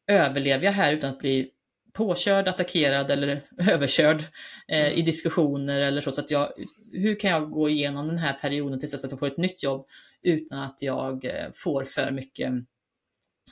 överlever 0.07 0.65
jag 0.65 0.73
här 0.73 0.93
utan 0.93 1.11
att 1.11 1.19
bli 1.19 1.51
påkörd, 1.93 2.49
attackerad 2.49 3.11
eller 3.11 3.43
överkörd 3.71 4.21
eh, 4.69 4.87
mm. 4.87 4.93
i 4.93 5.03
diskussioner 5.03 5.81
eller 5.81 6.01
så. 6.01 6.13
så 6.13 6.21
att 6.21 6.31
jag, 6.31 6.53
hur 6.93 7.21
kan 7.21 7.31
jag 7.31 7.51
gå 7.51 7.69
igenom 7.69 8.09
den 8.09 8.19
här 8.19 8.33
perioden 8.33 8.79
tills 8.79 9.05
att 9.05 9.11
jag 9.11 9.19
får 9.19 9.27
ett 9.27 9.37
nytt 9.37 9.63
jobb 9.63 9.87
utan 10.23 10.59
att 10.59 10.83
jag 10.83 11.25
eh, 11.25 11.49
får 11.55 11.85
för 11.85 12.11
mycket 12.11 12.53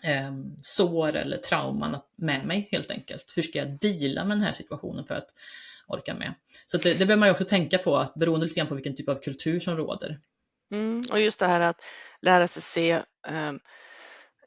eh, 0.02 0.34
sår 0.62 1.16
eller 1.16 1.36
trauman 1.36 1.98
med 2.16 2.46
mig 2.46 2.68
helt 2.72 2.90
enkelt. 2.90 3.32
Hur 3.36 3.42
ska 3.42 3.58
jag 3.58 3.78
deala 3.80 4.24
med 4.24 4.36
den 4.36 4.44
här 4.44 4.52
situationen 4.52 5.04
för 5.04 5.14
att 5.14 5.28
orka 5.86 6.14
med. 6.14 6.34
Så 6.66 6.76
det, 6.76 6.94
det 6.94 7.06
behöver 7.06 7.16
man 7.16 7.28
ju 7.28 7.32
också 7.32 7.44
tänka 7.44 7.78
på, 7.78 7.96
att 7.96 8.14
beroende 8.14 8.46
lite 8.46 8.60
grann 8.60 8.68
på 8.68 8.74
vilken 8.74 8.96
typ 8.96 9.08
av 9.08 9.14
kultur 9.14 9.60
som 9.60 9.76
råder. 9.76 10.20
Mm, 10.72 11.02
och 11.12 11.20
just 11.20 11.38
det 11.38 11.46
här 11.46 11.60
att 11.60 11.80
lära 12.20 12.48
sig 12.48 12.62
se 12.62 13.02
um, 13.28 13.60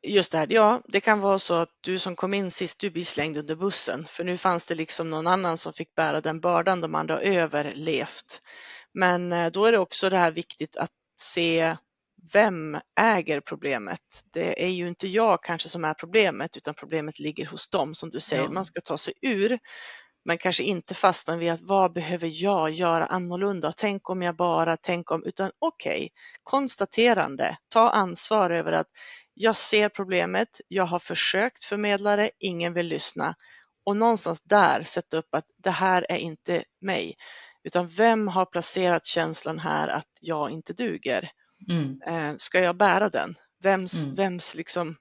Just 0.03 0.31
det 0.31 0.37
här, 0.37 0.47
ja, 0.49 0.81
det 0.87 0.99
kan 0.99 1.19
vara 1.19 1.39
så 1.39 1.53
att 1.53 1.69
du 1.81 1.99
som 1.99 2.15
kom 2.15 2.33
in 2.33 2.51
sist, 2.51 2.79
du 2.79 2.89
blir 2.89 3.03
slängd 3.03 3.37
under 3.37 3.55
bussen, 3.55 4.05
för 4.05 4.23
nu 4.23 4.37
fanns 4.37 4.65
det 4.65 4.75
liksom 4.75 5.09
någon 5.09 5.27
annan 5.27 5.57
som 5.57 5.73
fick 5.73 5.95
bära 5.95 6.21
den 6.21 6.39
bördan 6.39 6.81
de 6.81 6.95
andra 6.95 7.13
har 7.13 7.21
överlevt. 7.21 8.39
Men 8.93 9.33
eh, 9.33 9.51
då 9.51 9.65
är 9.65 9.71
det 9.71 9.77
också 9.77 10.09
det 10.09 10.17
här 10.17 10.31
viktigt 10.31 10.77
att 10.77 10.91
se 11.19 11.75
vem 12.33 12.79
äger 12.99 13.39
problemet? 13.39 14.23
Det 14.33 14.63
är 14.63 14.69
ju 14.69 14.87
inte 14.87 15.07
jag 15.07 15.43
kanske 15.43 15.69
som 15.69 15.85
är 15.85 15.93
problemet, 15.93 16.57
utan 16.57 16.73
problemet 16.73 17.19
ligger 17.19 17.45
hos 17.45 17.69
dem 17.69 17.95
som 17.95 18.09
du 18.09 18.19
säger, 18.19 18.43
ja. 18.43 18.51
man 18.51 18.65
ska 18.65 18.81
ta 18.81 18.97
sig 18.97 19.13
ur 19.21 19.59
men 20.25 20.37
kanske 20.37 20.63
inte 20.63 20.93
fastna 20.93 21.37
vid 21.37 21.51
att 21.51 21.61
vad 21.61 21.93
behöver 21.93 22.29
jag 22.43 22.71
göra 22.71 23.05
annorlunda? 23.05 23.73
Tänk 23.77 24.09
om 24.09 24.21
jag 24.21 24.35
bara, 24.35 24.77
tänk 24.77 25.11
om, 25.11 25.23
utan 25.23 25.51
okej, 25.59 25.97
okay, 25.97 26.09
konstaterande, 26.43 27.57
ta 27.69 27.89
ansvar 27.89 28.49
över 28.49 28.71
att 28.71 28.87
jag 29.33 29.55
ser 29.55 29.89
problemet, 29.89 30.61
jag 30.67 30.83
har 30.83 30.99
försökt 30.99 31.63
förmedla 31.63 32.15
det, 32.15 32.31
ingen 32.39 32.73
vill 32.73 32.87
lyssna 32.87 33.35
och 33.85 33.97
någonstans 33.97 34.41
där 34.41 34.83
sätta 34.83 35.17
upp 35.17 35.35
att 35.35 35.45
det 35.57 35.71
här 35.71 36.05
är 36.09 36.17
inte 36.17 36.63
mig, 36.81 37.15
utan 37.63 37.87
vem 37.87 38.27
har 38.27 38.45
placerat 38.45 39.05
känslan 39.05 39.59
här 39.59 39.87
att 39.87 40.07
jag 40.19 40.51
inte 40.51 40.73
duger? 40.73 41.31
Mm. 41.67 42.01
Eh, 42.07 42.37
ska 42.37 42.59
jag 42.59 42.77
bära 42.77 43.09
den? 43.09 43.35
Vems, 43.63 44.03
mm. 44.03 44.15
vems 44.15 44.55
liksom 44.55 44.95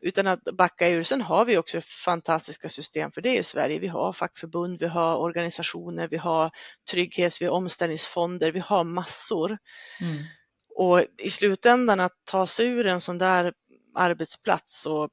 utan 0.00 0.26
att 0.26 0.44
backa 0.44 0.88
ur. 0.88 1.02
Sen 1.02 1.20
har 1.20 1.44
vi 1.44 1.58
också 1.58 1.80
fantastiska 1.80 2.68
system 2.68 3.12
för 3.12 3.20
det 3.20 3.36
i 3.36 3.42
Sverige. 3.42 3.78
Vi 3.78 3.86
har 3.86 4.12
fackförbund, 4.12 4.80
vi 4.80 4.86
har 4.86 5.16
organisationer, 5.16 6.08
vi 6.08 6.16
har 6.16 6.50
trygghets, 6.90 7.42
vi 7.42 7.46
har 7.46 7.52
omställningsfonder, 7.52 8.52
vi 8.52 8.60
har 8.60 8.84
massor. 8.84 9.58
Mm. 10.00 10.22
Och 10.76 11.04
i 11.18 11.30
slutändan 11.30 12.00
att 12.00 12.12
ta 12.24 12.46
sig 12.46 12.66
ur 12.66 12.86
en 12.86 13.00
sån 13.00 13.18
där 13.18 13.52
arbetsplats 13.94 14.82
så 14.82 15.08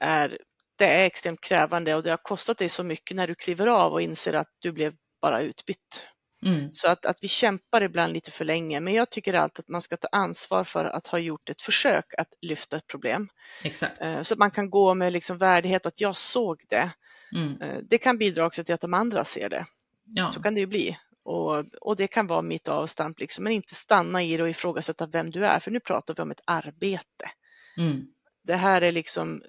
är 0.00 0.38
det 0.76 0.86
är 0.86 1.04
extremt 1.04 1.40
krävande 1.40 1.94
och 1.94 2.02
det 2.02 2.10
har 2.10 2.16
kostat 2.22 2.58
dig 2.58 2.68
så 2.68 2.84
mycket 2.84 3.16
när 3.16 3.26
du 3.26 3.34
kliver 3.34 3.66
av 3.66 3.92
och 3.92 4.02
inser 4.02 4.32
att 4.32 4.48
du 4.58 4.72
blev 4.72 4.94
bara 5.22 5.40
utbytt. 5.40 6.06
Mm. 6.44 6.72
Så 6.72 6.90
att, 6.90 7.06
att 7.06 7.18
vi 7.22 7.28
kämpar 7.28 7.80
ibland 7.80 8.12
lite 8.12 8.30
för 8.30 8.44
länge, 8.44 8.80
men 8.80 8.94
jag 8.94 9.10
tycker 9.10 9.34
alltid 9.34 9.62
att 9.62 9.68
man 9.68 9.80
ska 9.80 9.96
ta 9.96 10.08
ansvar 10.12 10.64
för 10.64 10.84
att 10.84 11.06
ha 11.06 11.18
gjort 11.18 11.50
ett 11.50 11.62
försök 11.62 12.04
att 12.18 12.28
lyfta 12.40 12.76
ett 12.76 12.86
problem. 12.86 13.28
Exakt. 13.62 14.00
Eh, 14.00 14.22
så 14.22 14.34
att 14.34 14.38
man 14.38 14.50
kan 14.50 14.70
gå 14.70 14.94
med 14.94 15.12
liksom 15.12 15.38
värdighet 15.38 15.86
att 15.86 16.00
jag 16.00 16.16
såg 16.16 16.64
det. 16.68 16.90
Mm. 17.34 17.60
Eh, 17.60 17.78
det 17.90 17.98
kan 17.98 18.18
bidra 18.18 18.46
också 18.46 18.64
till 18.64 18.74
att 18.74 18.80
de 18.80 18.94
andra 18.94 19.24
ser 19.24 19.48
det. 19.48 19.66
Ja. 20.04 20.30
Så 20.30 20.42
kan 20.42 20.54
det 20.54 20.60
ju 20.60 20.66
bli. 20.66 20.98
Och, 21.24 21.64
och 21.80 21.96
det 21.96 22.06
kan 22.06 22.26
vara 22.26 22.42
mitt 22.42 22.68
avstamp, 22.68 23.20
liksom, 23.20 23.44
men 23.44 23.52
inte 23.52 23.74
stanna 23.74 24.22
i 24.22 24.36
det 24.36 24.42
och 24.42 24.48
ifrågasätta 24.48 25.06
vem 25.06 25.30
du 25.30 25.46
är, 25.46 25.60
för 25.60 25.70
nu 25.70 25.80
pratar 25.80 26.14
vi 26.14 26.22
om 26.22 26.30
ett 26.30 26.42
arbete. 26.44 27.30
Mm. 27.76 28.06
Det 28.42 28.56
här 28.56 28.82
är 28.82 28.92
liksom, 28.92 29.42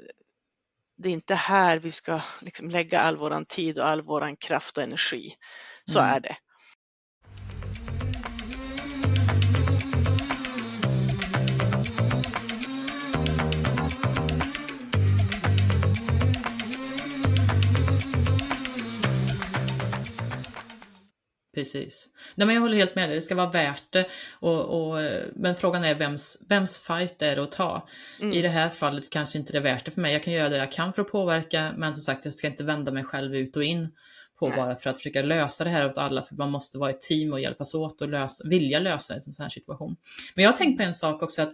det 0.98 1.10
är 1.10 1.14
inte 1.14 1.36
här 1.36 1.80
vi 1.80 1.92
ska 1.92 2.22
liksom 2.42 2.70
lägga 2.70 3.00
all 3.00 3.18
våran 3.18 3.46
tid 3.46 3.80
och 3.80 3.88
all 3.88 4.02
våran 4.02 4.38
kraft 4.38 4.78
och 4.78 4.84
energi. 4.84 5.36
Så 5.86 6.00
mm. 6.00 6.16
är 6.16 6.20
det. 6.20 6.36
Precis. 21.56 22.10
Nej, 22.36 22.48
men 22.48 22.56
jag 22.56 22.62
håller 22.62 22.78
helt 22.78 22.96
med 22.96 23.10
dig, 23.10 23.16
det 23.16 23.22
ska 23.22 23.36
vara 23.36 23.50
värt 23.50 23.84
det. 23.90 24.08
Och, 24.40 24.62
och, 24.62 25.02
men 25.36 25.56
frågan 25.56 25.84
är 25.84 25.96
vems, 25.96 26.46
vems 26.50 26.80
fight 26.80 27.22
är 27.22 27.36
det 27.36 27.44
att 27.44 27.52
ta? 27.52 27.88
Mm. 28.22 28.38
I 28.38 28.42
det 28.42 28.50
här 28.50 28.70
fallet 28.70 29.10
kanske 29.10 29.38
inte 29.38 29.52
det 29.52 29.58
är 29.58 29.62
värt 29.62 29.86
det 29.86 29.92
för 29.92 30.02
mig. 30.02 30.14
Jag 30.14 30.24
kan 30.24 30.34
göra 30.34 30.50
det 30.50 30.58
jag 30.58 30.72
kan 30.72 30.94
för 30.94 31.02
att 31.02 31.12
påverka, 31.12 31.74
men 31.78 31.94
som 31.94 32.04
sagt, 32.04 32.26
jag 32.26 32.34
ska 32.34 32.48
inte 32.48 32.64
vända 32.64 32.92
mig 32.92 33.04
själv 33.04 33.36
ut 33.36 33.58
och 33.58 33.64
in 33.64 33.92
på 34.40 34.48
Nej. 34.48 34.58
bara 34.58 34.76
för 34.76 34.90
att 34.90 34.98
försöka 34.98 35.22
lösa 35.22 35.64
det 35.64 35.70
här 35.70 35.86
åt 35.86 35.98
alla, 35.98 36.24
för 36.24 36.36
man 36.36 36.52
måste 36.52 36.78
vara 36.78 36.90
ett 36.90 37.02
team 37.02 37.34
och 37.34 37.40
hjälpas 37.40 37.74
åt 37.76 38.02
och 38.02 38.10
lösa, 38.10 38.48
vilja 38.48 38.80
lösa 38.80 39.14
en 39.14 39.22
sån 39.22 39.44
här 39.44 39.50
situation. 39.50 39.96
Men 40.36 40.44
jag 40.44 40.52
har 40.52 40.58
tänkt 40.58 40.78
på 40.78 40.84
en 40.84 40.94
sak 40.94 41.24
också, 41.24 41.42
att 41.42 41.54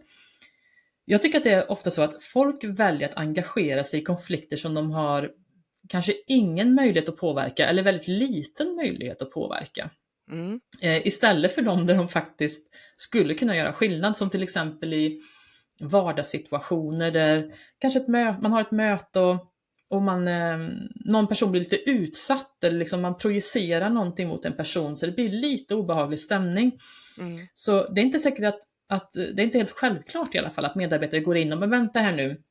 jag 1.05 1.21
tycker 1.21 1.37
att 1.37 1.43
det 1.43 1.53
är 1.53 1.71
ofta 1.71 1.91
så 1.91 2.01
att 2.01 2.21
folk 2.21 2.63
väljer 2.63 3.09
att 3.09 3.17
engagera 3.17 3.83
sig 3.83 3.99
i 3.99 4.03
konflikter 4.03 4.57
som 4.57 4.73
de 4.73 4.91
har 4.91 5.31
kanske 5.91 6.13
ingen 6.27 6.75
möjlighet 6.75 7.09
att 7.09 7.17
påverka 7.17 7.67
eller 7.67 7.83
väldigt 7.83 8.07
liten 8.07 8.75
möjlighet 8.75 9.21
att 9.21 9.31
påverka. 9.31 9.89
Mm. 10.31 10.59
Eh, 10.81 11.07
istället 11.07 11.55
för 11.55 11.61
de 11.61 11.85
där 11.85 11.95
de 11.95 12.07
faktiskt 12.07 12.67
skulle 12.97 13.33
kunna 13.33 13.55
göra 13.55 13.73
skillnad, 13.73 14.17
som 14.17 14.29
till 14.29 14.43
exempel 14.43 14.93
i 14.93 15.19
vardagssituationer 15.81 17.11
där 17.11 17.53
kanske 17.79 17.99
ett 17.99 18.07
man 18.07 18.51
har 18.51 18.61
ett 18.61 18.71
möte 18.71 19.19
och, 19.19 19.37
och 19.89 20.01
man, 20.01 20.27
eh, 20.27 20.57
någon 20.95 21.27
person 21.27 21.51
blir 21.51 21.61
lite 21.61 21.89
utsatt 21.89 22.63
eller 22.63 22.79
liksom 22.79 23.01
man 23.01 23.17
projicerar 23.17 23.89
någonting 23.89 24.27
mot 24.27 24.45
en 24.45 24.57
person 24.57 24.97
så 24.97 25.05
det 25.05 25.11
blir 25.11 25.29
lite 25.29 25.75
obehaglig 25.75 26.19
stämning. 26.19 26.79
Mm. 27.19 27.37
Så 27.53 27.87
det 27.93 28.01
är 28.01 28.05
inte 28.05 28.19
säkert 28.19 28.45
att, 28.45 28.59
att, 28.89 29.11
det 29.11 29.41
är 29.41 29.45
inte 29.45 29.57
helt 29.57 29.71
självklart 29.71 30.35
i 30.35 30.37
alla 30.37 30.49
fall 30.49 30.65
att 30.65 30.75
medarbetare 30.75 31.19
går 31.19 31.37
in 31.37 31.53
och 31.53 31.59
men 31.59 31.69
vänta 31.69 31.99
här 31.99 32.15
nu, 32.15 32.41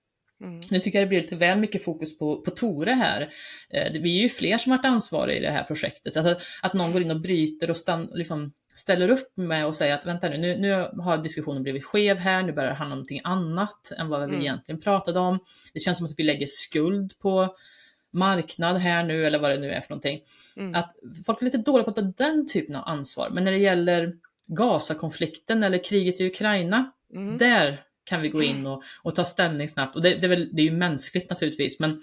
Mm. 0.41 0.61
Nu 0.71 0.79
tycker 0.79 0.99
jag 0.99 1.07
det 1.07 1.09
blir 1.09 1.23
lite 1.23 1.37
väl 1.37 1.59
mycket 1.59 1.85
fokus 1.85 2.19
på, 2.19 2.41
på 2.41 2.51
Tore 2.51 2.93
här. 2.93 3.33
Eh, 3.71 3.93
vi 3.93 4.19
är 4.19 4.23
ju 4.23 4.29
fler 4.29 4.59
som 4.59 4.71
varit 4.71 4.85
ansvariga 4.85 5.39
i 5.39 5.41
det 5.41 5.51
här 5.51 5.65
projektet. 5.65 6.17
Alltså, 6.17 6.37
att 6.63 6.75
någon 6.75 6.93
går 6.93 7.03
in 7.03 7.11
och 7.11 7.21
bryter 7.21 7.71
och 7.71 7.77
stann, 7.77 8.11
liksom, 8.15 8.53
ställer 8.75 9.11
upp 9.11 9.37
med 9.37 9.67
och 9.67 9.75
säger 9.75 9.95
att 9.95 10.07
vänta 10.07 10.29
nu, 10.29 10.39
nu, 10.39 10.57
nu 10.57 11.03
har 11.03 11.19
diskussionen 11.19 11.63
blivit 11.63 11.85
skev 11.85 12.19
här, 12.19 12.43
nu 12.43 12.53
börjar 12.53 12.71
det 12.71 12.77
handla 12.77 12.93
om 12.93 12.99
någonting 12.99 13.21
annat 13.25 13.93
än 13.99 14.09
vad 14.09 14.21
vi 14.21 14.27
mm. 14.27 14.41
egentligen 14.41 14.81
pratade 14.81 15.21
om. 15.21 15.39
Det 15.75 15.81
känns 15.81 15.99
som 15.99 16.07
att 16.07 16.15
vi 16.19 16.23
lägger 16.23 16.47
skuld 16.47 17.19
på 17.19 17.55
marknad 18.13 18.77
här 18.77 19.05
nu 19.05 19.27
eller 19.27 19.39
vad 19.39 19.51
det 19.51 19.59
nu 19.59 19.71
är 19.71 19.81
för 19.81 19.91
någonting. 19.91 20.21
Mm. 20.57 20.75
Att 20.75 20.91
folk 21.27 21.41
är 21.41 21.45
lite 21.45 21.59
dåliga 21.59 21.85
på 21.85 21.91
att 21.91 21.97
ta 21.97 22.25
den 22.25 22.47
typen 22.47 22.77
av 22.77 22.89
ansvar. 22.89 23.31
Men 23.31 23.45
när 23.45 23.53
det 23.53 23.59
gäller 23.59 24.15
Gaza-konflikten 24.49 25.63
eller 25.63 25.85
kriget 25.85 26.21
i 26.21 26.27
Ukraina, 26.27 26.93
mm. 27.15 27.39
där 27.39 27.85
kan 28.11 28.23
vi 28.23 28.29
gå 28.29 28.43
in 28.43 28.67
och, 28.67 28.83
och 29.03 29.15
ta 29.15 29.25
ställning 29.25 29.69
snabbt. 29.69 29.97
Och 29.97 30.03
det, 30.03 30.15
det, 30.15 30.27
är 30.27 30.29
väl, 30.29 30.49
det 30.53 30.63
är 30.63 30.67
ju 30.67 30.77
mänskligt 30.77 31.31
naturligtvis, 31.31 31.81
men 31.81 32.01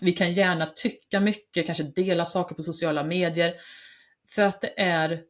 vi 0.00 0.12
kan 0.12 0.32
gärna 0.32 0.66
tycka 0.66 1.20
mycket, 1.20 1.66
kanske 1.66 1.84
dela 1.84 2.24
saker 2.24 2.54
på 2.54 2.62
sociala 2.62 3.04
medier, 3.04 3.54
för 4.28 4.42
att 4.42 4.60
det 4.60 4.80
är 4.80 5.20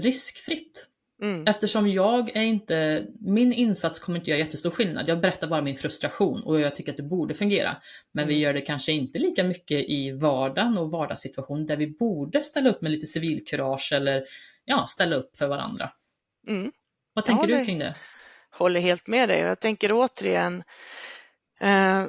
riskfritt. 0.00 0.88
Mm. 1.22 1.44
Eftersom 1.48 1.88
jag 1.88 2.36
är 2.36 2.42
inte, 2.42 3.06
min 3.20 3.52
insats 3.52 3.98
kommer 3.98 4.18
inte 4.18 4.30
göra 4.30 4.38
jättestor 4.38 4.70
skillnad. 4.70 5.08
Jag 5.08 5.20
berättar 5.20 5.48
bara 5.48 5.62
min 5.62 5.76
frustration 5.76 6.42
och 6.42 6.60
jag 6.60 6.74
tycker 6.74 6.90
att 6.92 6.96
det 6.96 7.02
borde 7.02 7.34
fungera. 7.34 7.76
Men 8.12 8.24
mm. 8.24 8.34
vi 8.34 8.40
gör 8.40 8.54
det 8.54 8.60
kanske 8.60 8.92
inte 8.92 9.18
lika 9.18 9.44
mycket 9.44 9.84
i 9.84 10.10
vardagen 10.10 10.78
och 10.78 10.90
vardagssituation 10.90 11.66
där 11.66 11.76
vi 11.76 11.86
borde 11.86 12.40
ställa 12.40 12.70
upp 12.70 12.82
med 12.82 12.90
lite 12.90 13.06
civilkurage 13.06 13.92
eller 13.94 14.24
ja, 14.64 14.86
ställa 14.88 15.16
upp 15.16 15.36
för 15.36 15.48
varandra. 15.48 15.90
Mm. 16.48 16.72
Vad 17.14 17.24
tänker 17.24 17.48
ja, 17.48 17.58
du 17.58 17.64
kring 17.64 17.78
det? 17.78 17.94
Håller 18.54 18.80
helt 18.80 19.06
med 19.06 19.28
dig. 19.28 19.40
Jag 19.40 19.60
tänker 19.60 19.92
återigen, 19.92 20.64
eh, 21.60 22.04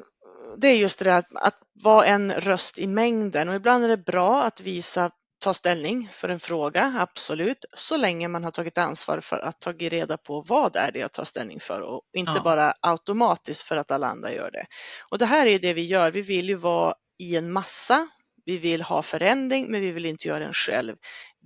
det 0.58 0.68
är 0.68 0.76
just 0.76 1.00
det 1.00 1.06
där 1.06 1.18
att, 1.18 1.36
att 1.36 1.60
vara 1.84 2.06
en 2.06 2.32
röst 2.32 2.80
i 2.80 2.88
mängden 2.88 3.50
och 3.50 3.56
ibland 3.56 3.84
är 3.84 3.88
det 3.88 4.06
bra 4.06 4.44
att 4.44 4.62
visa 4.62 5.12
ta 5.40 5.54
ställning 5.54 6.10
för 6.12 6.30
en 6.30 6.40
fråga, 6.40 6.96
absolut, 7.00 7.66
så 7.74 7.98
länge 7.98 8.28
man 8.28 8.44
har 8.44 8.52
tagit 8.52 8.78
ansvar 8.78 9.20
för 9.20 9.40
att 9.40 9.60
ta 9.60 9.72
reda 9.72 10.18
på 10.18 10.42
vad 10.42 10.76
är 10.76 10.92
det 10.92 11.00
jag 11.00 11.12
tar 11.12 11.24
ställning 11.24 11.60
för 11.60 11.82
och 11.82 12.02
inte 12.14 12.32
ja. 12.36 12.42
bara 12.44 12.74
automatiskt 12.82 13.62
för 13.62 13.78
att 13.78 13.92
alla 13.92 14.08
andra 14.08 14.34
gör 14.34 14.52
det. 14.52 14.66
Och 15.10 15.18
det 15.18 15.26
här 15.26 15.48
är 15.48 15.60
det 15.60 15.74
vi 15.74 15.86
gör, 15.86 16.12
vi 16.12 16.22
vill 16.22 16.50
ju 16.50 16.56
vara 16.56 16.94
i 17.18 17.36
en 17.36 17.52
massa, 17.52 18.08
vi 18.46 18.58
vill 18.58 18.82
ha 18.82 19.02
förändring 19.02 19.72
men 19.72 19.82
vi 19.82 19.92
vill 19.92 20.06
inte 20.06 20.28
göra 20.28 20.40
den 20.40 20.54
själv 20.54 20.96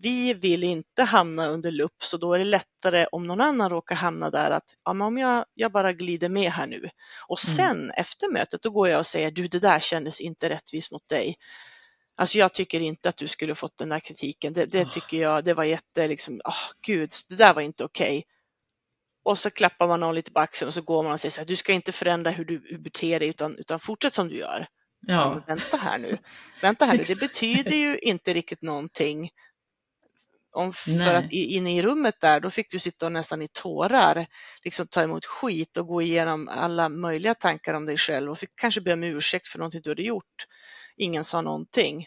vi 0.02 0.34
vill 0.34 0.64
inte 0.64 1.04
hamna 1.04 1.48
under 1.48 1.72
lupp 1.72 2.04
så 2.04 2.18
då 2.18 2.34
är 2.34 2.40
det 2.40 2.46
lättare 2.46 3.06
om 3.12 3.28
någon 3.28 3.42
annan 3.42 3.70
råkar 3.70 3.96
hamna 3.96 4.30
där 4.30 4.52
att 4.52 4.76
ja, 4.86 4.94
men 4.94 5.08
om 5.08 5.18
jag, 5.18 5.46
jag 5.54 5.72
bara 5.72 5.94
glider 5.94 6.30
med 6.30 6.52
här 6.52 6.68
nu 6.68 6.90
och 7.28 7.40
mm. 7.46 7.56
sen 7.56 7.78
mm. 7.78 7.92
efter 7.98 8.32
mötet 8.34 8.62
då 8.62 8.70
går 8.70 8.90
jag 8.90 9.00
och 9.00 9.06
säger 9.06 9.32
du 9.32 9.48
det 9.48 9.60
där 9.60 9.80
kändes 9.80 10.22
inte 10.22 10.50
rättvist 10.50 10.92
mot 10.92 11.10
dig. 11.10 11.36
Alltså 12.16 12.38
jag 12.38 12.54
tycker 12.54 12.80
inte 12.80 13.10
att 13.10 13.18
du 13.18 13.28
skulle 13.28 13.56
fått 13.56 13.78
den 13.78 13.90
där 13.90 14.00
kritiken. 14.00 14.54
Det, 14.54 14.66
det 14.66 14.86
tycker 14.86 15.22
jag, 15.22 15.44
det 15.46 15.54
var 15.54 15.64
jätte 15.64 16.08
liksom, 16.08 16.42
oh, 16.46 16.72
gud, 16.88 17.12
det 17.30 17.36
där 17.36 17.54
var 17.54 17.62
inte 17.62 17.84
okej. 17.84 18.18
Okay. 18.18 18.24
Och 19.24 19.40
så 19.40 19.50
klappar 19.50 19.88
man 19.88 20.00
någon 20.00 20.16
lite 20.16 20.32
på 20.32 20.40
axeln 20.40 20.68
och 20.68 20.74
så 20.74 20.82
går 20.82 21.04
man 21.04 21.12
och 21.12 21.20
säger 21.20 21.32
så 21.32 21.40
här, 21.40 21.48
du 21.48 21.56
ska 21.56 21.74
inte 21.74 21.92
förändra 21.92 22.32
hur 22.32 22.46
du 22.46 22.78
beter 22.78 23.20
dig 23.20 23.30
utan, 23.30 23.58
utan 23.58 23.80
fortsätt 23.80 24.14
som 24.14 24.28
du 24.28 24.36
gör. 24.36 24.68
Ja. 25.02 25.14
ja 25.16 25.44
vänta 25.48 25.78
här 25.78 25.98
nu, 25.98 26.18
vänta 26.62 26.86
här 26.86 26.98
nu, 26.98 27.04
det 27.04 27.20
betyder 27.20 27.76
ju 27.76 27.98
inte 27.98 28.34
riktigt 28.34 28.62
någonting 28.62 29.30
om, 30.52 30.74
för 30.74 31.14
att 31.14 31.32
inne 31.32 31.78
i 31.78 31.82
rummet 31.82 32.16
där, 32.22 32.40
då 32.40 32.50
fick 32.50 32.72
du 32.72 32.80
sitta 32.80 33.06
och 33.06 33.12
nästan 33.12 33.42
i 33.42 33.48
tårar, 33.48 34.26
liksom 34.64 34.88
ta 34.88 35.02
emot 35.02 35.26
skit 35.26 35.78
och 35.78 35.88
gå 35.88 36.02
igenom 36.02 36.48
alla 36.48 36.90
möjliga 36.90 37.36
tankar 37.36 37.74
om 37.74 37.86
dig 37.86 37.98
själv 37.98 38.32
och 38.32 38.40
fick 38.40 38.56
kanske 38.56 38.82
be 38.82 38.94
om 38.94 39.04
ursäkt 39.04 39.48
för 39.48 39.60
någonting 39.60 39.82
du 39.84 39.90
hade 39.90 40.04
gjort. 40.04 40.46
Ingen 40.98 41.24
sa 41.24 41.42
någonting. 41.42 42.06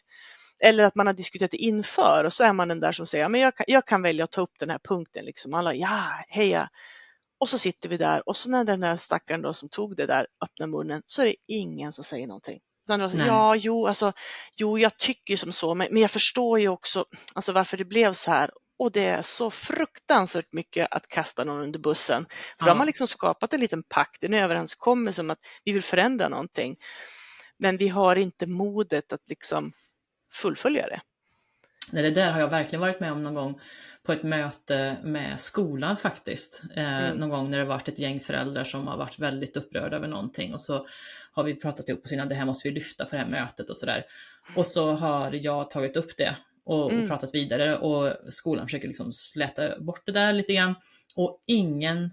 Eller 0.65 0.85
att 0.85 0.95
man 0.95 1.07
har 1.07 1.15
diskuterat 1.15 1.51
det 1.51 1.57
inför 1.57 2.25
och 2.25 2.33
så 2.33 2.45
är 2.45 2.53
man 2.53 2.69
den 2.69 2.81
där 2.81 2.93
som 2.93 3.07
säger, 3.07 3.29
men 3.29 3.41
jag 3.41 3.57
kan, 3.57 3.65
jag 3.69 3.87
kan 3.87 4.03
välja 4.03 4.25
att 4.25 4.33
ta 4.33 4.41
upp 4.41 4.59
den 4.59 4.71
här 4.71 4.81
punkten, 4.89 5.25
liksom. 5.25 5.55
alla 5.55 5.75
ja, 5.75 6.25
heja. 6.29 6.69
Och 7.41 7.49
så 7.49 7.59
sitter 7.59 7.89
vi 7.89 7.97
där 7.97 8.29
och 8.29 8.37
så 8.37 8.51
när 8.51 8.65
den 8.65 8.81
där 8.81 8.97
stackaren 8.97 9.43
då 9.43 9.53
som 9.53 9.69
tog 9.69 9.97
det 9.97 10.07
där 10.07 10.27
öppnar 10.45 10.67
munnen 10.67 11.03
så 11.07 11.23
är 11.23 11.27
det 11.27 11.37
ingen 11.49 11.93
som 11.93 12.05
säger 12.05 12.27
någonting. 12.27 12.61
Ja, 13.27 13.57
jo, 13.57 13.87
alltså, 13.87 14.13
jo, 14.57 14.79
jag 14.79 14.97
tycker 14.97 15.37
som 15.37 15.53
så, 15.53 15.75
men, 15.75 15.89
men 15.91 16.03
jag 16.03 16.11
förstår 16.11 16.61
ju 16.61 16.69
också 16.69 17.05
alltså, 17.35 17.53
varför 17.53 17.77
det 17.77 17.85
blev 17.85 18.13
så 18.13 18.31
här. 18.31 18.51
Och 18.79 18.93
det 18.93 19.05
är 19.05 19.23
så 19.23 19.51
fruktansvärt 19.51 20.53
mycket 20.53 20.89
att 20.91 21.09
kasta 21.09 21.45
någon 21.45 21.61
under 21.61 21.79
bussen. 21.79 22.27
För 22.29 22.57
ja. 22.59 22.65
då 22.65 22.71
har 22.71 22.77
man 22.77 22.87
liksom 22.87 23.07
skapat 23.07 23.55
en 23.55 23.61
liten 23.61 23.83
pakt, 23.83 24.25
en 24.25 24.35
överenskommelse 24.35 25.21
om 25.21 25.31
att 25.31 25.39
vi 25.65 25.73
vill 25.73 25.83
förändra 25.83 26.29
någonting. 26.29 26.77
Men 27.59 27.77
vi 27.77 27.89
har 27.89 28.17
inte 28.17 28.47
modet 28.47 29.13
att 29.13 29.29
liksom 29.29 29.73
fullfölja 30.33 30.87
det. 30.87 31.01
Nej, 31.93 32.03
det 32.03 32.11
där 32.11 32.31
har 32.31 32.41
jag 32.41 32.51
verkligen 32.51 32.81
varit 32.81 33.01
med 33.01 33.13
om 33.13 33.23
någon 33.23 33.35
gång 33.35 33.61
på 34.03 34.13
ett 34.13 34.23
möte 34.23 34.97
med 35.03 35.41
skolan 35.41 35.97
faktiskt. 35.97 36.63
Eh, 36.75 37.05
mm. 37.05 37.17
Någon 37.17 37.29
gång 37.29 37.51
när 37.51 37.59
det 37.59 37.65
varit 37.65 37.89
ett 37.89 37.99
gäng 37.99 38.21
föräldrar 38.21 38.65
som 38.65 38.87
har 38.89 38.97
varit 38.97 39.19
väldigt 39.19 39.57
upprörda 39.57 39.97
över 39.97 40.09
någonting 40.09 40.55
och 40.55 40.61
så 40.61 40.87
har 41.33 41.45
vi 41.45 41.55
pratat 41.55 41.89
ihop 41.89 42.05
oss 42.05 42.13
innan, 42.13 42.29
det 42.29 42.35
här 42.35 42.45
måste 42.45 42.69
vi 42.69 42.75
lyfta 42.75 43.05
på 43.05 43.11
det 43.11 43.23
här 43.23 43.29
mötet 43.29 43.71
och 43.71 43.77
sådär. 43.77 44.05
Och 44.57 44.67
så 44.67 44.93
har 44.93 45.33
jag 45.33 45.71
tagit 45.71 45.97
upp 45.97 46.17
det 46.17 46.37
och, 46.65 46.91
mm. 46.91 47.03
och 47.03 47.09
pratat 47.09 47.35
vidare 47.35 47.79
och 47.79 48.33
skolan 48.33 48.67
försöker 48.67 48.89
liksom 48.89 49.13
släta 49.13 49.81
bort 49.81 50.07
det 50.07 50.13
där 50.13 50.33
lite 50.33 50.53
grann 50.53 50.75
och 51.17 51.43
ingen 51.47 52.11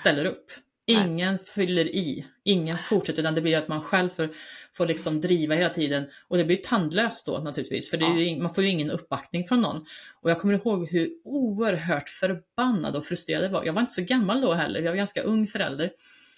ställer 0.00 0.24
upp. 0.24 0.50
Ingen 0.92 1.38
fyller 1.38 1.86
i, 1.86 2.26
ingen 2.44 2.78
fortsätter, 2.78 3.22
utan 3.22 3.34
det 3.34 3.40
blir 3.40 3.58
att 3.58 3.68
man 3.68 3.82
själv 3.82 4.08
får, 4.08 4.30
får 4.72 4.86
liksom 4.86 5.20
driva 5.20 5.54
hela 5.54 5.70
tiden. 5.70 6.04
Och 6.28 6.36
det 6.36 6.44
blir 6.44 6.56
tandlöst 6.56 7.26
då 7.26 7.38
naturligtvis, 7.38 7.90
för 7.90 8.02
är 8.02 8.18
ju, 8.18 8.42
man 8.42 8.54
får 8.54 8.64
ju 8.64 8.70
ingen 8.70 8.90
uppbackning 8.90 9.44
från 9.44 9.60
någon. 9.60 9.84
Och 10.20 10.30
jag 10.30 10.40
kommer 10.40 10.54
ihåg 10.54 10.88
hur 10.88 11.10
oerhört 11.24 12.08
förbannad 12.08 12.96
och 12.96 13.04
frustrerad 13.04 13.44
jag 13.44 13.50
var. 13.50 13.64
Jag 13.64 13.72
var 13.72 13.80
inte 13.80 13.94
så 13.94 14.02
gammal 14.02 14.40
då 14.40 14.54
heller, 14.54 14.80
jag 14.80 14.90
var 14.90 14.96
ganska 14.96 15.22
ung 15.22 15.46
förälder. 15.46 15.90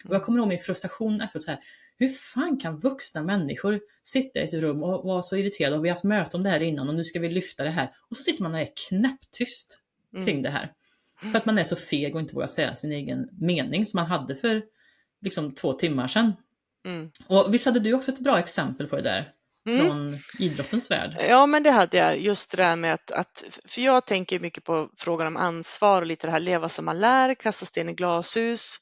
Och 0.08 0.14
jag 0.14 0.22
kommer 0.22 0.38
ihåg 0.38 0.48
min 0.48 0.58
frustration 0.58 1.20
efteråt 1.20 1.42
så 1.42 1.50
här, 1.50 1.60
hur 1.96 2.08
fan 2.08 2.60
kan 2.60 2.78
vuxna 2.78 3.22
människor 3.22 3.80
sitta 4.02 4.40
i 4.40 4.42
ett 4.42 4.54
rum 4.54 4.82
och 4.82 5.04
vara 5.04 5.22
så 5.22 5.36
irriterade 5.36 5.76
och 5.76 5.84
vi 5.84 5.88
har 5.88 5.94
haft 5.94 6.04
möte 6.04 6.36
om 6.36 6.42
det 6.42 6.50
här 6.50 6.62
innan 6.62 6.88
och 6.88 6.94
nu 6.94 7.04
ska 7.04 7.20
vi 7.20 7.28
lyfta 7.28 7.64
det 7.64 7.70
här. 7.70 7.90
Och 8.10 8.16
så 8.16 8.22
sitter 8.22 8.42
man 8.42 8.54
och 8.54 8.60
är 8.60 8.68
knäpptyst 8.88 9.80
kring 10.12 10.28
mm. 10.28 10.42
det 10.42 10.50
här. 10.50 10.72
För 11.20 11.36
att 11.38 11.46
man 11.46 11.58
är 11.58 11.64
så 11.64 11.76
feg 11.76 12.14
och 12.14 12.20
inte 12.20 12.34
vågar 12.34 12.46
säga 12.46 12.74
sin 12.74 12.92
egen 12.92 13.28
mening 13.40 13.86
som 13.86 13.98
man 13.98 14.06
hade 14.06 14.36
för 14.36 14.62
liksom 15.22 15.54
två 15.54 15.72
timmar 15.72 16.06
sedan. 16.06 16.32
Mm. 16.86 17.10
Och 17.26 17.54
visst 17.54 17.66
hade 17.66 17.80
du 17.80 17.94
också 17.94 18.12
ett 18.12 18.18
bra 18.18 18.38
exempel 18.38 18.86
på 18.86 18.96
det 18.96 19.02
där? 19.02 19.32
Mm. 19.68 19.86
Från 19.86 20.18
idrottens 20.38 20.90
värld? 20.90 21.16
Ja, 21.28 21.46
men 21.46 21.62
det 21.62 21.70
hade 21.70 21.96
jag. 21.96 22.18
Just 22.18 22.50
det 22.50 22.56
där 22.56 22.76
med 22.76 22.94
att, 22.94 23.10
att, 23.10 23.44
för 23.64 23.80
jag 23.80 24.06
tänker 24.06 24.40
mycket 24.40 24.64
på 24.64 24.88
frågan 24.98 25.26
om 25.26 25.36
ansvar 25.36 26.02
och 26.02 26.06
lite 26.06 26.26
det 26.26 26.30
här 26.30 26.40
leva 26.40 26.68
som 26.68 26.84
man 26.84 27.00
lär, 27.00 27.34
kasta 27.34 27.66
sten 27.66 27.88
i 27.88 27.92
glashus. 27.92 28.76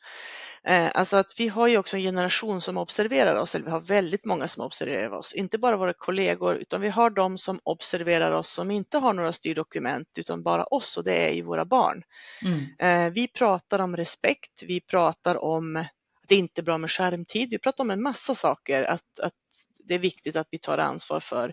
Eh, 0.65 0.91
alltså 0.95 1.17
att 1.17 1.33
vi 1.41 1.49
har 1.49 1.67
ju 1.67 1.79
också 1.79 1.97
en 1.97 2.03
generation 2.03 2.61
som 2.61 2.79
observerar 2.79 3.37
oss, 3.37 3.55
eller 3.55 3.65
vi 3.65 3.71
har 3.71 3.81
väldigt 3.81 4.25
många 4.25 4.49
som 4.49 4.65
observerar 4.65 5.11
oss, 5.11 5.33
inte 5.33 5.59
bara 5.59 5.77
våra 5.77 5.93
kollegor, 5.93 6.57
utan 6.57 6.81
vi 6.81 6.89
har 6.89 7.11
de 7.11 7.39
som 7.39 7.61
observerar 7.63 8.33
oss 8.33 8.49
som 8.49 8.71
inte 8.71 8.99
har 8.99 9.13
några 9.13 9.33
styrdokument, 9.33 10.09
utan 10.19 10.43
bara 10.43 10.65
oss 10.65 10.97
och 10.97 11.05
det 11.05 11.29
är 11.29 11.33
ju 11.33 11.43
våra 11.43 11.65
barn. 11.65 12.03
Mm. 12.45 13.07
Eh, 13.07 13.13
vi 13.13 13.29
pratar 13.29 13.79
om 13.79 13.97
respekt, 13.97 14.63
vi 14.67 14.81
pratar 14.81 15.45
om 15.45 15.77
att 15.77 15.87
det 16.29 16.35
inte 16.35 16.61
är 16.61 16.63
bra 16.63 16.79
med 16.79 16.91
skärmtid, 16.91 17.51
vi 17.51 17.59
pratar 17.59 17.85
om 17.85 17.91
en 17.91 18.03
massa 18.03 18.35
saker, 18.35 18.83
att, 18.83 19.21
att 19.23 19.33
det 19.85 19.95
är 19.95 19.99
viktigt 19.99 20.37
att 20.37 20.49
vi 20.51 20.59
tar 20.59 20.79
ansvar 20.79 21.21
för. 21.21 21.53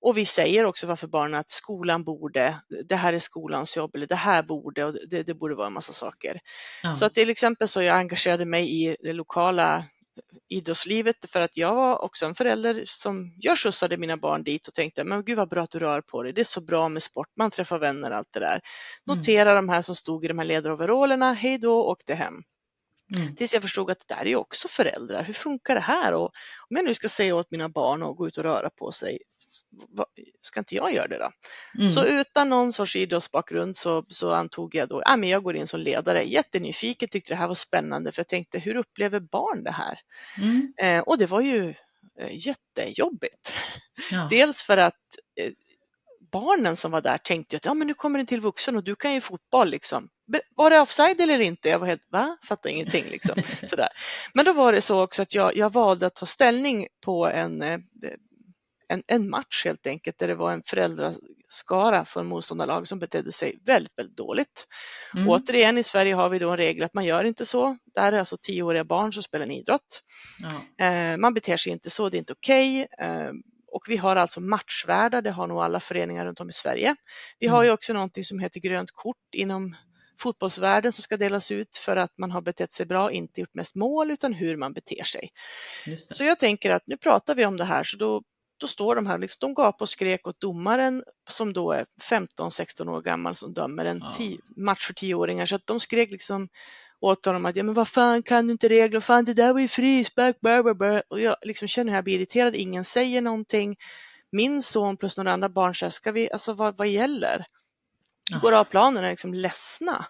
Och 0.00 0.16
vi 0.16 0.26
säger 0.26 0.64
också 0.64 0.86
varför 0.86 1.06
barnen 1.06 1.40
att 1.40 1.50
skolan 1.50 2.04
borde, 2.04 2.60
det 2.84 2.96
här 2.96 3.12
är 3.12 3.18
skolans 3.18 3.76
jobb 3.76 3.94
eller 3.94 4.06
det 4.06 4.14
här 4.14 4.42
borde 4.42 4.84
och 4.84 4.92
det, 5.08 5.22
det 5.22 5.34
borde 5.34 5.54
vara 5.54 5.66
en 5.66 5.72
massa 5.72 5.92
saker. 5.92 6.40
Ja. 6.82 6.94
Så 6.94 7.04
att 7.06 7.14
till 7.14 7.30
exempel 7.30 7.68
så 7.68 7.82
jag 7.82 7.96
engagerade 7.96 8.44
mig 8.44 8.84
i 8.84 8.96
det 9.00 9.12
lokala 9.12 9.84
idrottslivet 10.48 11.16
för 11.30 11.40
att 11.40 11.56
jag 11.56 11.74
var 11.74 12.04
också 12.04 12.26
en 12.26 12.34
förälder 12.34 12.82
som 12.84 13.32
jag 13.36 13.58
skjutsade 13.58 13.96
mina 13.96 14.16
barn 14.16 14.42
dit 14.42 14.68
och 14.68 14.74
tänkte 14.74 15.04
men 15.04 15.24
gud 15.24 15.36
vad 15.36 15.48
bra 15.48 15.62
att 15.62 15.70
du 15.70 15.78
rör 15.78 16.00
på 16.00 16.22
dig, 16.22 16.32
det 16.32 16.40
är 16.40 16.44
så 16.44 16.60
bra 16.60 16.88
med 16.88 17.02
sport, 17.02 17.28
man 17.36 17.50
träffar 17.50 17.78
vänner 17.78 18.10
allt 18.10 18.32
det 18.32 18.40
där. 18.40 18.60
Notera 19.06 19.50
mm. 19.50 19.66
de 19.66 19.72
här 19.72 19.82
som 19.82 19.94
stod 19.94 20.24
i 20.24 20.28
de 20.28 20.38
här 20.38 20.46
ledaroverallerna, 20.46 21.32
hej 21.32 21.58
då, 21.58 21.84
åkte 21.84 22.14
hem. 22.14 22.42
Mm. 23.16 23.34
Tills 23.34 23.54
jag 23.54 23.62
förstod 23.62 23.90
att 23.90 23.98
det 24.08 24.14
där 24.14 24.20
är 24.20 24.26
ju 24.26 24.36
också 24.36 24.68
föräldrar. 24.68 25.22
Hur 25.22 25.34
funkar 25.34 25.74
det 25.74 25.80
här? 25.80 26.12
Och 26.12 26.32
om 26.70 26.76
jag 26.76 26.84
nu 26.84 26.94
ska 26.94 27.08
säga 27.08 27.36
åt 27.36 27.50
mina 27.50 27.68
barn 27.68 28.02
att 28.02 28.16
gå 28.16 28.28
ut 28.28 28.36
och 28.38 28.44
röra 28.44 28.70
på 28.70 28.92
sig, 28.92 29.18
ska 30.42 30.60
inte 30.60 30.74
jag 30.74 30.94
göra 30.94 31.08
det 31.08 31.18
då? 31.18 31.30
Mm. 31.78 31.90
Så 31.90 32.04
utan 32.04 32.48
någon 32.48 32.72
sorts 32.72 32.96
idrottsbakgrund 32.96 33.76
så, 33.76 34.04
så 34.08 34.30
antog 34.32 34.74
jag 34.74 34.88
då, 34.88 35.02
ja 35.04 35.16
men 35.16 35.28
jag 35.28 35.42
går 35.42 35.56
in 35.56 35.66
som 35.66 35.80
ledare, 35.80 36.22
jättenyfiken, 36.22 37.08
tyckte 37.08 37.32
det 37.32 37.36
här 37.36 37.48
var 37.48 37.54
spännande 37.54 38.12
för 38.12 38.20
jag 38.20 38.28
tänkte 38.28 38.58
hur 38.58 38.76
upplever 38.76 39.20
barn 39.20 39.64
det 39.64 39.70
här? 39.70 39.98
Mm. 40.38 40.72
Eh, 40.78 41.02
och 41.02 41.18
det 41.18 41.26
var 41.26 41.40
ju 41.40 41.74
eh, 42.20 42.46
jättejobbigt. 42.46 43.54
Ja. 44.10 44.26
Dels 44.30 44.62
för 44.62 44.76
att 44.76 44.94
eh, 45.40 45.52
barnen 46.32 46.76
som 46.76 46.90
var 46.90 47.00
där 47.00 47.18
tänkte 47.18 47.56
att 47.56 47.64
ja, 47.64 47.74
men 47.74 47.86
nu 47.86 47.94
kommer 47.94 48.18
en 48.18 48.26
till 48.26 48.40
vuxen 48.40 48.76
och 48.76 48.84
du 48.84 48.96
kan 48.96 49.14
ju 49.14 49.20
fotboll 49.20 49.70
liksom. 49.70 50.08
Var 50.56 50.70
det 50.70 50.80
offside 50.80 51.20
eller 51.20 51.40
inte? 51.40 51.68
Jag 51.68 51.78
var 51.78 51.86
helt, 51.86 52.06
va? 52.10 52.36
Fattar 52.42 52.70
ingenting 52.70 53.04
liksom. 53.04 53.42
Sådär. 53.66 53.88
Men 54.34 54.44
då 54.44 54.52
var 54.52 54.72
det 54.72 54.80
så 54.80 55.02
också 55.02 55.22
att 55.22 55.34
jag, 55.34 55.56
jag 55.56 55.72
valde 55.72 56.06
att 56.06 56.14
ta 56.14 56.26
ställning 56.26 56.86
på 57.04 57.26
en, 57.26 57.62
eh, 57.62 57.78
en, 58.88 59.02
en 59.06 59.30
match 59.30 59.64
helt 59.64 59.86
enkelt 59.86 60.18
där 60.18 60.28
det 60.28 60.34
var 60.34 60.52
en 60.52 60.62
föräldraskara 60.66 62.04
från 62.04 62.26
motståndarlag 62.26 62.88
som 62.88 62.98
betedde 62.98 63.32
sig 63.32 63.58
väldigt, 63.64 63.98
väldigt 63.98 64.16
dåligt. 64.16 64.66
Mm. 65.14 65.28
återigen 65.28 65.78
i 65.78 65.84
Sverige 65.84 66.14
har 66.14 66.28
vi 66.28 66.38
då 66.38 66.50
en 66.50 66.56
regel 66.56 66.84
att 66.84 66.94
man 66.94 67.04
gör 67.04 67.24
inte 67.24 67.46
så. 67.46 67.78
Det 67.94 68.00
här 68.00 68.12
är 68.12 68.18
alltså 68.18 68.36
tioåriga 68.36 68.84
barn 68.84 69.12
som 69.12 69.22
spelar 69.22 69.44
en 69.44 69.52
idrott. 69.52 70.02
Eh, 70.80 71.16
man 71.16 71.34
beter 71.34 71.56
sig 71.56 71.72
inte 71.72 71.90
så, 71.90 72.08
det 72.08 72.16
är 72.16 72.18
inte 72.18 72.32
okej. 72.32 72.86
Okay. 72.92 73.08
Eh, 73.08 73.30
och 73.72 73.84
vi 73.88 73.96
har 73.96 74.16
alltså 74.16 74.40
matchvärdar, 74.40 75.22
det 75.22 75.30
har 75.30 75.46
nog 75.46 75.58
alla 75.58 75.80
föreningar 75.80 76.26
runt 76.26 76.40
om 76.40 76.48
i 76.48 76.52
Sverige. 76.52 76.96
Vi 77.38 77.46
har 77.46 77.62
ju 77.62 77.66
mm. 77.66 77.74
också 77.74 77.92
någonting 77.92 78.24
som 78.24 78.38
heter 78.38 78.60
grönt 78.60 78.90
kort 78.92 79.34
inom 79.34 79.76
fotbollsvärlden 80.18 80.92
som 80.92 81.02
ska 81.02 81.16
delas 81.16 81.50
ut 81.50 81.76
för 81.76 81.96
att 81.96 82.18
man 82.18 82.30
har 82.30 82.40
betett 82.40 82.72
sig 82.72 82.86
bra, 82.86 83.12
inte 83.12 83.40
gjort 83.40 83.54
mest 83.54 83.74
mål 83.74 84.10
utan 84.10 84.32
hur 84.32 84.56
man 84.56 84.72
beter 84.72 85.04
sig. 85.04 85.30
Så 86.10 86.24
jag 86.24 86.38
tänker 86.38 86.70
att 86.70 86.82
nu 86.86 86.96
pratar 86.96 87.34
vi 87.34 87.46
om 87.46 87.56
det 87.56 87.64
här 87.64 87.84
så 87.84 87.96
då, 87.96 88.22
då 88.60 88.66
står 88.66 88.96
de 88.96 89.06
här, 89.06 89.18
liksom, 89.18 89.38
de 89.40 89.54
gapade 89.54 89.82
och 89.82 89.88
skrek 89.88 90.26
åt 90.26 90.40
domaren 90.40 91.04
som 91.30 91.52
då 91.52 91.72
är 91.72 91.86
15-16 92.10 92.88
år 92.88 93.02
gammal 93.02 93.36
som 93.36 93.54
dömer 93.54 93.84
en 93.84 94.04
ja. 94.18 94.36
match 94.56 94.86
för 94.86 94.94
tioåringar 94.94 95.46
så 95.46 95.56
att 95.56 95.66
de 95.66 95.80
skrek 95.80 96.10
liksom 96.10 96.48
åt 97.00 97.24
honom 97.24 97.46
att 97.46 97.56
ja 97.56 97.62
men 97.62 97.74
vad 97.74 97.88
fan 97.88 98.22
kan 98.22 98.46
du 98.46 98.52
inte 98.52 98.68
regler, 98.68 99.00
fan 99.00 99.24
det 99.24 99.34
där 99.34 99.52
var 99.52 99.60
ju 99.60 99.68
frispark, 99.68 100.36
och 101.08 101.20
jag 101.20 101.36
liksom 101.42 101.68
känner 101.68 101.90
hur 101.90 101.96
jag 101.96 102.04
blir 102.04 102.14
irriterad, 102.14 102.54
ingen 102.54 102.84
säger 102.84 103.20
någonting. 103.20 103.76
Min 104.32 104.62
son 104.62 104.96
plus 104.96 105.16
några 105.16 105.32
andra 105.32 105.48
barn 105.48 105.74
säger, 105.74 105.90
ska 105.90 106.12
vi, 106.12 106.30
alltså 106.30 106.52
vad, 106.52 106.76
vad 106.76 106.88
gäller? 106.88 107.46
Går 108.42 108.52
av 108.52 108.64
planen 108.64 108.96
och 109.02 109.06
är 109.06 109.10
liksom 109.10 109.34
ledsna. 109.34 110.06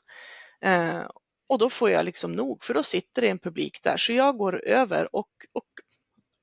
Eh, 0.61 1.03
och 1.49 1.59
då 1.59 1.71
får 1.71 1.91
jag 1.91 2.05
liksom 2.05 2.33
nog, 2.33 2.65
för 2.65 2.75
då 2.75 2.83
sitter 2.83 3.23
det 3.23 3.29
en 3.29 3.39
publik 3.39 3.83
där, 3.83 3.97
så 3.97 4.13
jag 4.13 4.39
går 4.39 4.65
över 4.65 5.17
och, 5.17 5.29
och 5.53 5.67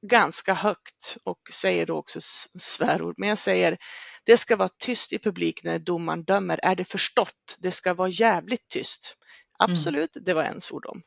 ganska 0.08 0.54
högt 0.54 1.18
och 1.24 1.40
säger 1.54 1.86
då 1.86 1.96
också 1.96 2.20
svärord, 2.60 3.16
men 3.18 3.30
jag 3.30 3.38
säger 3.38 3.78
det 4.26 4.38
ska 4.38 4.56
vara 4.56 4.70
tyst 4.70 5.14
i 5.14 5.20
publiken 5.20 5.72
när 5.72 5.80
domaren 5.80 6.24
dömer. 6.24 6.60
Är 6.64 6.76
det 6.76 6.86
förstått? 6.86 7.58
Det 7.60 7.72
ska 7.72 7.94
vara 7.94 8.10
jävligt 8.10 8.68
tyst. 8.68 9.16
Mm. 9.60 9.72
Absolut, 9.72 10.16
mm. 10.16 10.24
det 10.24 10.34
var 10.34 10.44
en 10.44 10.62
svordom. 10.62 11.02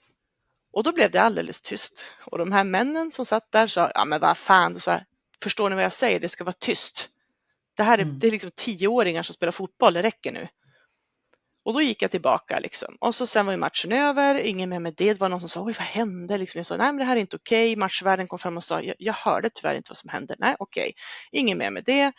Och 0.73 0.83
då 0.83 0.93
blev 0.93 1.11
det 1.11 1.23
alldeles 1.23 1.61
tyst. 1.61 2.13
Och 2.21 2.39
de 2.39 2.53
här 2.53 2.65
männen 2.65 3.13
som 3.13 3.27
satt 3.27 3.53
där 3.53 3.67
sa, 3.67 3.91
ja 3.95 4.05
men 4.05 4.21
vad 4.21 4.39
fan, 4.39 4.81
så 4.81 4.91
här, 4.91 5.05
förstår 5.43 5.71
ni 5.71 5.77
vad 5.77 5.85
jag 5.85 5.93
säger, 5.93 6.21
det 6.21 6.29
ska 6.29 6.45
vara 6.45 6.57
tyst. 6.59 7.09
Det 7.77 7.83
här 7.83 7.99
är, 7.99 8.03
mm. 8.03 8.19
det 8.19 8.27
är 8.27 8.31
liksom 8.31 8.51
tioåringar 8.55 9.23
som 9.23 9.35
spelar 9.35 9.53
fotboll, 9.53 9.95
det 9.95 10.03
räcker 10.03 10.33
nu. 10.33 10.49
Och 11.67 11.73
då 11.73 11.83
gick 11.83 12.03
jag 12.03 12.11
tillbaka 12.11 12.59
liksom. 12.59 12.97
Och 13.01 13.15
så 13.15 13.27
sen 13.27 13.47
var 13.47 13.53
ju 13.53 13.59
matchen 13.59 13.93
över, 13.93 14.35
ingen 14.35 14.71
mer 14.71 14.81
med 14.81 14.95
det. 14.97 15.13
Det 15.13 15.21
var 15.21 15.29
någon 15.29 15.41
som 15.41 15.49
sa, 15.49 15.61
oj 15.61 15.75
vad 15.79 15.87
hände? 15.87 16.39
Liksom 16.39 16.59
jag 16.59 16.67
sa, 16.67 16.77
nej 16.77 16.87
men 16.87 16.97
det 16.97 17.05
här 17.05 17.17
är 17.17 17.21
inte 17.21 17.37
okej. 17.37 17.73
Okay. 17.73 17.77
Matchvärden 17.77 18.29
kom 18.29 18.39
fram 18.39 18.57
och 18.57 18.65
sa, 18.65 18.81
jag, 18.81 18.97
jag 18.99 19.13
hörde 19.15 19.51
tyvärr 19.51 19.75
inte 19.75 19.91
vad 19.91 19.97
som 19.97 20.11
hände. 20.11 20.35
Nej 20.39 20.57
okej, 20.59 20.83
okay. 20.83 20.93
ingen 21.33 21.59
mer 21.59 21.71
med 21.71 21.85
det 21.85 22.13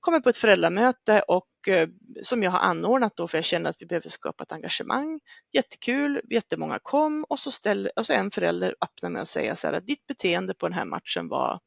kommer 0.00 0.20
på 0.20 0.28
ett 0.28 0.36
föräldramöte 0.36 1.22
och 1.28 1.68
eh, 1.68 1.88
som 2.22 2.42
jag 2.42 2.50
har 2.50 2.58
anordnat 2.58 3.16
då 3.16 3.28
för 3.28 3.38
jag 3.38 3.44
känner 3.44 3.70
att 3.70 3.82
vi 3.82 3.86
behöver 3.86 4.08
skapa 4.08 4.42
ett 4.42 4.52
engagemang. 4.52 5.20
Jättekul, 5.52 6.20
jättemånga 6.30 6.78
kom 6.82 7.24
och 7.28 7.38
så, 7.38 7.50
ställer, 7.50 7.92
och 7.96 8.06
så 8.06 8.12
en 8.12 8.30
förälder 8.30 8.74
öppnar 8.80 9.10
med 9.10 9.22
att 9.22 9.28
säga 9.28 9.56
så 9.56 9.66
här 9.66 9.74
att 9.74 9.86
ditt 9.86 10.06
beteende 10.06 10.54
på 10.54 10.68
den 10.68 10.74
här 10.74 10.84
matchen 10.84 11.28
var, 11.28 11.60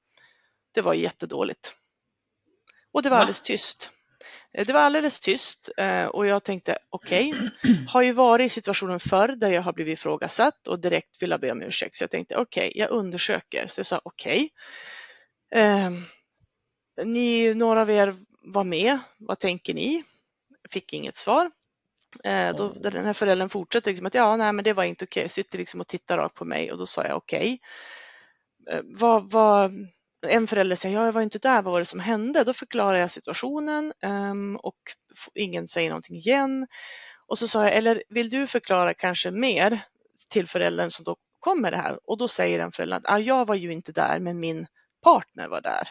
det 0.73 0.81
var 0.81 0.93
jättedåligt. 0.93 1.75
Och 2.91 3.03
det 3.03 3.09
var 3.09 3.17
alldeles 3.17 3.41
tyst. 3.41 3.91
Eh, 4.53 4.65
det 4.65 4.73
var 4.73 4.81
alldeles 4.81 5.19
tyst 5.19 5.69
eh, 5.77 6.05
och 6.05 6.25
jag 6.27 6.43
tänkte 6.43 6.77
okej, 6.89 7.33
okay, 7.33 7.75
har 7.87 8.01
ju 8.01 8.11
varit 8.11 8.45
i 8.45 8.49
situationen 8.49 8.99
förr 8.99 9.27
där 9.27 9.49
jag 9.51 9.61
har 9.61 9.73
blivit 9.73 9.99
ifrågasatt 9.99 10.67
och 10.67 10.79
direkt 10.79 11.21
ville 11.21 11.37
be 11.37 11.51
om 11.51 11.61
ursäkt. 11.61 11.95
Så 11.95 12.03
jag 12.03 12.11
tänkte 12.11 12.35
okej, 12.37 12.69
okay, 12.69 12.81
jag 12.81 12.91
undersöker. 12.91 13.67
Så 13.67 13.79
jag 13.79 13.85
sa 13.85 14.01
okej. 14.03 14.49
Okay. 15.51 15.61
Ehm, 15.61 16.03
ni, 17.03 17.53
några 17.53 17.81
av 17.81 17.89
er 17.89 18.15
var 18.41 18.63
med, 18.63 18.99
vad 19.17 19.39
tänker 19.39 19.73
ni? 19.73 20.03
Fick 20.69 20.93
inget 20.93 21.17
svar. 21.17 21.51
Eh, 22.23 22.55
då, 22.55 22.73
den 22.73 23.05
här 23.05 23.13
föräldern 23.13 23.49
fortsätter 23.49 23.91
liksom 23.91 24.07
att 24.07 24.13
ja, 24.13 24.37
nej, 24.37 24.53
men 24.53 24.63
det 24.63 24.73
var 24.73 24.83
inte 24.83 25.05
okej. 25.05 25.29
Sitter 25.29 25.57
liksom 25.57 25.81
och 25.81 25.87
tittar 25.87 26.17
rakt 26.17 26.35
på 26.35 26.45
mig 26.45 26.71
och 26.71 26.77
då 26.77 26.85
sa 26.85 27.05
jag 27.05 27.17
okej. 27.17 27.59
Eh, 28.71 28.81
vad, 28.83 29.31
vad, 29.31 29.71
en 30.27 30.47
förälder 30.47 30.75
säger 30.75 30.95
ja, 30.95 31.05
jag 31.05 31.11
var 31.11 31.21
inte 31.21 31.39
där, 31.39 31.61
vad 31.61 31.73
var 31.73 31.79
det 31.79 31.85
som 31.85 31.99
hände? 31.99 32.43
Då 32.43 32.53
förklarar 32.53 32.97
jag 32.97 33.11
situationen 33.11 33.93
um, 34.03 34.55
och 34.55 34.75
ingen 35.35 35.67
säger 35.67 35.89
någonting 35.89 36.15
igen. 36.15 36.67
Och 37.27 37.39
så 37.39 37.47
sa 37.47 37.63
jag, 37.63 37.73
eller 37.73 38.03
vill 38.09 38.29
du 38.29 38.47
förklara 38.47 38.93
kanske 38.93 39.31
mer 39.31 39.79
till 40.29 40.47
föräldern 40.47 40.91
som 40.91 41.03
då 41.03 41.15
kommer 41.39 41.71
det 41.71 41.77
här? 41.77 41.99
Och 42.03 42.17
då 42.17 42.27
säger 42.27 42.59
den 42.59 42.71
föräldern 42.71 42.97
att 42.97 43.11
ah, 43.11 43.19
jag 43.19 43.47
var 43.47 43.55
ju 43.55 43.73
inte 43.73 43.91
där, 43.91 44.19
men 44.19 44.39
min 44.39 44.67
partner 45.03 45.47
var 45.47 45.61
där. 45.61 45.87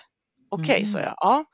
Okej, 0.48 0.64
okay, 0.64 0.76
mm. 0.76 0.86
sa 0.86 1.00
jag. 1.00 1.14
Ja. 1.16 1.44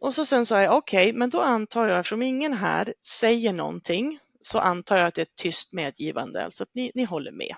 Och 0.00 0.14
så 0.14 0.24
sen 0.24 0.46
sa 0.46 0.60
jag 0.60 0.76
okej, 0.76 1.08
okay, 1.08 1.18
men 1.18 1.30
då 1.30 1.40
antar 1.40 1.88
jag, 1.88 1.98
eftersom 1.98 2.22
ingen 2.22 2.52
här 2.52 2.94
säger 3.06 3.52
någonting, 3.52 4.18
så 4.42 4.58
antar 4.58 4.96
jag 4.96 5.06
att 5.06 5.14
det 5.14 5.20
är 5.20 5.26
ett 5.26 5.36
tyst 5.36 5.72
medgivande, 5.72 6.44
alltså 6.44 6.62
att 6.62 6.74
ni, 6.74 6.92
ni 6.94 7.04
håller 7.04 7.32
med. 7.32 7.54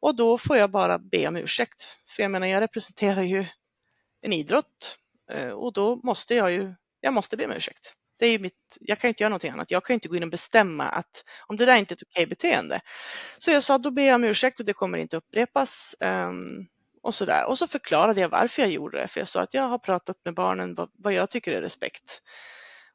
Och 0.00 0.16
då 0.16 0.38
får 0.38 0.56
jag 0.56 0.70
bara 0.70 0.98
be 0.98 1.28
om 1.28 1.36
ursäkt, 1.36 1.96
för 2.16 2.22
jag 2.22 2.30
menar, 2.30 2.46
jag 2.46 2.60
representerar 2.60 3.22
ju 3.22 3.44
en 4.22 4.32
idrott 4.32 4.98
eh, 5.30 5.48
och 5.48 5.72
då 5.72 5.96
måste 5.96 6.34
jag 6.34 6.52
ju, 6.52 6.74
jag 7.00 7.14
måste 7.14 7.36
be 7.36 7.44
om 7.44 7.52
ursäkt. 7.52 7.94
Det 8.18 8.26
är 8.26 8.30
ju 8.30 8.38
mitt, 8.38 8.78
jag 8.80 8.98
kan 8.98 9.08
inte 9.08 9.22
göra 9.22 9.28
någonting 9.28 9.50
annat. 9.50 9.70
Jag 9.70 9.84
kan 9.84 9.94
inte 9.94 10.08
gå 10.08 10.16
in 10.16 10.22
och 10.22 10.30
bestämma 10.30 10.84
att 10.84 11.24
om 11.46 11.56
det 11.56 11.66
där 11.66 11.76
inte 11.76 11.94
är 11.94 11.96
ett 11.96 12.02
okej 12.02 12.26
beteende. 12.26 12.80
Så 13.38 13.50
jag 13.50 13.62
sa, 13.62 13.78
då 13.78 13.90
ber 13.90 14.02
jag 14.02 14.14
om 14.14 14.24
ursäkt 14.24 14.60
och 14.60 14.66
det 14.66 14.72
kommer 14.72 14.98
inte 14.98 15.16
upprepas. 15.16 15.96
Um, 16.00 16.66
och 17.02 17.14
så 17.14 17.24
där. 17.24 17.44
Och 17.44 17.58
så 17.58 17.66
förklarade 17.66 18.20
jag 18.20 18.28
varför 18.28 18.62
jag 18.62 18.70
gjorde 18.70 18.98
det. 18.98 19.08
För 19.08 19.20
jag 19.20 19.28
sa 19.28 19.40
att 19.40 19.54
jag 19.54 19.62
har 19.62 19.78
pratat 19.78 20.16
med 20.24 20.34
barnen 20.34 20.74
vad, 20.74 20.90
vad 20.92 21.12
jag 21.12 21.30
tycker 21.30 21.52
är 21.52 21.60
respekt. 21.60 22.22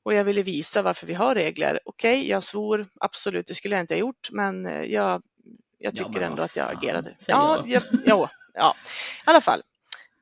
Och 0.04 0.14
jag 0.14 0.24
ville 0.24 0.44
visa 0.44 0.82
varför 0.82 1.08
vi 1.08 1.14
har 1.14 1.36
regler. 1.36 1.80
Okej, 1.86 2.20
okay, 2.20 2.30
jag 2.30 2.44
svor, 2.44 2.88
absolut, 3.00 3.48
det 3.48 3.56
skulle 3.56 3.76
jag 3.76 3.84
inte 3.84 3.94
ha 3.94 4.00
gjort, 4.00 4.32
men 4.32 4.66
eh, 4.66 4.82
jag, 4.82 5.22
jag 5.78 5.96
tycker 5.96 6.22
ja, 6.22 6.28
ändå 6.28 6.44
att 6.44 6.56
jag 6.56 6.72
agerade. 6.72 7.16
Ja, 7.28 7.64
jag, 7.68 7.84
ja, 8.06 8.30
ja, 8.54 8.76
i 9.26 9.30
alla 9.30 9.42
fall 9.42 9.62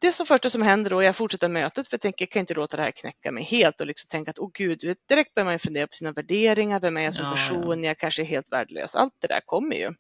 det 0.06 0.10
är 0.10 0.14
så 0.14 0.26
första 0.26 0.50
som 0.50 0.62
händer 0.62 0.94
och 0.94 1.04
jag 1.04 1.16
fortsätter 1.16 1.50
mötet 1.50 1.88
för 1.88 1.94
jag 1.94 2.02
tänker 2.02 2.26
jag 2.26 2.30
kan 2.30 2.40
inte 2.40 2.54
låta 2.54 2.78
det 2.78 2.84
här 2.84 2.92
knäcka 2.92 3.32
mig 3.32 3.44
helt 3.44 3.82
och 3.82 3.88
liksom 3.88 4.08
tänka 4.08 4.32
att 4.32 4.40
åh 4.40 4.50
gud, 4.54 4.80
direkt 5.08 5.34
börjar 5.34 5.46
man 5.46 5.60
fundera 5.60 5.88
på 5.88 5.94
sina 5.94 6.12
värderingar, 6.12 6.80
vem 6.80 6.98
är 6.98 7.02
jag 7.02 7.14
som 7.14 7.26
ja, 7.26 7.32
person, 7.32 7.84
ja. 7.84 7.90
jag 7.90 7.98
kanske 7.98 8.22
är 8.22 8.26
helt 8.26 8.52
värdelös. 8.52 8.96
Allt 8.96 9.14
det 9.22 9.28
där 9.28 9.40
kommer 9.46 9.76
ju. 9.76 9.94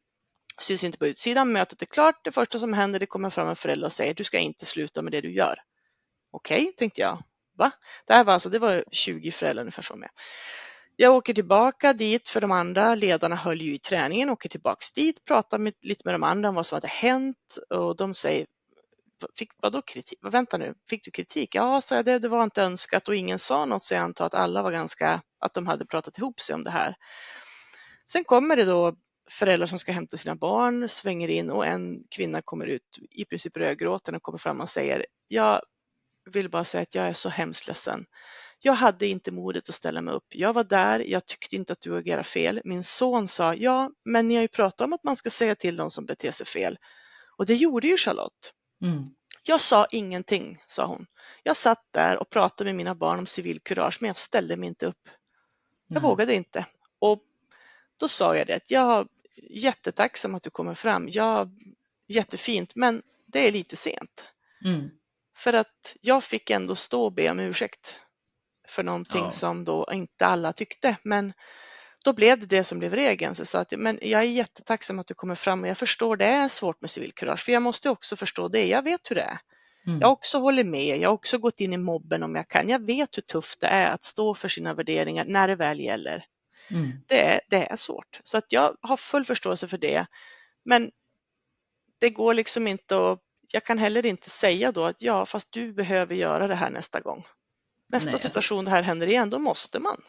Syns 0.59 0.83
inte 0.83 0.97
på 0.97 1.07
utsidan, 1.07 1.51
mötet 1.51 1.81
är 1.81 1.85
klart, 1.85 2.15
det 2.23 2.31
första 2.31 2.59
som 2.59 2.73
händer 2.73 2.99
det 2.99 3.05
kommer 3.05 3.29
fram 3.29 3.49
en 3.49 3.55
förälder 3.55 3.85
och 3.85 3.91
säger 3.91 4.13
du 4.13 4.23
ska 4.23 4.37
inte 4.37 4.65
sluta 4.65 5.01
med 5.01 5.11
det 5.11 5.21
du 5.21 5.33
gör. 5.33 5.55
Okej, 6.31 6.61
okay, 6.61 6.71
tänkte 6.71 7.01
jag. 7.01 7.23
Va? 7.57 7.71
Det 8.07 8.13
här 8.13 8.23
var 8.23 8.33
alltså, 8.33 8.49
det 8.49 8.59
var 8.59 8.83
20 8.91 9.31
föräldrar 9.31 9.61
ungefär 9.61 9.83
som 9.83 9.99
med. 9.99 10.09
Jag 10.95 11.15
åker 11.15 11.33
tillbaka 11.33 11.93
dit 11.93 12.29
för 12.29 12.41
de 12.41 12.51
andra 12.51 12.95
ledarna 12.95 13.35
höll 13.35 13.61
ju 13.61 13.75
i 13.75 13.79
träningen, 13.79 14.29
åker 14.29 14.49
tillbaks 14.49 14.91
dit, 14.91 15.25
pratar 15.25 15.57
med, 15.57 15.73
lite 15.81 16.01
med 16.05 16.13
de 16.13 16.23
andra 16.23 16.49
om 16.49 16.55
vad 16.55 16.65
som 16.65 16.75
hade 16.75 16.87
hänt 16.87 17.57
och 17.69 17.95
de 17.95 18.13
säger 18.13 18.45
fick, 19.37 19.49
vadå 19.61 19.81
kritik? 19.81 20.19
Vänta 20.21 20.57
nu, 20.57 20.73
fick 20.89 21.05
du 21.05 21.11
kritik? 21.11 21.55
Ja, 21.55 21.81
sa 21.81 21.95
jag, 21.95 22.05
det, 22.05 22.19
det 22.19 22.29
var 22.29 22.43
inte 22.43 22.61
önskat 22.63 23.07
och 23.07 23.15
ingen 23.15 23.39
sa 23.39 23.65
något 23.65 23.83
så 23.83 23.93
jag 23.93 24.03
antar 24.03 24.25
att 24.25 24.33
alla 24.33 24.61
var 24.61 24.71
ganska, 24.71 25.21
att 25.39 25.53
de 25.53 25.67
hade 25.67 25.85
pratat 25.85 26.17
ihop 26.17 26.39
sig 26.39 26.55
om 26.55 26.63
det 26.63 26.71
här. 26.71 26.95
Sen 28.11 28.23
kommer 28.23 28.55
det 28.55 28.65
då 28.65 28.95
föräldrar 29.29 29.67
som 29.67 29.79
ska 29.79 29.91
hämta 29.91 30.17
sina 30.17 30.35
barn, 30.35 30.89
svänger 30.89 31.27
in 31.27 31.49
och 31.49 31.65
en 31.65 32.03
kvinna 32.15 32.41
kommer 32.41 32.65
ut 32.65 32.99
i 33.11 33.25
princip 33.25 33.57
rödgråten 33.57 34.15
och 34.15 34.23
kommer 34.23 34.37
fram 34.37 34.61
och 34.61 34.69
säger, 34.69 35.05
jag 35.27 35.61
vill 36.31 36.49
bara 36.49 36.63
säga 36.63 36.81
att 36.81 36.95
jag 36.95 37.07
är 37.07 37.13
så 37.13 37.29
hemskt 37.29 37.67
ledsen. 37.67 38.05
Jag 38.59 38.73
hade 38.73 39.07
inte 39.07 39.31
modet 39.31 39.69
att 39.69 39.75
ställa 39.75 40.01
mig 40.01 40.13
upp. 40.13 40.25
Jag 40.29 40.53
var 40.53 40.63
där, 40.63 40.99
jag 40.99 41.25
tyckte 41.25 41.55
inte 41.55 41.73
att 41.73 41.81
du 41.81 41.97
agerade 41.97 42.23
fel. 42.23 42.61
Min 42.63 42.83
son 42.83 43.27
sa, 43.27 43.53
ja, 43.55 43.91
men 44.05 44.27
ni 44.27 44.35
har 44.35 44.41
ju 44.41 44.47
pratat 44.47 44.81
om 44.81 44.93
att 44.93 45.03
man 45.03 45.15
ska 45.15 45.29
säga 45.29 45.55
till 45.55 45.75
de 45.75 45.91
som 45.91 46.05
beter 46.05 46.31
sig 46.31 46.45
fel. 46.45 46.77
Och 47.37 47.45
det 47.45 47.55
gjorde 47.55 47.87
ju 47.87 47.97
Charlotte. 47.97 48.53
Mm. 48.81 49.09
Jag 49.43 49.61
sa 49.61 49.85
ingenting, 49.91 50.63
sa 50.67 50.85
hon. 50.85 51.07
Jag 51.43 51.57
satt 51.57 51.85
där 51.91 52.17
och 52.17 52.29
pratade 52.29 52.67
med 52.67 52.75
mina 52.75 52.95
barn 52.95 53.19
om 53.19 53.25
civilkurage, 53.25 53.97
men 54.01 54.07
jag 54.07 54.17
ställde 54.17 54.57
mig 54.57 54.67
inte 54.67 54.85
upp. 54.85 55.09
Jag 55.87 55.97
mm. 55.97 56.09
vågade 56.09 56.35
inte. 56.35 56.65
Och 56.99 57.23
då 57.99 58.07
sa 58.07 58.37
jag 58.37 58.47
det, 58.47 58.55
att 58.55 58.71
jag 58.71 58.99
är 58.99 59.07
jättetacksam 59.49 60.35
att 60.35 60.43
du 60.43 60.49
kommer 60.49 60.73
fram. 60.73 61.07
Ja, 61.09 61.49
jättefint, 62.07 62.75
men 62.75 63.01
det 63.25 63.47
är 63.47 63.51
lite 63.51 63.75
sent. 63.75 64.29
Mm. 64.65 64.89
För 65.35 65.53
att 65.53 65.95
jag 66.01 66.23
fick 66.23 66.49
ändå 66.49 66.75
stå 66.75 67.03
och 67.03 67.13
be 67.13 67.31
om 67.31 67.39
ursäkt 67.39 68.01
för 68.67 68.83
någonting 68.83 69.23
ja. 69.23 69.31
som 69.31 69.65
då 69.65 69.87
inte 69.91 70.25
alla 70.25 70.53
tyckte. 70.53 70.97
Men 71.03 71.33
då 72.05 72.13
blev 72.13 72.39
det 72.39 72.45
det 72.45 72.63
som 72.63 72.79
blev 72.79 72.95
regeln. 72.95 73.35
Så 73.35 73.39
jag 73.39 73.47
sa 73.47 73.59
att 73.59 73.73
men 73.77 73.99
jag 74.01 74.21
är 74.21 74.25
jättetacksam 74.25 74.99
att 74.99 75.07
du 75.07 75.13
kommer 75.13 75.35
fram 75.35 75.63
och 75.63 75.69
jag 75.69 75.77
förstår 75.77 76.17
det 76.17 76.25
är 76.25 76.47
svårt 76.47 76.81
med 76.81 76.89
civilkurage, 76.89 77.39
för 77.39 77.51
jag 77.51 77.61
måste 77.61 77.89
också 77.89 78.15
förstå 78.15 78.47
det. 78.47 78.65
Jag 78.67 78.83
vet 78.83 79.11
hur 79.11 79.15
det 79.15 79.21
är. 79.21 79.37
Mm. 79.87 79.99
Jag 80.01 80.11
också 80.11 80.39
håller 80.39 80.63
med. 80.63 80.97
Jag 80.97 81.09
har 81.09 81.13
också 81.13 81.37
gått 81.37 81.59
in 81.59 81.73
i 81.73 81.77
mobben 81.77 82.23
om 82.23 82.35
jag 82.35 82.47
kan. 82.47 82.69
Jag 82.69 82.85
vet 82.85 83.17
hur 83.17 83.21
tufft 83.21 83.59
det 83.59 83.67
är 83.67 83.87
att 83.87 84.03
stå 84.03 84.33
för 84.35 84.49
sina 84.49 84.73
värderingar 84.73 85.25
när 85.25 85.47
det 85.47 85.55
väl 85.55 85.79
gäller. 85.79 86.25
Mm. 86.71 86.91
Det, 87.07 87.23
är, 87.23 87.41
det 87.49 87.65
är 87.65 87.75
svårt, 87.75 88.21
så 88.23 88.37
att 88.37 88.51
jag 88.51 88.75
har 88.81 88.97
full 88.97 89.25
förståelse 89.25 89.67
för 89.67 89.77
det. 89.77 90.05
Men 90.65 90.91
det 91.99 92.09
går 92.09 92.33
liksom 92.33 92.67
inte 92.67 93.11
att 93.11 93.19
jag 93.51 93.63
kan 93.63 93.77
heller 93.77 94.05
inte 94.05 94.29
säga 94.29 94.71
då 94.71 94.83
att 94.85 95.01
ja, 95.01 95.25
fast 95.25 95.51
du 95.51 95.73
behöver 95.73 96.15
göra 96.15 96.47
det 96.47 96.55
här 96.55 96.69
nästa 96.69 96.99
gång. 96.99 97.25
Nästa 97.91 98.09
Nej, 98.09 98.13
alltså 98.13 98.29
situation 98.29 98.59
alltså... 98.59 98.69
det 98.69 98.75
här 98.75 98.83
händer 98.83 99.07
igen, 99.07 99.29
då 99.29 99.39
måste 99.39 99.79
man. 99.79 100.01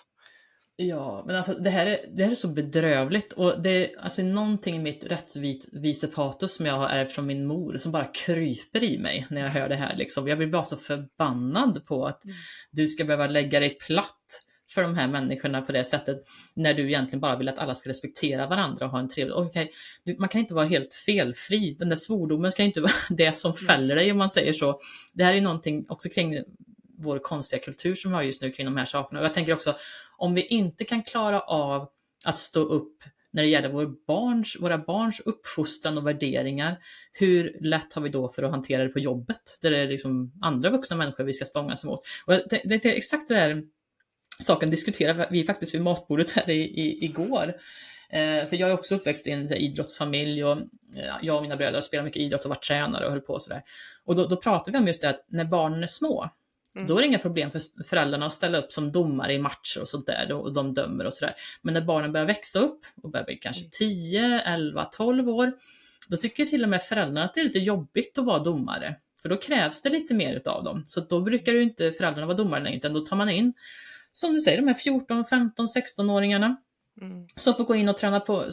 Ja, 0.78 1.24
men 1.26 1.36
alltså 1.36 1.54
det 1.54 1.70
här 1.70 1.86
är, 1.86 1.98
det 2.08 2.24
här 2.24 2.30
är 2.30 2.34
så 2.34 2.48
bedrövligt 2.48 3.32
och 3.32 3.62
det 3.62 3.70
är 3.70 4.00
alltså 4.00 4.22
någonting 4.22 4.76
i 4.76 4.78
mitt 4.78 5.04
rättvisepatos 5.04 6.54
som 6.54 6.66
jag 6.66 6.74
har 6.74 6.88
ärvt 6.88 7.12
från 7.12 7.26
min 7.26 7.46
mor 7.46 7.76
som 7.76 7.92
bara 7.92 8.04
kryper 8.04 8.84
i 8.84 8.98
mig 8.98 9.26
när 9.30 9.40
jag 9.40 9.48
hör 9.48 9.68
det 9.68 9.76
här. 9.76 9.96
Liksom. 9.96 10.28
Jag 10.28 10.38
blir 10.38 10.48
bara 10.48 10.62
så 10.62 10.76
förbannad 10.76 11.86
på 11.86 12.06
att 12.06 12.24
mm. 12.24 12.36
du 12.70 12.88
ska 12.88 13.04
behöva 13.04 13.26
lägga 13.26 13.60
dig 13.60 13.78
platt 13.78 14.42
för 14.70 14.82
de 14.82 14.94
här 14.94 15.08
människorna 15.08 15.62
på 15.62 15.72
det 15.72 15.84
sättet 15.84 16.22
när 16.54 16.74
du 16.74 16.86
egentligen 16.86 17.20
bara 17.20 17.36
vill 17.36 17.48
att 17.48 17.58
alla 17.58 17.74
ska 17.74 17.90
respektera 17.90 18.46
varandra 18.46 18.86
och 18.86 18.92
ha 18.92 18.98
en 18.98 19.08
trevlig... 19.08 19.36
Okay, 19.36 19.68
du, 20.04 20.16
man 20.18 20.28
kan 20.28 20.40
inte 20.40 20.54
vara 20.54 20.66
helt 20.66 20.94
felfri. 20.94 21.76
Den 21.78 21.88
där 21.88 21.96
svordomen 21.96 22.52
ska 22.52 22.62
inte 22.62 22.80
vara 22.80 22.92
det 23.10 23.32
som 23.32 23.50
mm. 23.50 23.56
fäller 23.56 23.96
dig 23.96 24.12
om 24.12 24.18
man 24.18 24.30
säger 24.30 24.52
så. 24.52 24.80
Det 25.14 25.24
här 25.24 25.34
är 25.34 25.40
någonting 25.40 25.86
också 25.88 26.08
kring 26.08 26.44
vår 26.98 27.18
konstiga 27.18 27.62
kultur 27.62 27.94
som 27.94 28.10
vi 28.10 28.14
har 28.14 28.22
just 28.22 28.42
nu 28.42 28.50
kring 28.52 28.66
de 28.66 28.76
här 28.76 28.84
sakerna. 28.84 29.20
Och 29.20 29.26
jag 29.26 29.34
tänker 29.34 29.52
också, 29.52 29.76
om 30.16 30.34
vi 30.34 30.46
inte 30.46 30.84
kan 30.84 31.02
klara 31.02 31.40
av 31.40 31.88
att 32.24 32.38
stå 32.38 32.60
upp 32.60 33.02
när 33.36 33.42
det 33.42 33.48
gäller 33.48 33.68
vår 33.68 34.06
barns, 34.06 34.56
våra 34.60 34.78
barns 34.78 35.20
uppfostran 35.20 35.98
och 35.98 36.06
värderingar, 36.06 36.78
hur 37.12 37.56
lätt 37.60 37.92
har 37.92 38.02
vi 38.02 38.08
då 38.08 38.28
för 38.28 38.42
att 38.42 38.50
hantera 38.50 38.82
det 38.82 38.88
på 38.88 38.98
jobbet, 38.98 39.58
där 39.62 39.70
det 39.70 39.78
är 39.78 39.88
liksom 39.88 40.32
andra 40.42 40.70
vuxna 40.70 40.96
människor 40.96 41.24
vi 41.24 41.32
ska 41.32 41.44
stångas 41.44 41.84
emot? 41.84 42.00
Och 42.26 42.32
det, 42.32 42.62
det 42.64 42.84
är 42.84 42.96
exakt 42.96 43.28
det 43.28 43.34
där 43.34 43.62
saken 44.40 44.70
diskuterade 44.70 45.28
vi 45.30 45.44
faktiskt 45.44 45.74
vid 45.74 45.82
matbordet 45.82 46.30
här 46.30 46.50
i, 46.50 46.60
i, 46.60 47.04
igår. 47.04 47.54
Eh, 48.10 48.46
för 48.46 48.56
jag 48.56 48.70
är 48.70 48.74
också 48.74 48.94
uppväxt 48.94 49.26
i 49.26 49.30
en 49.30 49.48
här, 49.48 49.58
idrottsfamilj 49.58 50.44
och 50.44 50.58
eh, 50.96 51.14
jag 51.22 51.36
och 51.36 51.42
mina 51.42 51.56
bröder 51.56 51.80
spelar 51.80 52.04
mycket 52.04 52.22
idrott 52.22 52.44
och 52.44 52.48
varit 52.48 52.62
tränare 52.62 53.04
och 53.04 53.10
höll 53.10 53.20
på 53.20 53.32
och 53.32 53.42
sådär. 53.42 53.62
Och 54.04 54.16
då, 54.16 54.26
då 54.26 54.36
pratade 54.36 54.70
vi 54.70 54.78
om 54.78 54.86
just 54.86 55.02
det 55.02 55.10
att 55.10 55.24
när 55.28 55.44
barnen 55.44 55.82
är 55.82 55.86
små, 55.86 56.30
Mm. 56.76 56.88
Då 56.88 56.96
är 56.96 57.00
det 57.00 57.06
inga 57.06 57.18
problem 57.18 57.50
för 57.50 57.84
föräldrarna 57.84 58.26
att 58.26 58.32
ställa 58.32 58.58
upp 58.58 58.72
som 58.72 58.92
domare 58.92 59.32
i 59.32 59.38
matcher 59.38 59.80
och 59.80 59.88
sånt 59.88 60.06
där 60.06 60.32
och 60.32 60.52
de 60.52 60.74
dömer 60.74 61.04
och 61.04 61.14
sådär. 61.14 61.34
Men 61.62 61.74
när 61.74 61.80
barnen 61.80 62.12
börjar 62.12 62.26
växa 62.26 62.58
upp 62.58 62.80
och 63.02 63.10
börjar 63.10 63.24
bli 63.24 63.36
kanske 63.36 63.64
10, 63.64 64.40
11, 64.40 64.84
12 64.84 65.28
år, 65.28 65.52
då 66.08 66.16
tycker 66.16 66.44
till 66.44 66.62
och 66.62 66.68
med 66.68 66.82
föräldrarna 66.82 67.24
att 67.24 67.34
det 67.34 67.40
är 67.40 67.44
lite 67.44 67.58
jobbigt 67.58 68.18
att 68.18 68.24
vara 68.24 68.38
domare. 68.38 68.96
För 69.22 69.28
då 69.28 69.36
krävs 69.36 69.82
det 69.82 69.90
lite 69.90 70.14
mer 70.14 70.36
utav 70.36 70.64
dem. 70.64 70.82
Så 70.86 71.00
då 71.00 71.20
brukar 71.20 71.52
ju 71.52 71.62
inte 71.62 71.92
föräldrarna 71.92 72.26
vara 72.26 72.36
domare 72.36 72.62
längre, 72.62 72.76
utan 72.76 72.92
då 72.92 73.00
tar 73.00 73.16
man 73.16 73.30
in, 73.30 73.52
som 74.12 74.32
du 74.32 74.40
säger, 74.40 74.58
de 74.58 74.66
här 74.66 74.74
14, 74.74 75.24
15, 75.24 75.66
16-åringarna 75.66 76.56
Mm. 77.00 77.26
Som 77.36 77.54
får 77.54 77.64
gå 77.64 77.74
in 77.74 77.88
och 77.88 77.96
träna 77.96 78.20
på, 78.20 78.44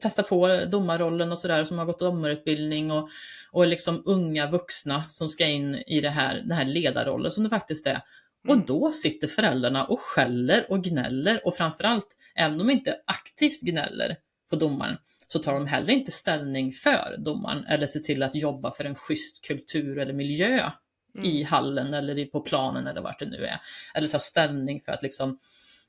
testa 0.00 0.22
på 0.22 0.64
domarrollen 0.70 1.32
och 1.32 1.38
sådär, 1.38 1.64
som 1.64 1.78
har 1.78 1.86
gått 1.86 1.98
domarutbildning 1.98 2.90
och, 2.90 3.08
och 3.52 3.66
liksom 3.66 4.02
unga 4.06 4.50
vuxna 4.50 5.04
som 5.04 5.28
ska 5.28 5.46
in 5.46 5.74
i 5.74 6.00
det 6.00 6.10
här, 6.10 6.34
den 6.34 6.52
här 6.52 6.64
ledarrollen 6.64 7.30
som 7.30 7.44
det 7.44 7.50
faktiskt 7.50 7.86
är. 7.86 8.02
Mm. 8.44 8.58
Och 8.58 8.66
då 8.66 8.92
sitter 8.92 9.28
föräldrarna 9.28 9.84
och 9.84 10.00
skäller 10.00 10.66
och 10.68 10.84
gnäller 10.84 11.46
och 11.46 11.54
framförallt, 11.54 12.06
även 12.34 12.60
om 12.60 12.66
de 12.66 12.72
inte 12.72 12.96
aktivt 13.06 13.60
gnäller 13.60 14.16
på 14.50 14.56
domaren, 14.56 14.96
så 15.28 15.38
tar 15.38 15.52
de 15.54 15.66
heller 15.66 15.92
inte 15.92 16.10
ställning 16.10 16.72
för 16.72 17.16
domaren 17.18 17.64
eller 17.64 17.86
ser 17.86 18.00
till 18.00 18.22
att 18.22 18.34
jobba 18.34 18.70
för 18.70 18.84
en 18.84 18.94
schysst 18.94 19.46
kultur 19.46 19.98
eller 19.98 20.12
miljö 20.12 20.70
mm. 21.14 21.26
i 21.26 21.42
hallen 21.42 21.94
eller 21.94 22.24
på 22.24 22.40
planen 22.40 22.86
eller 22.86 23.00
vart 23.00 23.18
det 23.18 23.26
nu 23.26 23.44
är. 23.44 23.60
Eller 23.94 24.08
ta 24.08 24.18
ställning 24.18 24.80
för 24.80 24.92
att 24.92 25.02
liksom 25.02 25.38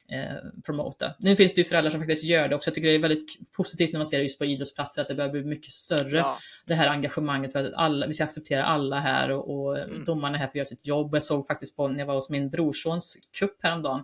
eh, 0.09 0.61
promota. 0.65 1.13
Nu 1.19 1.35
finns 1.35 1.53
det 1.53 1.61
ju 1.61 1.65
föräldrar 1.65 1.91
som 1.91 1.99
faktiskt 1.99 2.23
gör 2.23 2.47
det 2.47 2.55
också. 2.55 2.69
Jag 2.69 2.75
tycker 2.75 2.89
det 2.89 2.95
är 2.95 2.99
väldigt 2.99 3.51
positivt 3.51 3.93
när 3.93 3.99
man 3.99 4.05
ser 4.05 4.17
det 4.17 4.23
just 4.23 4.39
på 4.39 4.45
idrottsplatser 4.45 5.01
att 5.01 5.07
det 5.07 5.15
börjar 5.15 5.31
bli 5.31 5.43
mycket 5.43 5.71
större. 5.71 6.17
Ja. 6.17 6.37
Det 6.65 6.73
här 6.73 6.87
engagemanget 6.87 7.51
för 7.51 7.59
att 7.59 7.73
alla, 7.73 8.07
vi 8.07 8.13
ska 8.13 8.23
acceptera 8.23 8.63
alla 8.63 8.99
här 8.99 9.31
och, 9.31 9.65
och 9.65 9.79
mm. 9.79 10.05
domarna 10.05 10.35
är 10.35 10.39
här 10.39 10.47
för 10.47 10.51
att 10.51 10.55
göra 10.55 10.65
sitt 10.65 10.87
jobb. 10.87 11.15
Jag 11.15 11.23
såg 11.23 11.47
faktiskt 11.47 11.75
på 11.75 11.87
när 11.87 11.99
jag 11.99 12.05
var 12.05 12.15
hos 12.15 12.29
min 12.29 12.49
brorsons 12.49 13.17
cup 13.39 13.57
häromdagen 13.63 14.03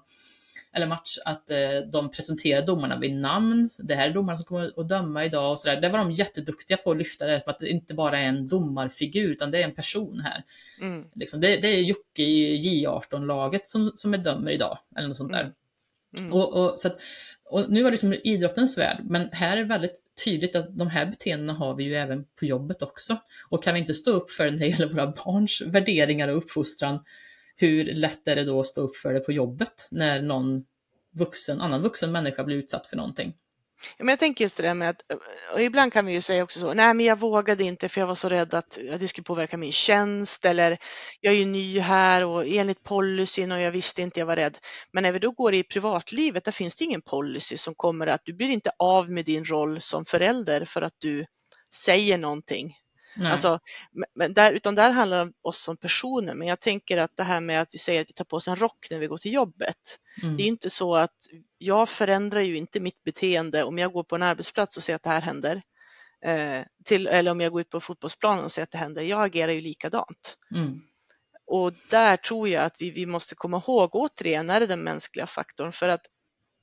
eller 0.72 0.88
match, 0.88 1.18
att 1.26 1.50
eh, 1.50 1.58
de 1.92 2.12
presenterade 2.12 2.66
domarna 2.66 3.00
vid 3.00 3.16
namn. 3.16 3.70
Det 3.80 3.96
här 3.96 4.10
är 4.10 4.14
domarna 4.14 4.38
som 4.38 4.46
kommer 4.46 4.82
att 4.82 4.90
döma 4.90 5.26
idag 5.26 5.52
och 5.52 5.60
sådär. 5.60 5.82
Det 5.82 5.90
var 5.90 6.00
de 6.00 6.12
jätteduktiga 6.12 6.78
på 6.78 6.92
att 6.92 6.98
lyfta 6.98 7.26
det, 7.26 7.42
för 7.42 7.52
att 7.52 7.60
det 7.60 7.70
inte 7.70 7.94
bara 7.94 8.20
är 8.20 8.26
en 8.26 8.46
domarfigur, 8.46 9.30
utan 9.30 9.52
det 9.52 9.58
är 9.58 9.64
en 9.64 9.76
person 9.76 10.20
här. 10.20 10.44
Mm. 10.82 11.06
Liksom, 11.16 11.40
det, 11.40 11.58
det, 11.58 11.68
är 11.68 11.82
Jocke 11.82 12.22
i 12.22 12.62
J18-laget 12.62 13.68
som, 13.68 13.92
som 13.96 14.14
är 14.14 14.18
dömer 14.18 14.52
idag, 14.52 14.78
eller 14.98 15.08
något 15.08 15.18
sånt 15.18 15.32
där. 15.32 15.42
Mm. 15.42 15.54
Mm. 16.20 16.34
Och, 16.34 16.54
och, 16.54 16.80
så 16.80 16.88
att, 16.88 17.00
och 17.46 17.72
nu 17.72 17.84
var 17.84 17.90
det 17.90 17.94
liksom 17.94 18.14
idrottens 18.24 18.78
värld, 18.78 19.02
men 19.04 19.30
här 19.32 19.58
är 19.58 19.62
det 19.62 19.68
väldigt 19.68 20.04
tydligt 20.26 20.56
att 20.56 20.78
de 20.78 20.88
här 20.88 21.06
beteendena 21.06 21.54
har 21.54 21.76
vi 21.76 21.84
ju 21.84 21.96
även 21.96 22.26
på 22.40 22.46
jobbet 22.46 22.82
också. 22.82 23.18
Och 23.50 23.64
kan 23.64 23.74
vi 23.74 23.80
inte 23.80 23.94
stå 23.94 24.12
upp 24.12 24.32
för 24.32 24.46
det 24.46 24.52
när 24.52 24.60
det 24.60 24.68
gäller 24.68 24.90
våra 24.90 25.08
barns 25.08 25.62
värderingar 25.66 26.28
och 26.28 26.38
uppfostran, 26.38 27.00
hur 27.56 27.86
lätt 27.86 28.28
är 28.28 28.36
det 28.36 28.44
då 28.44 28.60
att 28.60 28.66
stå 28.66 28.82
upp 28.82 28.98
för 28.98 29.14
det 29.14 29.20
på 29.20 29.32
jobbet 29.32 29.88
när 29.92 30.22
någon 30.22 30.66
vuxen, 31.12 31.62
annan 31.62 31.82
vuxen 31.82 32.12
människa 32.12 32.44
blir 32.44 32.58
utsatt 32.58 32.88
för 32.88 32.98
någonting? 32.98 33.34
Ja, 33.98 34.06
men 34.06 34.08
jag 34.08 34.20
tänker 34.20 34.46
just 34.46 34.58
det 34.58 34.64
där 34.64 34.74
med 34.74 34.90
att, 34.90 35.02
och 35.54 35.62
ibland 35.62 35.94
kan 35.94 36.06
vi 36.06 36.14
ju 36.14 36.22
säga 36.22 36.44
också 36.44 36.60
så, 36.60 36.74
nej 36.74 36.94
men 36.94 37.06
jag 37.06 37.20
vågade 37.20 37.64
inte 37.64 37.90
för 37.90 38.02
jag 38.02 38.08
var 38.08 38.16
så 38.16 38.30
rädd 38.30 38.54
att 38.54 38.80
det 39.00 39.08
skulle 39.08 39.24
påverka 39.24 39.58
min 39.58 39.72
tjänst 39.72 40.46
eller 40.46 40.78
jag 41.22 41.34
är 41.34 41.38
ju 41.38 41.46
ny 41.46 41.80
här 41.80 42.24
och 42.24 42.48
enligt 42.48 42.84
policyn 42.84 43.52
och 43.52 43.60
jag 43.60 43.72
visste 43.72 44.02
inte, 44.02 44.20
jag 44.20 44.28
var 44.28 44.36
rädd. 44.36 44.58
Men 44.94 45.04
när 45.04 45.12
vi 45.12 45.20
då 45.20 45.32
går 45.32 45.54
i 45.54 45.64
privatlivet, 45.64 46.46
där 46.46 46.52
finns 46.52 46.76
det 46.76 46.84
ingen 46.84 47.02
policy 47.02 47.58
som 47.58 47.76
kommer 47.76 48.08
att 48.08 48.22
du 48.24 48.34
blir 48.34 48.50
inte 48.50 48.72
av 48.80 49.12
med 49.12 49.26
din 49.26 49.46
roll 49.46 49.82
som 49.82 50.06
förälder 50.06 50.66
för 50.66 50.82
att 50.82 50.96
du 50.98 51.26
säger 51.76 52.18
någonting 52.18 52.76
Nej. 53.20 53.32
Alltså, 53.32 53.60
men 54.16 54.34
där, 54.34 54.54
utan 54.54 54.76
där 54.76 54.92
handlar 54.92 55.18
det 55.18 55.24
om 55.24 55.34
oss 55.42 55.60
som 55.60 55.78
personer. 55.78 56.34
Men 56.34 56.48
jag 56.48 56.60
tänker 56.60 56.98
att 56.98 57.18
det 57.18 57.24
här 57.24 57.42
med 57.42 57.62
att 57.62 57.70
vi 57.72 57.78
säger 57.78 58.02
att 58.02 58.10
vi 58.10 58.14
tar 58.14 58.26
på 58.26 58.36
oss 58.36 58.48
en 58.48 58.56
rock 58.56 58.88
när 58.92 59.00
vi 59.00 59.08
går 59.08 59.18
till 59.18 59.34
jobbet. 59.34 59.76
Mm. 60.24 60.38
Det 60.38 60.44
är 60.44 60.48
inte 60.48 60.70
så 60.70 60.96
att 60.96 61.18
jag 61.58 61.90
förändrar 61.90 62.42
ju 62.42 62.58
inte 62.58 62.80
mitt 62.80 63.04
beteende 63.04 63.64
om 63.64 63.78
jag 63.78 63.92
går 63.92 64.04
på 64.04 64.16
en 64.16 64.24
arbetsplats 64.24 64.78
och 64.78 64.84
ser 64.84 64.96
att 64.96 65.04
det 65.04 65.10
här 65.10 65.22
händer. 65.22 65.62
Eh, 66.26 66.64
till, 66.86 67.08
eller 67.08 67.32
om 67.32 67.42
jag 67.42 67.52
går 67.52 67.62
ut 67.62 67.70
på 67.70 67.80
fotbollsplanen 67.80 68.44
och 68.44 68.52
ser 68.52 68.64
att 68.64 68.72
det 68.72 68.78
händer. 68.78 69.04
Jag 69.04 69.24
agerar 69.24 69.52
ju 69.52 69.62
likadant. 69.62 70.38
Mm. 70.56 70.82
Och 71.48 71.74
där 71.90 72.18
tror 72.18 72.50
jag 72.50 72.64
att 72.64 72.82
vi, 72.82 72.92
vi 72.92 73.06
måste 73.06 73.36
komma 73.36 73.58
ihåg 73.58 73.96
återigen 73.96 74.50
är 74.50 74.60
det 74.60 74.68
den 74.68 74.84
mänskliga 74.84 75.28
faktorn 75.28 75.72
för 75.72 75.90
att 75.90 76.02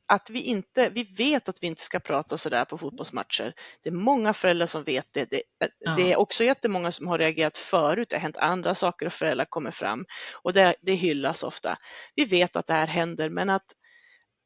att 0.08 0.30
vi 0.30 0.42
inte, 0.42 0.88
vi 0.88 1.04
vet 1.04 1.48
att 1.48 1.62
vi 1.62 1.66
inte 1.66 1.82
ska 1.82 2.00
prata 2.00 2.38
så 2.38 2.48
där 2.48 2.64
på 2.64 2.78
fotbollsmatcher. 2.78 3.54
Det 3.82 3.88
är 3.88 3.92
många 3.92 4.32
föräldrar 4.32 4.66
som 4.66 4.84
vet 4.84 5.06
det. 5.12 5.30
Det, 5.30 5.42
ja. 5.78 5.94
det, 5.94 6.12
är 6.12 6.16
också 6.16 6.44
jättemånga 6.44 6.92
som 6.92 7.08
har 7.08 7.18
reagerat 7.18 7.56
förut. 7.56 8.08
Det 8.10 8.16
har 8.16 8.20
hänt 8.20 8.36
andra 8.36 8.74
saker 8.74 9.06
och 9.06 9.12
föräldrar 9.12 9.44
kommer 9.44 9.70
fram 9.70 10.04
och 10.32 10.52
det, 10.52 10.74
det 10.82 10.94
hyllas 10.94 11.42
ofta. 11.42 11.78
Vi 12.14 12.24
vet 12.24 12.56
att 12.56 12.66
det 12.66 12.74
här 12.74 12.86
händer, 12.86 13.30
men 13.30 13.50
att 13.50 13.66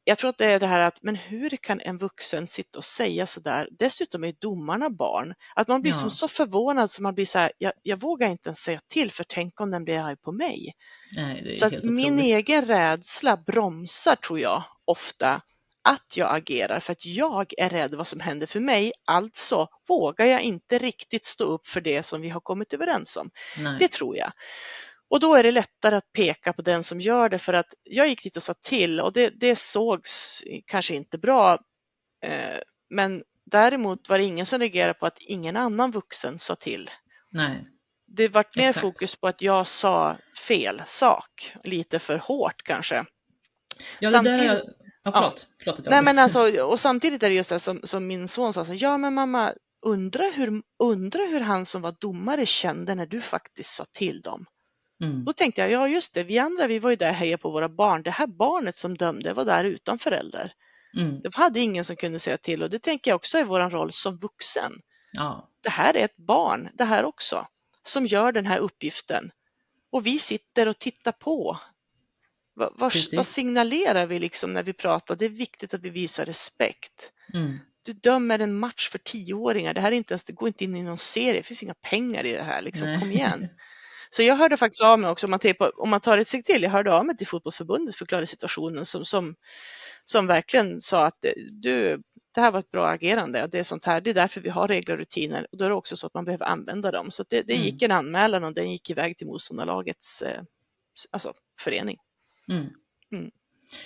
jag 0.03 0.17
tror 0.17 0.29
att 0.29 0.37
det 0.37 0.45
är 0.45 0.59
det 0.59 0.67
här 0.67 0.87
att, 0.87 1.03
men 1.03 1.15
hur 1.15 1.49
kan 1.49 1.79
en 1.81 1.97
vuxen 1.97 2.47
sitta 2.47 2.77
och 2.77 2.83
säga 2.83 3.27
så 3.27 3.39
där? 3.39 3.67
Dessutom 3.79 4.23
är 4.23 4.33
domarna 4.39 4.89
barn. 4.89 5.33
Att 5.55 5.67
man 5.67 5.81
blir 5.81 5.91
ja. 6.01 6.09
så 6.09 6.27
förvånad 6.27 6.91
så 6.91 7.03
man 7.03 7.15
blir 7.15 7.25
så 7.25 7.39
här, 7.39 7.51
jag, 7.57 7.73
jag, 7.83 8.01
vågar 8.01 8.29
inte 8.29 8.49
ens 8.49 8.59
säga 8.59 8.81
till 8.87 9.11
för 9.11 9.23
tänk 9.23 9.61
om 9.61 9.71
den 9.71 9.83
blir 9.83 9.99
arg 9.99 10.15
på 10.15 10.31
mig. 10.31 10.73
Nej, 11.17 11.57
så 11.57 11.65
att 11.65 11.83
min 11.83 12.19
egen 12.19 12.65
rädsla 12.65 13.37
bromsar 13.37 14.15
tror 14.15 14.39
jag 14.39 14.63
ofta 14.85 15.41
att 15.83 16.17
jag 16.17 16.35
agerar 16.35 16.79
för 16.79 16.91
att 16.91 17.05
jag 17.05 17.53
är 17.57 17.69
rädd 17.69 17.95
vad 17.95 18.07
som 18.07 18.19
händer 18.19 18.47
för 18.47 18.59
mig. 18.59 18.91
Alltså 19.05 19.67
vågar 19.87 20.25
jag 20.25 20.41
inte 20.41 20.77
riktigt 20.77 21.25
stå 21.25 21.43
upp 21.43 21.67
för 21.67 21.81
det 21.81 22.03
som 22.03 22.21
vi 22.21 22.29
har 22.29 22.39
kommit 22.39 22.73
överens 22.73 23.17
om. 23.17 23.29
Nej. 23.57 23.75
Det 23.79 23.91
tror 23.91 24.17
jag. 24.17 24.31
Och 25.09 25.19
då 25.19 25.35
är 25.35 25.43
det 25.43 25.51
lättare 25.51 25.95
att 25.95 26.13
peka 26.13 26.53
på 26.53 26.61
den 26.61 26.83
som 26.83 27.01
gör 27.01 27.29
det 27.29 27.39
för 27.39 27.53
att 27.53 27.73
jag 27.83 28.07
gick 28.07 28.23
dit 28.23 28.37
och 28.37 28.43
sa 28.43 28.53
till 28.53 28.99
och 28.99 29.13
det, 29.13 29.29
det 29.29 29.55
sågs 29.55 30.43
kanske 30.65 30.95
inte 30.95 31.17
bra. 31.17 31.53
Eh, 32.25 32.59
men 32.89 33.23
däremot 33.51 34.09
var 34.09 34.17
det 34.17 34.23
ingen 34.23 34.45
som 34.45 34.59
reagerade 34.59 34.93
på 34.93 35.05
att 35.05 35.19
ingen 35.19 35.57
annan 35.57 35.91
vuxen 35.91 36.39
sa 36.39 36.55
till. 36.55 36.89
Nej. 37.31 37.63
Det 38.07 38.27
var 38.27 38.45
mer 38.55 38.69
Exakt. 38.69 38.81
fokus 38.81 39.15
på 39.15 39.27
att 39.27 39.41
jag 39.41 39.67
sa 39.67 40.17
fel 40.47 40.81
sak, 40.85 41.53
lite 41.63 41.99
för 41.99 42.17
hårt 42.17 42.63
kanske. 42.63 42.95
Ja, 42.95 43.05
det 43.99 44.07
Samtidigt... 44.07 44.47
där 44.47 44.63
Ja, 45.03 45.11
förlåt. 45.11 45.47
Ja. 45.47 45.55
förlåt 45.73 45.89
Nej, 45.89 46.03
men 46.03 46.19
alltså, 46.19 46.61
och 46.63 46.79
samtidigt 46.79 47.23
är 47.23 47.29
det 47.29 47.35
just 47.35 47.49
det 47.49 47.59
som, 47.59 47.79
som 47.83 48.07
min 48.07 48.27
son 48.27 48.53
sa, 48.53 48.65
så, 48.65 48.73
ja 48.73 48.97
men 48.97 49.13
mamma, 49.13 49.53
undra 49.85 50.23
hur, 50.23 50.61
undra 50.79 51.19
hur 51.19 51.39
han 51.39 51.65
som 51.65 51.81
var 51.81 51.95
domare 51.99 52.45
kände 52.45 52.95
när 52.95 53.05
du 53.05 53.21
faktiskt 53.21 53.69
sa 53.69 53.85
till 53.91 54.21
dem. 54.21 54.45
Mm. 55.03 55.25
Då 55.25 55.33
tänkte 55.33 55.61
jag, 55.61 55.71
ja 55.71 55.87
just 55.87 56.13
det, 56.13 56.23
vi 56.23 56.39
andra 56.39 56.67
vi 56.67 56.79
var 56.79 56.89
ju 56.89 56.95
där 56.95 57.09
och 57.09 57.15
hejade 57.15 57.41
på 57.41 57.51
våra 57.51 57.69
barn. 57.69 58.03
Det 58.03 58.11
här 58.11 58.27
barnet 58.27 58.77
som 58.77 58.97
dömde 58.97 59.33
var 59.33 59.45
där 59.45 59.63
utan 59.63 59.99
förälder. 59.99 60.53
Mm. 60.97 61.21
Det 61.21 61.35
hade 61.35 61.59
ingen 61.59 61.85
som 61.85 61.95
kunde 61.95 62.19
säga 62.19 62.37
till 62.37 62.63
och 62.63 62.69
det 62.69 62.79
tänker 62.79 63.11
jag 63.11 63.15
också 63.15 63.37
är 63.37 63.43
vår 63.43 63.69
roll 63.69 63.91
som 63.91 64.17
vuxen. 64.17 64.71
Ja. 65.11 65.49
Det 65.63 65.69
här 65.69 65.93
är 65.93 66.05
ett 66.05 66.17
barn, 66.17 66.69
det 66.73 66.83
här 66.83 67.05
också, 67.05 67.47
som 67.83 68.05
gör 68.05 68.31
den 68.31 68.45
här 68.45 68.57
uppgiften. 68.57 69.31
Och 69.91 70.05
vi 70.05 70.19
sitter 70.19 70.67
och 70.67 70.79
tittar 70.79 71.11
på 71.11 71.57
vad, 72.75 72.93
vad, 73.13 73.25
signalerar 73.25 74.05
vi 74.05 74.19
liksom 74.19 74.53
när 74.53 74.63
vi 74.63 74.73
pratar? 74.73 75.15
Det 75.15 75.25
är 75.25 75.29
viktigt 75.29 75.73
att 75.73 75.81
vi 75.81 75.89
visar 75.89 76.25
respekt. 76.25 77.11
Mm. 77.33 77.59
Du 77.85 77.93
dömer 77.93 78.39
en 78.39 78.59
match 78.59 78.89
för 78.89 78.99
tioåringar. 78.99 79.73
Det 79.73 79.81
här 79.81 79.91
är 79.91 79.95
inte 79.95 80.13
ens, 80.13 80.23
det 80.23 80.33
går 80.33 80.47
inte 80.47 80.63
in 80.63 80.75
i 80.75 80.83
någon 80.83 80.97
serie. 80.97 81.33
Det 81.33 81.43
finns 81.43 81.63
inga 81.63 81.73
pengar 81.73 82.25
i 82.25 82.31
det 82.31 82.43
här. 82.43 82.61
Liksom. 82.61 82.99
Kom 82.99 83.11
igen. 83.11 83.47
Så 84.13 84.23
jag 84.23 84.35
hörde 84.35 84.57
faktiskt 84.57 84.83
av 84.83 84.99
mig 84.99 85.09
också, 85.09 85.27
om 85.27 85.31
man, 85.31 85.39
om 85.77 85.89
man 85.89 85.99
tar 85.99 86.17
ett 86.17 86.27
steg 86.27 86.45
till, 86.45 86.63
jag 86.63 86.69
hörde 86.69 86.93
av 86.93 87.05
mig 87.05 87.17
till 87.17 87.27
fotbollsförbundet 87.27 87.95
förklarade 87.95 88.27
situationen 88.27 88.85
som, 88.85 89.05
som, 89.05 89.35
som 90.03 90.27
verkligen 90.27 90.81
sa 90.81 91.05
att 91.05 91.25
du, 91.51 92.01
det 92.35 92.41
här 92.41 92.51
var 92.51 92.59
ett 92.59 92.71
bra 92.71 92.87
agerande. 92.87 93.47
Det 93.51 93.59
är 93.59 93.63
sånt 93.63 93.85
här, 93.85 94.01
det 94.01 94.09
är 94.09 94.13
därför 94.13 94.41
vi 94.41 94.49
har 94.49 94.67
regler 94.67 94.93
och 94.93 94.99
rutiner 94.99 95.47
och 95.51 95.57
då 95.57 95.65
är 95.65 95.69
det 95.69 95.75
också 95.75 95.97
så 95.97 96.07
att 96.07 96.13
man 96.13 96.25
behöver 96.25 96.45
använda 96.45 96.91
dem. 96.91 97.11
Så 97.11 97.23
det, 97.29 97.41
det 97.41 97.53
mm. 97.53 97.65
gick 97.65 97.81
en 97.81 97.91
anmälan 97.91 98.43
och 98.43 98.53
den 98.53 98.71
gick 98.71 98.89
iväg 98.89 99.17
till 99.17 99.27
motståndarlagets 99.27 100.21
eh, 100.21 100.41
alltså, 101.11 101.33
förening. 101.59 101.97
Mm. 102.49 102.65
Mm. 103.11 103.31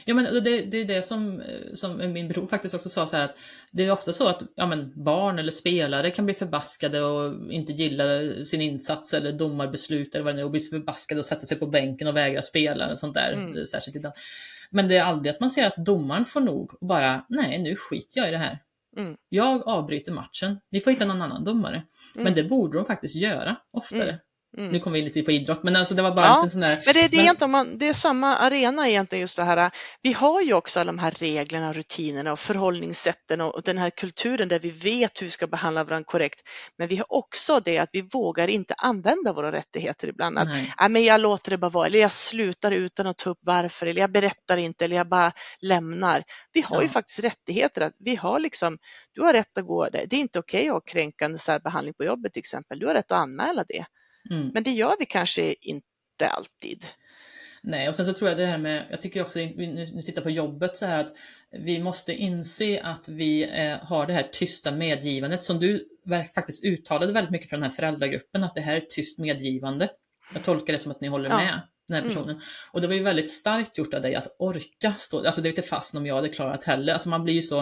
Ja, 0.05 0.13
men 0.13 0.43
det, 0.43 0.61
det 0.61 0.77
är 0.77 0.85
det 0.85 1.01
som, 1.01 1.43
som 1.73 1.97
min 2.13 2.27
bror 2.27 2.47
faktiskt 2.47 2.75
också 2.75 2.89
sa, 2.89 3.07
så 3.07 3.17
här, 3.17 3.25
att 3.25 3.37
det 3.71 3.83
är 3.83 3.91
ofta 3.91 4.11
så 4.11 4.27
att 4.27 4.43
ja, 4.55 4.65
men 4.65 5.03
barn 5.03 5.39
eller 5.39 5.51
spelare 5.51 6.11
kan 6.11 6.25
bli 6.25 6.33
förbaskade 6.33 7.01
och 7.01 7.51
inte 7.53 7.73
gilla 7.73 8.05
sin 8.45 8.61
insats 8.61 9.13
eller 9.13 9.31
domarbeslut 9.31 10.15
eller 10.15 10.25
vad 10.25 10.35
det 10.35 10.41
är 10.41 10.45
och 10.45 10.51
bli 10.51 10.59
förbaskade 10.59 11.19
och 11.19 11.25
sätta 11.25 11.45
sig 11.45 11.59
på 11.59 11.67
bänken 11.67 12.07
och 12.07 12.15
vägra 12.15 12.41
spela 12.41 12.85
eller 12.85 12.95
sånt 12.95 13.13
där. 13.13 13.33
Mm. 13.33 13.65
Särskilt 13.65 13.95
innan. 13.95 14.11
Men 14.69 14.87
det 14.87 14.97
är 14.97 15.03
aldrig 15.03 15.33
att 15.33 15.39
man 15.39 15.49
ser 15.49 15.65
att 15.65 15.85
domaren 15.85 16.25
får 16.25 16.41
nog 16.41 16.73
och 16.81 16.87
bara, 16.87 17.25
nej 17.29 17.61
nu 17.63 17.75
skiter 17.75 18.19
jag 18.19 18.27
i 18.27 18.31
det 18.31 18.37
här. 18.37 18.59
Mm. 18.97 19.15
Jag 19.29 19.67
avbryter 19.67 20.11
matchen, 20.11 20.59
ni 20.71 20.79
får 20.79 20.91
hitta 20.91 21.05
någon 21.05 21.21
annan 21.21 21.43
domare. 21.43 21.83
Men 22.15 22.21
mm. 22.21 22.35
det 22.35 22.43
borde 22.43 22.77
de 22.77 22.85
faktiskt 22.85 23.15
göra 23.15 23.55
oftare. 23.71 24.19
Mm. 24.57 24.71
Nu 24.71 24.79
kommer 24.79 24.93
vi 24.93 24.99
in 24.99 25.05
lite 25.05 25.21
på 25.21 25.31
idrott, 25.31 25.63
men 25.63 25.75
alltså 25.75 25.95
det 25.95 26.01
var 26.01 26.15
bara 26.15 26.25
ja, 26.25 26.41
lite 26.41 26.51
sån 26.51 26.61
där... 26.61 26.81
Men 26.85 26.93
det, 26.93 26.99
är 26.99 27.39
men... 27.39 27.51
man, 27.51 27.77
det 27.77 27.87
är 27.87 27.93
samma 27.93 28.35
arena 28.35 28.89
egentligen, 28.89 29.21
just 29.21 29.35
det 29.35 29.43
här. 29.43 29.71
Vi 30.01 30.13
har 30.13 30.41
ju 30.41 30.53
också 30.53 30.79
alla 30.79 30.91
de 30.91 30.99
här 30.99 31.11
reglerna, 31.11 31.73
rutinerna 31.73 32.31
och 32.31 32.39
förhållningssätten 32.39 33.41
och, 33.41 33.61
den 33.61 33.77
här 33.77 33.89
kulturen 33.89 34.47
där 34.47 34.59
vi 34.59 34.69
vet 34.69 35.21
hur 35.21 35.25
vi 35.25 35.31
ska 35.31 35.47
behandla 35.47 35.83
varandra 35.83 36.05
korrekt. 36.05 36.41
Men 36.77 36.87
vi 36.87 36.95
har 36.95 37.13
också 37.13 37.59
det 37.59 37.77
att 37.77 37.89
vi 37.91 38.01
vågar 38.01 38.47
inte 38.47 38.73
använda 38.73 39.33
våra 39.33 39.51
rättigheter 39.51 40.07
ibland. 40.07 40.37
Att, 40.37 40.47
Nej. 40.47 40.89
men 40.89 41.03
jag 41.03 41.21
låter 41.21 41.51
det 41.51 41.57
bara 41.57 41.71
vara, 41.71 41.85
eller 41.85 41.99
jag 41.99 42.11
slutar 42.11 42.71
utan 42.71 43.07
att 43.07 43.17
ta 43.17 43.29
upp 43.29 43.39
varför, 43.41 43.85
eller 43.85 44.01
jag 44.01 44.11
berättar 44.11 44.57
inte, 44.57 44.85
eller 44.85 44.95
jag 44.95 45.07
bara 45.07 45.31
lämnar. 45.59 46.23
Vi 46.53 46.61
har 46.61 46.77
ja. 46.77 46.81
ju 46.81 46.89
faktiskt 46.89 47.19
rättigheter. 47.19 47.81
Att 47.81 47.93
vi 47.99 48.15
har 48.15 48.39
liksom, 48.39 48.77
du 49.13 49.21
har 49.21 49.33
rätt 49.33 49.57
att 49.57 49.65
gå, 49.65 49.89
det 49.89 50.13
är 50.13 50.13
inte 50.13 50.39
okej 50.39 50.59
okay 50.59 50.67
att 50.67 50.73
ha 50.73 50.81
kränkande 50.81 51.37
särbehandling 51.37 51.93
på 51.93 52.03
jobbet 52.03 52.33
till 52.33 52.39
exempel. 52.39 52.79
Du 52.79 52.87
har 52.87 52.93
rätt 52.93 53.11
att 53.11 53.17
anmäla 53.17 53.63
det. 53.67 53.85
Mm. 54.31 54.51
Men 54.53 54.63
det 54.63 54.71
gör 54.71 54.95
vi 54.99 55.05
kanske 55.05 55.55
inte 55.61 56.29
alltid. 56.29 56.85
Nej, 57.67 57.89
och 57.89 57.95
sen 57.95 58.05
så 58.05 58.13
tror 58.13 58.29
jag 58.29 58.37
det 58.37 58.45
här 58.45 58.57
med, 58.57 58.87
jag 58.91 59.01
tycker 59.01 59.21
också, 59.21 59.39
nu 59.39 60.01
tittar 60.05 60.21
på 60.21 60.29
jobbet 60.29 60.77
så 60.77 60.85
här 60.85 60.99
att 60.99 61.13
vi 61.51 61.79
måste 61.79 62.13
inse 62.13 62.81
att 62.81 63.09
vi 63.09 63.43
eh, 63.43 63.77
har 63.77 64.07
det 64.07 64.13
här 64.13 64.29
tysta 64.31 64.71
medgivandet 64.71 65.43
som 65.43 65.59
du 65.59 65.87
faktiskt 66.35 66.63
uttalade 66.63 67.13
väldigt 67.13 67.31
mycket 67.31 67.49
för 67.49 67.57
den 67.57 67.63
här 67.63 67.71
föräldragruppen, 67.71 68.43
att 68.43 68.55
det 68.55 68.61
här 68.61 68.75
är 68.75 68.85
tyst 68.89 69.19
medgivande. 69.19 69.89
Jag 70.33 70.43
tolkar 70.43 70.73
det 70.73 70.79
som 70.79 70.91
att 70.91 71.01
ni 71.01 71.07
håller 71.07 71.29
ja. 71.29 71.37
med 71.37 71.61
den 71.87 71.95
här 71.95 72.01
mm. 72.01 72.09
personen. 72.09 72.35
Mm. 72.35 72.41
Och 72.71 72.81
det 72.81 72.87
var 72.87 72.93
ju 72.93 73.03
väldigt 73.03 73.31
starkt 73.31 73.77
gjort 73.77 73.93
av 73.93 74.01
dig 74.01 74.15
att 74.15 74.35
orka 74.39 74.93
stå, 74.97 75.25
alltså 75.25 75.41
det 75.41 75.47
är 75.47 75.51
inte 75.51 75.61
fast 75.61 75.95
om 75.95 76.05
jag 76.05 76.15
hade 76.15 76.29
klarat 76.29 76.63
heller, 76.63 76.93
alltså 76.93 77.09
man 77.09 77.23
blir 77.23 77.33
ju 77.33 77.41
så 77.41 77.59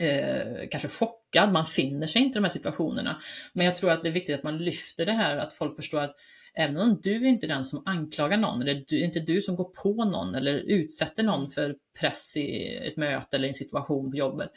eh, 0.00 0.68
kanske 0.70 0.88
chockad, 0.88 1.16
man 1.52 1.66
finner 1.66 2.06
sig 2.06 2.22
inte 2.22 2.36
i 2.36 2.40
de 2.40 2.44
här 2.44 2.50
situationerna. 2.50 3.16
Men 3.52 3.66
jag 3.66 3.76
tror 3.76 3.90
att 3.90 4.02
det 4.02 4.08
är 4.08 4.12
viktigt 4.12 4.34
att 4.34 4.42
man 4.42 4.58
lyfter 4.58 5.06
det 5.06 5.12
här, 5.12 5.36
att 5.36 5.52
folk 5.52 5.76
förstår 5.76 6.00
att 6.00 6.16
även 6.56 6.76
om 6.76 7.00
du 7.02 7.14
är 7.14 7.28
inte 7.28 7.46
den 7.46 7.64
som 7.64 7.82
anklagar 7.86 8.36
någon, 8.36 8.62
eller 8.62 8.84
du, 8.88 9.00
inte 9.00 9.20
du 9.20 9.42
som 9.42 9.56
går 9.56 9.70
på 9.82 10.04
någon 10.04 10.34
eller 10.34 10.54
utsätter 10.54 11.22
någon 11.22 11.50
för 11.50 11.76
press 12.00 12.36
i 12.36 12.76
ett 12.76 12.96
möte 12.96 13.36
eller 13.36 13.48
en 13.48 13.54
situation 13.54 14.10
på 14.10 14.16
jobbet, 14.16 14.50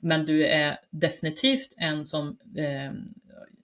men 0.00 0.26
du 0.26 0.46
är 0.46 0.78
definitivt 0.90 1.74
en 1.76 2.04
som, 2.04 2.38
eh, 2.56 2.92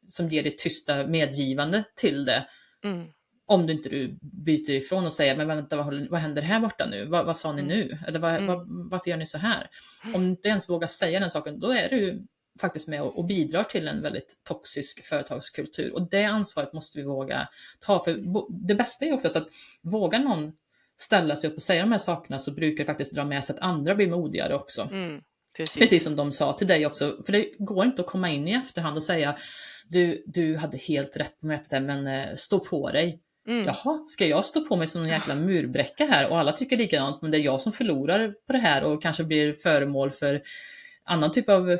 som 0.08 0.28
ger 0.28 0.42
ditt 0.42 0.58
tysta 0.58 1.06
medgivande 1.06 1.84
till 1.96 2.24
det. 2.24 2.46
Mm. 2.84 3.06
Om 3.46 3.66
du 3.66 3.72
inte 3.72 3.88
du 3.88 4.18
byter 4.20 4.70
ifrån 4.70 5.04
och 5.04 5.12
säger, 5.12 5.36
men 5.36 5.46
vänta, 5.46 5.76
vad, 5.76 6.08
vad 6.10 6.20
händer 6.20 6.42
här 6.42 6.60
borta 6.60 6.86
nu? 6.86 7.06
Vad, 7.06 7.26
vad 7.26 7.36
sa 7.36 7.52
ni 7.52 7.62
mm. 7.62 7.78
nu? 7.78 7.98
Eller 8.06 8.18
vad, 8.18 8.34
mm. 8.34 8.88
varför 8.88 9.10
gör 9.10 9.16
ni 9.16 9.26
så 9.26 9.38
här? 9.38 9.68
Om 10.14 10.22
du 10.22 10.28
inte 10.28 10.48
ens 10.48 10.70
vågar 10.70 10.86
säga 10.86 11.20
den 11.20 11.30
saken, 11.30 11.60
då 11.60 11.70
är 11.72 11.88
du 11.88 12.26
faktiskt 12.60 12.88
med 12.88 13.02
och, 13.02 13.18
och 13.18 13.24
bidrar 13.24 13.64
till 13.64 13.88
en 13.88 14.02
väldigt 14.02 14.40
toxisk 14.48 15.04
företagskultur. 15.04 15.94
Och 15.94 16.08
det 16.10 16.24
ansvaret 16.24 16.72
måste 16.72 16.98
vi 16.98 17.04
våga 17.04 17.48
ta. 17.80 18.04
För 18.04 18.20
det 18.66 18.74
bästa 18.74 19.04
är 19.04 19.12
oftast 19.12 19.36
att 19.36 19.48
vågar 19.82 20.18
någon 20.18 20.52
ställa 20.96 21.36
sig 21.36 21.50
upp 21.50 21.56
och 21.56 21.62
säga 21.62 21.82
de 21.82 21.92
här 21.92 21.98
sakerna 21.98 22.38
så 22.38 22.52
brukar 22.52 22.84
det 22.84 22.86
faktiskt 22.86 23.14
dra 23.14 23.24
med 23.24 23.44
sig 23.44 23.54
att 23.54 23.62
andra 23.62 23.94
blir 23.94 24.10
modigare 24.10 24.54
också. 24.54 24.88
Mm, 24.92 25.20
precis. 25.56 25.78
precis. 25.78 26.04
som 26.04 26.16
de 26.16 26.32
sa 26.32 26.52
till 26.52 26.66
dig 26.66 26.86
också. 26.86 27.22
För 27.26 27.32
det 27.32 27.50
går 27.58 27.84
inte 27.84 28.02
att 28.02 28.08
komma 28.08 28.30
in 28.30 28.48
i 28.48 28.52
efterhand 28.52 28.96
och 28.96 29.02
säga 29.02 29.36
du, 29.88 30.24
du 30.26 30.56
hade 30.56 30.76
helt 30.76 31.16
rätt 31.16 31.40
på 31.40 31.46
mötet 31.46 31.72
här, 31.72 31.80
men 31.80 32.06
eh, 32.06 32.34
stå 32.34 32.60
på 32.60 32.90
dig. 32.90 33.20
Mm. 33.48 33.64
Jaha, 33.64 34.04
ska 34.06 34.26
jag 34.26 34.44
stå 34.44 34.60
på 34.60 34.76
mig 34.76 34.86
som 34.86 35.02
en 35.02 35.08
jäkla 35.08 35.34
murbräcka 35.34 36.04
här 36.04 36.30
och 36.30 36.38
alla 36.38 36.52
tycker 36.52 36.76
likadant 36.76 37.22
men 37.22 37.30
det 37.30 37.38
är 37.38 37.40
jag 37.40 37.60
som 37.60 37.72
förlorar 37.72 38.34
på 38.46 38.52
det 38.52 38.58
här 38.58 38.84
och 38.84 39.02
kanske 39.02 39.24
blir 39.24 39.52
föremål 39.52 40.10
för 40.10 40.42
annan 41.04 41.32
typ 41.32 41.48
av 41.48 41.70
eh, 41.70 41.78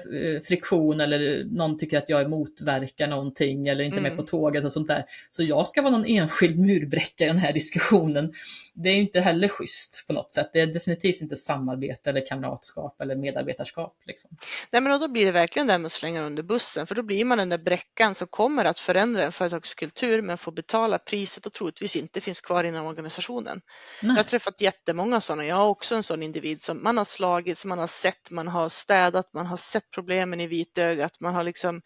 friktion 0.49 1.01
eller 1.01 1.45
någon 1.45 1.79
tycker 1.79 1.99
att 1.99 2.09
jag 2.09 2.31
motverkar 2.31 3.07
någonting 3.07 3.68
eller 3.68 3.85
inte 3.85 3.99
mm. 3.99 4.11
med 4.11 4.18
på 4.18 4.22
tåget 4.22 4.64
och 4.64 4.72
sånt 4.72 4.89
där. 4.89 5.05
Så 5.31 5.43
jag 5.43 5.66
ska 5.66 5.83
vara 5.83 5.93
någon 5.93 6.05
enskild 6.05 6.59
murbräcka 6.59 7.25
i 7.25 7.27
den 7.27 7.39
här 7.39 7.53
diskussionen. 7.53 8.33
Det 8.75 8.89
är 8.89 8.95
inte 8.95 9.20
heller 9.20 9.49
schysst 9.49 10.05
på 10.07 10.12
något 10.12 10.33
sätt. 10.33 10.51
Det 10.53 10.61
är 10.61 10.66
definitivt 10.66 11.20
inte 11.20 11.37
samarbete 11.37 12.11
eller 12.11 12.27
kamratskap 12.27 13.01
eller 13.01 13.16
medarbetarskap. 13.16 13.97
Liksom. 14.07 14.31
Nej, 14.70 14.83
men 14.83 15.01
då 15.01 15.09
blir 15.09 15.27
det 15.27 15.33
verkligen 15.33 15.66
det 15.66 15.79
med 15.79 15.87
att 15.87 15.93
slänga 15.93 16.22
under 16.22 16.43
bussen, 16.43 16.87
för 16.87 16.95
då 16.95 17.03
blir 17.03 17.25
man 17.25 17.39
den 17.39 17.49
där 17.49 17.59
bräckan 17.59 18.14
som 18.14 18.29
kommer 18.29 18.64
att 18.64 18.79
förändra 18.79 19.25
en 19.25 19.33
företagskultur 19.33 20.22
men 20.22 20.39
får 20.39 20.53
betala 20.53 20.99
priset 20.99 21.47
och 21.47 21.53
troligtvis 21.53 21.97
inte 21.97 22.20
finns 22.20 22.41
kvar 22.41 22.64
inom 22.64 22.87
organisationen. 22.87 23.61
Nej. 24.03 24.11
Jag 24.11 24.16
har 24.16 24.25
träffat 24.25 24.61
jättemånga 24.61 25.20
sådana. 25.20 25.45
Jag 25.45 25.57
har 25.57 25.66
också 25.66 25.95
en 25.95 26.03
sån 26.03 26.22
individ 26.22 26.62
som 26.62 26.83
man 26.83 26.99
har 26.99 27.05
slagit, 27.05 27.59
som 27.59 27.68
man 27.68 27.79
har 27.79 27.87
sett, 27.87 28.31
man 28.31 28.49
har 28.49 28.68
städat, 28.68 29.13
man 29.34 29.46
har 29.46 29.56
sett 29.56 29.90
problemen 29.90 30.40
i 30.40 30.46
vitögat, 30.46 31.20
man 31.20 31.34
har 31.34 31.42
liksom 31.42 31.82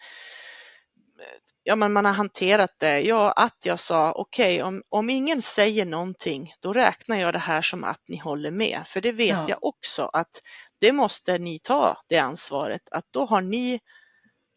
ja, 1.62 1.76
men 1.76 1.92
man 1.92 2.04
har 2.04 2.12
hanterat 2.12 2.74
det. 2.78 3.00
Ja, 3.00 3.32
att 3.32 3.56
jag 3.64 3.80
sa 3.80 4.12
okej, 4.12 4.54
okay, 4.54 4.62
om, 4.62 4.82
om 4.88 5.10
ingen 5.10 5.42
säger 5.42 5.86
någonting, 5.86 6.54
då 6.60 6.72
räknar 6.72 7.20
jag 7.20 7.32
det 7.32 7.38
här 7.38 7.60
som 7.60 7.84
att 7.84 8.02
ni 8.08 8.16
håller 8.16 8.50
med. 8.50 8.82
För 8.86 9.00
det 9.00 9.12
vet 9.12 9.28
ja. 9.28 9.46
jag 9.48 9.64
också 9.64 10.10
att 10.12 10.42
det 10.80 10.92
måste 10.92 11.38
ni 11.38 11.58
ta 11.58 12.02
det 12.08 12.18
ansvaret, 12.18 12.82
att 12.90 13.04
då 13.10 13.24
har 13.24 13.40
ni 13.40 13.80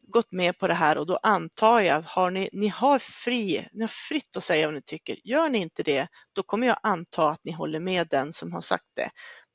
gått 0.07 0.31
med 0.31 0.57
på 0.57 0.67
det 0.67 0.73
här 0.73 0.97
och 0.97 1.05
då 1.05 1.19
antar 1.23 1.81
jag 1.81 1.97
att 1.97 2.05
har 2.05 2.31
ni, 2.31 2.49
ni, 2.53 2.67
har 2.67 2.99
fri, 2.99 3.67
ni 3.71 3.81
har 3.81 3.87
fritt 4.09 4.37
att 4.37 4.43
säga 4.43 4.67
vad 4.67 4.73
ni 4.73 4.81
tycker. 4.81 5.17
Gör 5.23 5.49
ni 5.49 5.57
inte 5.57 5.83
det, 5.83 6.07
då 6.33 6.43
kommer 6.43 6.67
jag 6.67 6.77
anta 6.83 7.29
att 7.29 7.43
ni 7.43 7.51
håller 7.51 7.79
med 7.79 8.07
den 8.07 8.33
som 8.33 8.53
har 8.53 8.61
sagt 8.61 8.87
det. 8.95 9.09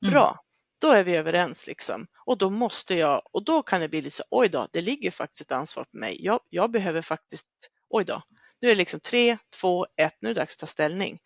Mm. 0.05 0.13
Bra, 0.13 0.27
mm 0.27 0.37
då 0.81 0.91
är 0.91 1.03
vi 1.03 1.15
överens 1.15 1.67
liksom. 1.67 2.07
Och 2.25 2.37
då 2.37 2.49
måste 2.49 2.95
jag, 2.95 3.21
och 3.31 3.43
då 3.43 3.63
kan 3.63 3.81
det 3.81 3.89
bli 3.89 4.01
lite 4.01 4.15
så, 4.15 4.23
oj 4.29 4.49
då, 4.49 4.67
det 4.71 4.81
ligger 4.81 5.11
faktiskt 5.11 5.41
ett 5.41 5.51
ansvar 5.51 5.83
på 5.83 5.97
mig. 5.97 6.25
Jag, 6.25 6.39
jag 6.49 6.71
behöver 6.71 7.01
faktiskt, 7.01 7.47
oj 7.89 8.05
då, 8.05 8.21
nu 8.61 8.67
är 8.67 8.71
det 8.71 8.77
liksom 8.77 8.99
tre, 8.99 9.37
två, 9.55 9.87
ett, 9.97 10.17
nu 10.21 10.29
är 10.29 10.33
det 10.33 10.41
dags 10.41 10.55
att 10.55 10.59
ta 10.59 10.65
ställning. 10.65 11.19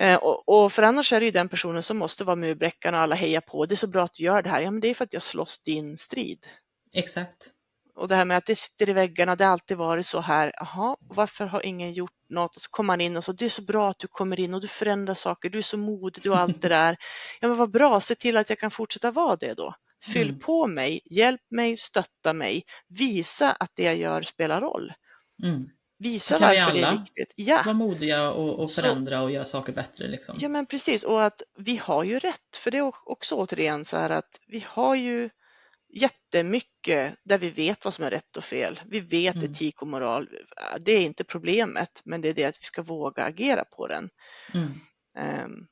Eh, 0.00 0.16
och, 0.16 0.48
och, 0.48 0.72
för 0.72 0.82
annars 0.82 1.12
är 1.12 1.20
det 1.20 1.26
ju 1.26 1.32
den 1.32 1.48
personen 1.48 1.82
som 1.82 1.98
måste 1.98 2.24
vara 2.24 2.36
murbräckan 2.36 2.94
och 2.94 3.00
alla 3.00 3.14
hejar 3.14 3.40
på. 3.40 3.66
Det 3.66 3.74
är 3.74 3.76
så 3.76 3.86
bra 3.86 4.04
att 4.04 4.14
du 4.14 4.24
gör 4.24 4.42
det 4.42 4.48
här. 4.48 4.62
Ja, 4.62 4.70
men 4.70 4.80
det 4.80 4.88
är 4.88 4.94
för 4.94 5.04
att 5.04 5.12
jag 5.12 5.22
slåss 5.22 5.58
din 5.58 5.96
strid. 5.96 6.46
Exakt. 6.94 7.50
Och 7.96 8.08
det 8.08 8.14
här 8.14 8.24
med 8.24 8.36
att 8.36 8.46
det 8.46 8.56
sitter 8.56 8.88
i 8.88 8.92
väggarna, 8.92 9.36
det 9.36 9.44
har 9.44 9.52
alltid 9.52 9.76
varit 9.76 10.06
så 10.06 10.20
här. 10.20 10.52
Jaha, 10.54 10.96
varför 11.00 11.46
har 11.46 11.66
ingen 11.66 11.92
gjort 11.92 12.10
något? 12.28 12.56
Och 12.56 12.62
så 12.62 12.70
kommer 12.70 12.86
man 12.86 13.00
in 13.00 13.16
och 13.16 13.24
så, 13.24 13.32
det 13.32 13.44
är 13.44 13.48
så 13.48 13.62
bra 13.62 13.90
att 13.90 13.98
du 13.98 14.08
kommer 14.08 14.40
in 14.40 14.54
och 14.54 14.60
du 14.60 14.68
förändrar 14.68 15.14
saker, 15.14 15.50
du 15.50 15.58
är 15.58 15.62
så 15.62 15.76
modig 15.76 16.30
och 16.30 16.38
allt 16.38 16.62
det 16.62 16.68
där. 16.68 16.96
Ja, 17.40 17.48
men 17.48 17.56
vad 17.56 17.70
bra, 17.70 18.00
se 18.00 18.14
till 18.14 18.36
att 18.36 18.48
jag 18.48 18.58
kan 18.58 18.70
fortsätta 18.70 19.10
vara 19.10 19.36
det 19.36 19.54
då. 19.54 19.74
Fyll 20.04 20.28
mm. 20.28 20.40
på 20.40 20.66
mig, 20.66 21.00
hjälp 21.04 21.40
mig, 21.50 21.76
stötta 21.76 22.32
mig, 22.32 22.62
visa 22.88 23.52
att 23.52 23.70
det 23.74 23.82
jag 23.82 23.96
gör 23.96 24.22
spelar 24.22 24.60
roll. 24.60 24.92
Mm. 25.42 25.68
Visa 25.98 26.38
varför 26.38 26.72
det 26.72 26.80
är 26.80 26.92
viktigt. 26.92 27.32
Ja. 27.36 27.62
Vara 27.64 27.74
modiga 27.74 28.30
och, 28.30 28.58
och 28.58 28.70
förändra 28.70 29.18
så, 29.18 29.24
och 29.24 29.30
göra 29.30 29.44
saker 29.44 29.72
bättre. 29.72 30.08
Liksom. 30.08 30.36
Ja 30.40 30.48
men 30.48 30.66
precis 30.66 31.04
och 31.04 31.24
att 31.24 31.42
vi 31.58 31.76
har 31.76 32.04
ju 32.04 32.18
rätt 32.18 32.56
för 32.56 32.70
det 32.70 32.78
är 32.78 32.92
också 33.10 33.34
återigen 33.34 33.84
så 33.84 33.96
här 33.96 34.10
att 34.10 34.40
vi 34.46 34.64
har 34.68 34.94
ju 34.94 35.30
jättemycket 35.88 37.14
där 37.24 37.38
vi 37.38 37.50
vet 37.50 37.84
vad 37.84 37.94
som 37.94 38.04
är 38.04 38.10
rätt 38.10 38.36
och 38.36 38.44
fel. 38.44 38.80
Vi 38.86 39.00
vet 39.00 39.34
mm. 39.34 39.50
etik 39.50 39.82
och 39.82 39.88
moral. 39.88 40.28
Det 40.80 40.92
är 40.92 41.00
inte 41.00 41.24
problemet, 41.24 42.02
men 42.04 42.20
det 42.20 42.28
är 42.28 42.34
det 42.34 42.44
att 42.44 42.60
vi 42.60 42.64
ska 42.64 42.82
våga 42.82 43.24
agera 43.24 43.64
på 43.64 43.86
den. 43.86 44.10
Mm. 44.54 44.80
Um, 45.44 45.66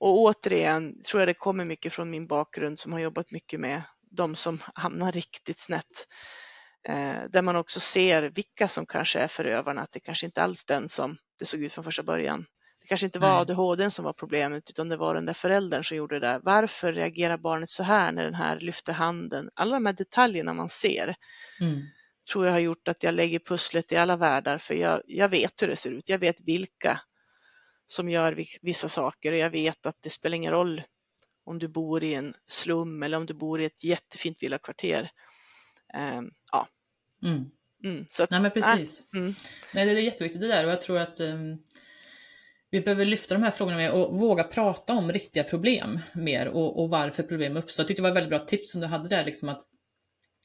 och 0.00 0.18
återigen 0.18 1.02
tror 1.02 1.20
jag 1.20 1.28
det 1.28 1.34
kommer 1.34 1.64
mycket 1.64 1.92
från 1.92 2.10
min 2.10 2.26
bakgrund 2.26 2.78
som 2.78 2.92
har 2.92 3.00
jobbat 3.00 3.30
mycket 3.30 3.60
med 3.60 3.82
de 4.10 4.34
som 4.34 4.62
hamnar 4.74 5.12
riktigt 5.12 5.60
snett. 5.60 6.06
Uh, 6.88 7.24
där 7.28 7.42
man 7.42 7.56
också 7.56 7.80
ser 7.80 8.22
vilka 8.22 8.68
som 8.68 8.86
kanske 8.86 9.18
är 9.18 9.28
förövarna, 9.28 9.82
att 9.82 9.92
det 9.92 10.00
kanske 10.00 10.26
inte 10.26 10.42
alls 10.42 10.64
den 10.64 10.88
som 10.88 11.16
det 11.38 11.44
såg 11.44 11.62
ut 11.62 11.72
från 11.72 11.84
första 11.84 12.02
början. 12.02 12.46
Det 12.82 12.88
kanske 12.88 13.06
inte 13.06 13.18
var 13.18 13.28
Nej. 13.28 13.40
ADHD 13.40 13.90
som 13.90 14.04
var 14.04 14.12
problemet 14.12 14.70
utan 14.70 14.88
det 14.88 14.96
var 14.96 15.14
den 15.14 15.26
där 15.26 15.32
föräldern 15.32 15.84
som 15.84 15.96
gjorde 15.96 16.20
det 16.20 16.26
där. 16.26 16.40
Varför 16.42 16.92
reagerar 16.92 17.38
barnet 17.38 17.70
så 17.70 17.82
här 17.82 18.12
när 18.12 18.24
den 18.24 18.34
här 18.34 18.60
lyfter 18.60 18.92
handen? 18.92 19.50
Alla 19.54 19.76
de 19.76 19.86
här 19.86 19.92
detaljerna 19.92 20.52
man 20.52 20.68
ser 20.68 21.14
mm. 21.60 21.82
tror 22.32 22.46
jag 22.46 22.52
har 22.52 22.58
gjort 22.58 22.88
att 22.88 23.02
jag 23.02 23.14
lägger 23.14 23.38
pusslet 23.38 23.92
i 23.92 23.96
alla 23.96 24.16
världar 24.16 24.58
för 24.58 24.74
jag, 24.74 25.02
jag 25.06 25.28
vet 25.28 25.62
hur 25.62 25.68
det 25.68 25.76
ser 25.76 25.90
ut. 25.90 26.08
Jag 26.08 26.18
vet 26.18 26.40
vilka 26.40 27.00
som 27.86 28.08
gör 28.08 28.44
vissa 28.62 28.88
saker 28.88 29.32
och 29.32 29.38
jag 29.38 29.50
vet 29.50 29.86
att 29.86 29.96
det 30.00 30.10
spelar 30.10 30.36
ingen 30.36 30.52
roll 30.52 30.82
om 31.44 31.58
du 31.58 31.68
bor 31.68 32.02
i 32.02 32.14
en 32.14 32.34
slum 32.46 33.02
eller 33.02 33.16
om 33.16 33.26
du 33.26 33.34
bor 33.34 33.60
i 33.60 33.64
ett 33.64 33.84
jättefint 33.84 34.42
villakvarter. 34.42 35.10
Um, 36.18 36.30
ja. 36.52 36.68
Mm. 37.24 37.50
Mm, 37.84 38.06
att, 38.20 38.30
Nej 38.30 38.40
men 38.40 38.50
precis. 38.50 39.08
Äh, 39.14 39.20
mm. 39.20 39.34
Nej, 39.74 39.86
det 39.86 39.92
är 39.92 39.96
jätteviktigt 39.96 40.40
det 40.40 40.48
där 40.48 40.64
och 40.64 40.70
jag 40.70 40.80
tror 40.80 40.98
att 40.98 41.20
um, 41.20 41.58
vi 42.72 42.80
behöver 42.80 43.04
lyfta 43.04 43.34
de 43.34 43.42
här 43.42 43.50
frågorna 43.50 43.76
mer 43.76 43.90
och 43.90 44.20
våga 44.20 44.44
prata 44.44 44.92
om 44.92 45.12
riktiga 45.12 45.44
problem 45.44 46.00
mer 46.12 46.48
och, 46.48 46.82
och 46.82 46.90
varför 46.90 47.22
problem 47.22 47.56
uppstår. 47.56 47.82
Jag 47.82 47.88
tyckte 47.88 48.02
det 48.02 48.02
var 48.02 48.10
ett 48.10 48.16
väldigt 48.16 48.30
bra 48.30 48.38
tips 48.38 48.72
som 48.72 48.80
du 48.80 48.86
hade 48.86 49.08
där, 49.08 49.24
liksom 49.24 49.48
att 49.48 49.60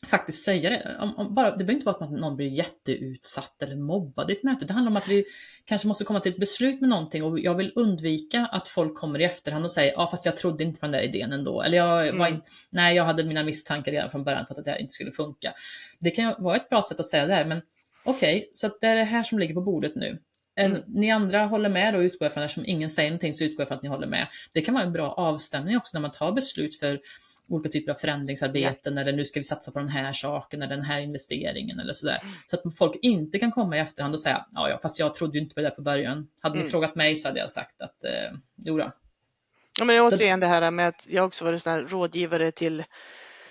faktiskt 0.07 0.43
säga 0.43 0.69
det. 0.69 0.97
Om, 0.99 1.17
om 1.17 1.35
bara, 1.35 1.51
det 1.51 1.57
behöver 1.57 1.73
inte 1.73 1.85
vara 1.85 2.05
att 2.05 2.11
någon 2.11 2.35
blir 2.35 2.47
jätteutsatt 2.47 3.61
eller 3.61 3.75
mobbad 3.75 4.29
i 4.29 4.33
ett 4.33 4.43
möte. 4.43 4.65
Det 4.65 4.73
handlar 4.73 4.91
om 4.91 4.97
att 4.97 5.07
vi 5.07 5.25
kanske 5.65 5.87
måste 5.87 6.03
komma 6.03 6.19
till 6.19 6.31
ett 6.31 6.39
beslut 6.39 6.81
med 6.81 6.89
någonting 6.89 7.23
och 7.23 7.39
jag 7.39 7.55
vill 7.55 7.71
undvika 7.75 8.45
att 8.51 8.67
folk 8.67 8.95
kommer 8.95 9.21
i 9.21 9.23
efterhand 9.23 9.65
och 9.65 9.71
säger 9.71 9.91
ja 9.91 10.03
ah, 10.03 10.07
fast 10.07 10.25
jag 10.25 10.37
trodde 10.37 10.63
inte 10.63 10.79
på 10.79 10.85
den 10.85 10.91
där 10.91 11.01
idén 11.01 11.33
ändå. 11.33 11.61
Eller 11.61 11.77
jag 11.77 12.07
mm. 12.07 12.19
var 12.19 12.27
inte, 12.27 12.51
nej 12.69 12.95
jag 12.95 13.03
hade 13.03 13.23
mina 13.23 13.43
misstankar 13.43 13.91
redan 13.91 14.09
från 14.09 14.23
början 14.23 14.45
på 14.45 14.53
att 14.53 14.65
det 14.65 14.71
här 14.71 14.81
inte 14.81 14.93
skulle 14.93 15.11
funka. 15.11 15.53
Det 15.99 16.11
kan 16.11 16.35
vara 16.39 16.55
ett 16.55 16.69
bra 16.69 16.81
sätt 16.81 16.99
att 16.99 17.05
säga 17.05 17.25
det 17.25 17.33
här 17.33 17.45
men 17.45 17.61
okej, 18.03 18.37
okay, 18.37 18.49
så 18.53 18.69
det 18.81 18.87
är 18.87 18.95
det 18.95 19.03
här 19.03 19.23
som 19.23 19.39
ligger 19.39 19.53
på 19.53 19.61
bordet 19.61 19.95
nu. 19.95 20.19
Mm. 20.57 20.81
Ni 20.87 21.11
andra 21.11 21.45
håller 21.45 21.69
med 21.69 21.95
och 21.95 21.99
utgår 21.99 22.29
från, 22.29 22.43
eftersom 22.43 22.65
ingen 22.65 22.89
säger 22.89 23.09
någonting 23.09 23.33
så 23.33 23.43
utgår 23.43 23.61
jag 23.61 23.67
från 23.67 23.77
att 23.77 23.83
ni 23.83 23.89
håller 23.89 24.07
med. 24.07 24.27
Det 24.53 24.61
kan 24.61 24.73
vara 24.73 24.83
en 24.83 24.93
bra 24.93 25.11
avstämning 25.11 25.77
också 25.77 25.97
när 25.97 26.01
man 26.01 26.11
tar 26.11 26.31
beslut 26.31 26.79
för 26.79 26.99
olika 27.49 27.69
typer 27.69 27.91
av 27.91 27.95
förändringsarbeten 27.95 28.95
ja. 28.95 29.01
eller 29.01 29.13
nu 29.13 29.25
ska 29.25 29.39
vi 29.39 29.43
satsa 29.43 29.71
på 29.71 29.79
den 29.79 29.87
här 29.87 30.11
saken 30.11 30.61
eller 30.61 30.75
den 30.75 30.85
här 30.85 30.99
investeringen 30.99 31.79
eller 31.79 31.93
sådär. 31.93 32.19
Mm. 32.21 32.33
Så 32.47 32.55
att 32.55 32.77
folk 32.77 32.99
inte 33.01 33.39
kan 33.39 33.51
komma 33.51 33.77
i 33.77 33.79
efterhand 33.79 34.13
och 34.13 34.21
säga 34.21 34.45
ja, 34.51 34.79
fast 34.81 34.99
jag 34.99 35.13
trodde 35.13 35.37
ju 35.37 35.43
inte 35.43 35.55
på 35.55 35.61
det 35.61 35.69
på 35.69 35.81
början. 35.81 36.27
Hade 36.41 36.55
mm. 36.55 36.65
ni 36.65 36.71
frågat 36.71 36.95
mig 36.95 37.15
så 37.15 37.27
hade 37.27 37.39
jag 37.39 37.51
sagt 37.51 37.81
att 37.81 38.03
eh, 38.03 38.37
jo 38.55 38.77
då. 38.77 38.91
Ja, 39.79 39.85
men 39.85 40.01
återigen 40.01 40.39
så... 40.39 40.41
det 40.41 40.47
här 40.47 40.71
med 40.71 40.87
att 40.87 41.07
jag 41.09 41.25
också 41.25 41.45
varit 41.45 41.91
rådgivare 41.91 42.51
till 42.51 42.83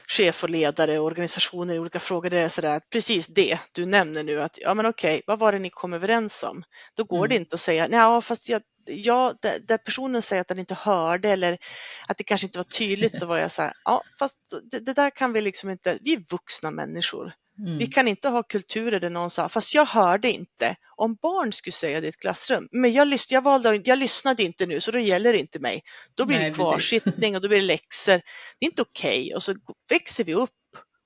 chef 0.07 0.43
och 0.43 0.51
ledare 0.51 0.99
och 0.99 1.07
organisationer 1.07 1.75
i 1.75 1.79
olika 1.79 2.01
frågor. 2.01 2.31
Det 2.31 2.39
är 2.39 2.49
sådär 2.49 2.77
att 2.77 2.91
precis 2.91 3.27
det 3.27 3.59
du 3.73 3.87
nämner 3.87 4.23
nu 4.23 4.43
att 4.43 4.59
ja 4.61 4.75
men 4.75 4.87
okej, 4.87 5.23
vad 5.27 5.39
var 5.39 5.53
det 5.53 5.59
ni 5.59 5.71
kom 5.71 5.93
överens 5.93 6.43
om? 6.43 6.63
Då 6.95 7.05
går 7.05 7.19
mm. 7.19 7.29
det 7.29 7.37
inte 7.37 7.55
att 7.55 7.61
säga 7.61 7.89
nej, 7.89 8.23
fast 8.23 8.49
jag, 8.49 8.63
ja, 8.87 9.35
där, 9.43 9.59
där, 9.59 9.79
personen 9.79 10.23
säger 10.23 10.41
att 10.41 10.49
den 10.49 10.59
inte 10.59 10.75
hörde 10.75 11.29
eller 11.29 11.59
att 12.09 12.17
det 12.17 12.25
kanske 12.25 12.47
inte 12.47 12.59
var 12.59 12.65
tydligt, 12.65 13.21
då 13.21 13.27
var 13.27 13.39
jag 13.39 13.53
så 13.53 13.63
här, 13.63 13.73
ja 13.85 14.03
fast 14.19 14.39
det, 14.71 14.79
det 14.79 14.93
där 14.93 15.11
kan 15.11 15.33
vi 15.33 15.41
liksom 15.41 15.71
inte, 15.71 15.99
vi 16.01 16.13
är 16.15 16.25
vuxna 16.31 16.71
människor. 16.71 17.33
Mm. 17.59 17.79
Vi 17.79 17.87
kan 17.87 18.09
inte 18.09 18.29
ha 18.29 18.43
kulturer 18.43 19.01
där 19.01 19.11
någon 19.11 19.31
sa, 19.31 19.49
fast 19.49 19.75
jag 19.75 19.87
hörde 19.87 20.31
inte. 20.31 20.77
Om 20.97 21.15
barn 21.15 21.53
skulle 21.53 21.73
säga 21.73 22.01
det 22.01 22.07
i 22.07 22.09
ett 22.09 22.21
klassrum, 22.21 22.69
men 22.73 22.93
jag, 22.93 23.09
lys 23.09 23.31
jag, 23.31 23.43
valde, 23.43 23.81
jag 23.85 23.99
lyssnade 23.99 24.43
inte 24.43 24.67
nu 24.67 24.81
så 24.81 24.91
då 24.91 24.99
gäller 24.99 25.33
det 25.33 25.39
inte 25.39 25.59
mig. 25.59 25.83
Då 26.15 26.27
blir 26.27 26.39
Nej, 26.39 26.51
det 26.51 26.55
kvarsittning 26.55 27.37
och 27.37 27.43
då 27.43 27.49
blir 27.49 27.59
det 27.59 27.65
läxor. 27.65 28.21
Det 28.59 28.67
är 28.67 28.71
inte 28.71 28.83
okej 28.83 29.23
okay. 29.23 29.35
och 29.35 29.43
så 29.43 29.55
växer 29.91 30.25
vi 30.25 30.35
upp 30.35 30.51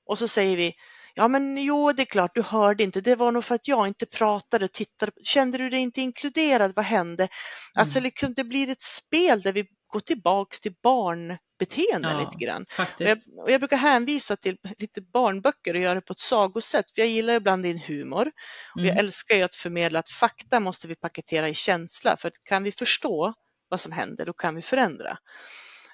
och 0.06 0.18
så 0.18 0.28
säger 0.28 0.56
vi, 0.56 0.74
ja 1.14 1.28
men 1.28 1.58
jo 1.58 1.92
det 1.92 2.02
är 2.02 2.06
klart 2.06 2.34
du 2.34 2.42
hörde 2.42 2.82
inte, 2.82 3.00
det 3.00 3.16
var 3.16 3.32
nog 3.32 3.44
för 3.44 3.54
att 3.54 3.68
jag 3.68 3.86
inte 3.86 4.06
pratade, 4.06 4.68
tittade, 4.68 5.12
kände 5.22 5.58
du 5.58 5.70
dig 5.70 5.80
inte 5.80 6.00
inkluderad, 6.00 6.72
vad 6.76 6.84
hände? 6.84 7.28
Alltså 7.74 7.98
mm. 7.98 8.04
liksom 8.04 8.34
det 8.34 8.44
blir 8.44 8.70
ett 8.70 8.82
spel 8.82 9.42
där 9.42 9.52
vi 9.52 9.66
går 9.86 10.00
tillbaks 10.00 10.60
till 10.60 10.74
barn 10.82 11.38
beteende 11.60 12.08
ja, 12.08 12.20
lite 12.20 12.44
grann. 12.44 12.66
Och 12.78 13.00
jag, 13.00 13.18
och 13.42 13.50
jag, 13.50 13.60
brukar 13.60 13.76
hänvisa 13.76 14.36
till 14.36 14.56
lite 14.78 15.00
barnböcker 15.00 15.74
och 15.74 15.80
göra 15.80 15.94
det 15.94 16.00
på 16.00 16.12
ett 16.12 16.20
sagosätt, 16.20 16.84
för 16.94 17.02
jag 17.02 17.08
gillar 17.08 17.34
ibland 17.34 17.62
din 17.62 17.78
humor. 17.78 18.26
Och 18.74 18.80
jag 18.80 18.86
mm. 18.86 18.98
älskar 18.98 19.36
ju 19.36 19.42
att 19.42 19.56
förmedla 19.56 19.98
att 19.98 20.08
fakta 20.08 20.60
måste 20.60 20.88
vi 20.88 20.94
paketera 20.94 21.48
i 21.48 21.54
känsla, 21.54 22.16
för 22.16 22.28
att 22.28 22.42
kan 22.42 22.62
vi 22.62 22.72
förstå 22.72 23.34
vad 23.68 23.80
som 23.80 23.92
händer, 23.92 24.26
då 24.26 24.32
kan 24.32 24.54
vi 24.54 24.62
förändra. 24.62 25.18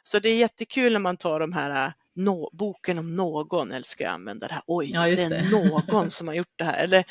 Så 0.02 0.18
det 0.18 0.28
är 0.28 0.36
jättekul 0.36 0.92
när 0.92 1.00
man 1.00 1.16
tar 1.16 1.40
de 1.40 1.52
här 1.52 1.92
no, 2.16 2.50
boken 2.52 2.98
om 2.98 3.16
någon, 3.16 3.72
älskar 3.72 4.04
jag 4.04 4.14
använda 4.14 4.48
det 4.48 4.54
här, 4.54 4.62
oj, 4.66 4.90
ja, 4.92 5.00
det 5.00 5.22
är 5.22 5.50
någon 5.50 6.10
som 6.16 6.28
har 6.28 6.34
gjort 6.34 6.54
det 6.56 6.64
här. 6.64 6.84
Eller 6.84 7.04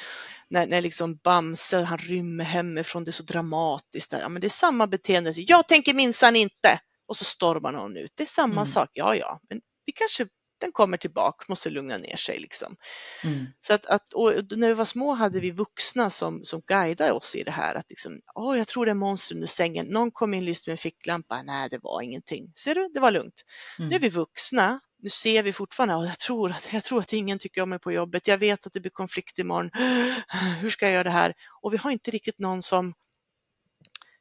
när, 0.49 0.67
när 0.67 0.81
liksom 0.81 1.15
Bamse, 1.23 1.81
han 1.81 1.97
rymmer 1.97 2.43
hemifrån, 2.43 3.03
det 3.03 3.09
är 3.09 3.13
så 3.13 3.23
dramatiskt. 3.23 4.11
Där. 4.11 4.19
Ja, 4.19 4.29
men 4.29 4.41
det 4.41 4.47
är 4.47 4.49
samma 4.49 4.87
beteende, 4.87 5.33
jag 5.35 5.67
tänker 5.67 5.93
minsann 5.93 6.35
inte 6.35 6.79
och 7.07 7.17
så 7.17 7.25
stormar 7.25 7.71
någon 7.71 7.97
ut. 7.97 8.11
Det 8.15 8.23
är 8.23 8.27
samma 8.27 8.53
mm. 8.53 8.65
sak, 8.65 8.89
ja 8.93 9.15
ja, 9.15 9.39
men 9.49 9.61
vi 9.85 9.91
kanske 9.91 10.27
den 10.57 10.71
kommer 10.71 10.97
tillbaka, 10.97 11.45
måste 11.47 11.69
lugna 11.69 11.97
ner 11.97 12.15
sig. 12.15 12.39
Liksom. 12.39 12.75
Mm. 13.23 13.45
Så 13.67 13.73
att, 13.73 13.85
att 13.85 14.13
när 14.51 14.67
vi 14.67 14.73
var 14.73 14.85
små 14.85 15.13
hade 15.13 15.39
vi 15.39 15.51
vuxna 15.51 16.09
som, 16.09 16.43
som 16.43 16.61
guidade 16.67 17.11
oss 17.11 17.35
i 17.35 17.43
det 17.43 17.51
här. 17.51 17.75
Att 17.75 17.89
liksom, 17.89 18.21
oh, 18.35 18.57
jag 18.57 18.67
tror 18.67 18.85
det 18.85 18.91
är 18.91 18.95
monster 18.95 19.35
under 19.35 19.47
sängen. 19.47 19.85
Någon 19.85 20.11
kom 20.11 20.33
in 20.33 20.45
lyste 20.45 20.69
med 20.69 20.73
en 20.73 20.77
ficklampa. 20.77 21.43
Nej, 21.43 21.69
det 21.69 21.79
var 21.83 22.01
ingenting. 22.01 22.53
Ser 22.55 22.75
du, 22.75 22.89
det 22.93 22.99
var 22.99 23.11
lugnt. 23.11 23.43
Mm. 23.79 23.89
Nu 23.89 23.95
är 23.95 23.99
vi 23.99 24.09
vuxna. 24.09 24.79
nu 24.99 25.09
ser 25.09 25.43
vi 25.43 25.53
fortfarande, 25.53 26.07
jag 26.07 26.19
tror, 26.19 26.51
att, 26.51 26.73
jag 26.73 26.83
tror 26.83 26.99
att 26.99 27.13
ingen 27.13 27.39
tycker 27.39 27.61
om 27.61 27.69
mig 27.69 27.79
på 27.79 27.91
jobbet, 27.91 28.27
jag 28.27 28.37
vet 28.37 28.67
att 28.67 28.73
det 28.73 28.79
blir 28.79 28.91
konflikt 28.91 29.39
imorgon, 29.39 29.71
hur 30.61 30.69
ska 30.69 30.85
jag 30.85 30.93
göra 30.93 31.03
det 31.03 31.09
här? 31.09 31.33
Och 31.61 31.73
vi 31.73 31.77
har 31.77 31.91
inte 31.91 32.11
riktigt 32.11 32.39
någon 32.39 32.61
som 32.61 32.93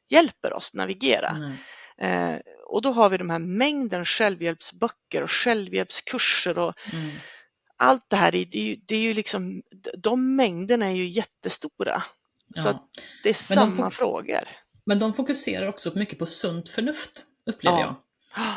hjälper 0.09 0.53
oss 0.53 0.73
navigera. 0.73 1.53
Eh, 1.97 2.37
och 2.65 2.81
då 2.81 2.91
har 2.91 3.09
vi 3.09 3.17
de 3.17 3.29
här 3.29 3.39
mängden 3.39 4.05
självhjälpsböcker 4.05 5.23
och 5.23 5.31
självhjälpskurser 5.31 6.59
och 6.59 6.73
mm. 6.93 7.11
allt 7.77 8.05
det 8.07 8.15
här, 8.15 8.31
det 8.31 8.37
är, 8.37 8.63
ju, 8.63 8.75
det 8.85 8.95
är 8.95 9.01
ju 9.01 9.13
liksom, 9.13 9.63
de 9.97 10.35
mängderna 10.35 10.85
är 10.85 10.95
ju 10.95 11.05
jättestora. 11.05 12.03
Ja. 12.47 12.61
Så 12.61 12.79
det 13.23 13.29
är 13.29 13.33
samma 13.33 13.91
frågor. 13.91 14.49
Men 14.85 14.99
de 14.99 15.13
fokuserar 15.13 15.67
också 15.67 15.91
mycket 15.95 16.19
på 16.19 16.25
sunt 16.25 16.69
förnuft, 16.69 17.25
upplever 17.45 17.77
ja. 17.77 17.83
jag. 17.83 17.95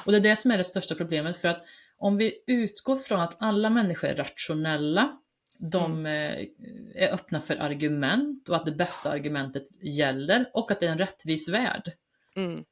Och 0.06 0.12
det 0.12 0.18
är 0.18 0.22
det 0.22 0.36
som 0.36 0.50
är 0.50 0.58
det 0.58 0.64
största 0.64 0.94
problemet, 0.94 1.36
för 1.36 1.48
att 1.48 1.64
om 1.98 2.16
vi 2.16 2.44
utgår 2.46 2.96
från 2.96 3.20
att 3.20 3.36
alla 3.38 3.70
människor 3.70 4.08
är 4.08 4.16
rationella, 4.16 5.18
de 5.58 5.92
mm. 5.92 6.06
Eh, 6.06 6.46
är 6.94 7.14
öppna 7.14 7.40
för 7.40 7.56
argument 7.56 8.48
och 8.48 8.56
att 8.56 8.64
det 8.64 8.72
bästa 8.72 9.10
argumentet 9.10 9.68
gäller 9.80 10.50
och 10.54 10.70
att 10.70 10.80
det 10.80 10.86
är 10.86 10.92
en 10.92 10.98
rättvis 10.98 11.48
värld. 11.48 11.92
Mm. 12.36 12.64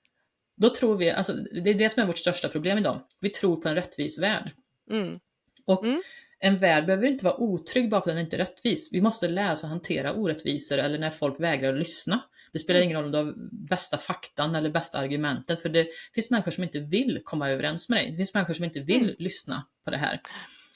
Då 0.56 0.70
tror 0.70 0.96
vi, 0.96 1.10
alltså 1.10 1.32
det 1.32 1.70
är 1.70 1.74
det 1.74 1.88
som 1.88 2.02
är 2.02 2.06
vårt 2.06 2.18
största 2.18 2.48
problem 2.48 2.78
idag. 2.78 3.00
Vi 3.20 3.30
tror 3.30 3.56
på 3.56 3.68
en 3.68 3.74
rättvis 3.74 4.18
värld. 4.18 4.50
Mm. 4.90 5.18
Och 5.64 5.84
mm. 5.84 6.02
en 6.38 6.56
värld 6.56 6.86
behöver 6.86 7.06
inte 7.06 7.24
vara 7.24 7.36
otrygg 7.36 7.90
bara 7.90 8.02
för 8.02 8.10
att 8.10 8.16
den 8.16 8.24
inte 8.24 8.36
är 8.36 8.38
rättvis. 8.38 8.88
Vi 8.92 9.00
måste 9.00 9.28
lära 9.28 9.52
oss 9.52 9.64
att 9.64 9.70
hantera 9.70 10.12
orättvisor 10.12 10.78
eller 10.78 10.98
när 10.98 11.10
folk 11.10 11.40
vägrar 11.40 11.72
att 11.72 11.78
lyssna. 11.78 12.22
Det 12.52 12.58
spelar 12.58 12.80
ingen 12.80 12.96
roll 12.96 13.04
om 13.04 13.12
du 13.12 13.18
har 13.18 13.34
bästa 13.68 13.98
faktan 13.98 14.54
eller 14.54 14.70
bästa 14.70 14.98
argumenten, 14.98 15.56
för 15.56 15.68
det 15.68 15.86
finns 16.14 16.30
människor 16.30 16.50
som 16.50 16.64
inte 16.64 16.80
vill 16.80 17.20
komma 17.24 17.50
överens 17.50 17.88
med 17.88 17.98
dig. 17.98 18.10
Det 18.10 18.16
finns 18.16 18.34
människor 18.34 18.54
som 18.54 18.64
inte 18.64 18.80
vill 18.80 19.02
mm. 19.02 19.16
lyssna 19.18 19.66
på 19.84 19.90
det 19.90 19.96
här, 19.96 20.20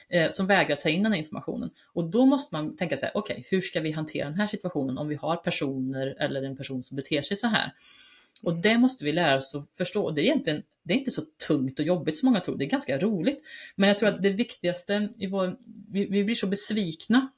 eh, 0.09 0.31
som 0.31 0.47
vägrar 0.47 0.77
ta 0.77 0.89
in 0.89 1.03
den 1.03 1.13
här 1.13 1.19
informationen. 1.19 1.71
Och 1.93 2.11
då 2.11 2.27
måste 2.27 2.55
man 2.55 2.77
tänka 2.77 2.97
sig, 2.97 3.11
okej, 3.15 3.35
okay, 3.35 3.45
hur 3.51 3.61
ska 3.61 3.81
vi 3.81 3.93
hantera 3.93 4.25
den 4.25 4.39
här 4.39 4.47
situationen 4.47 4.99
om 4.99 5.09
vi 5.09 5.15
har 5.15 5.37
personer 5.37 6.17
eller 6.19 6.43
en 6.43 6.57
person 6.57 6.83
som 6.83 6.97
beter 6.97 7.23
sig 7.23 7.37
så 7.37 7.47
här? 7.47 7.73
Och 8.43 8.55
det 8.55 8.79
måste 8.79 9.05
vi 9.05 9.13
lära 9.13 9.37
oss 9.37 9.55
att 9.55 9.77
förstå. 9.77 10.11
Det 10.11 10.21
är 10.21 10.25
egentligen 10.25 10.63
det 10.83 10.95
är 10.95 10.99
inte 10.99 11.11
så 11.11 11.23
tungt 11.47 11.79
och 11.79 11.85
jobbigt 11.85 12.17
som 12.17 12.27
många 12.27 12.41
tror, 12.41 12.57
det 12.57 12.65
är 12.65 12.71
ganska 12.71 12.99
roligt. 12.99 13.43
Men 13.77 13.89
jag 13.89 13.99
tror 13.99 14.09
att 14.09 14.23
det 14.23 14.31
viktigaste, 14.31 15.09
i 15.19 15.27
vår, 15.27 15.57
vi, 15.93 16.07
vi 16.07 16.25
blir 16.25 16.35
så 16.35 16.47
besvikna. 16.47 17.31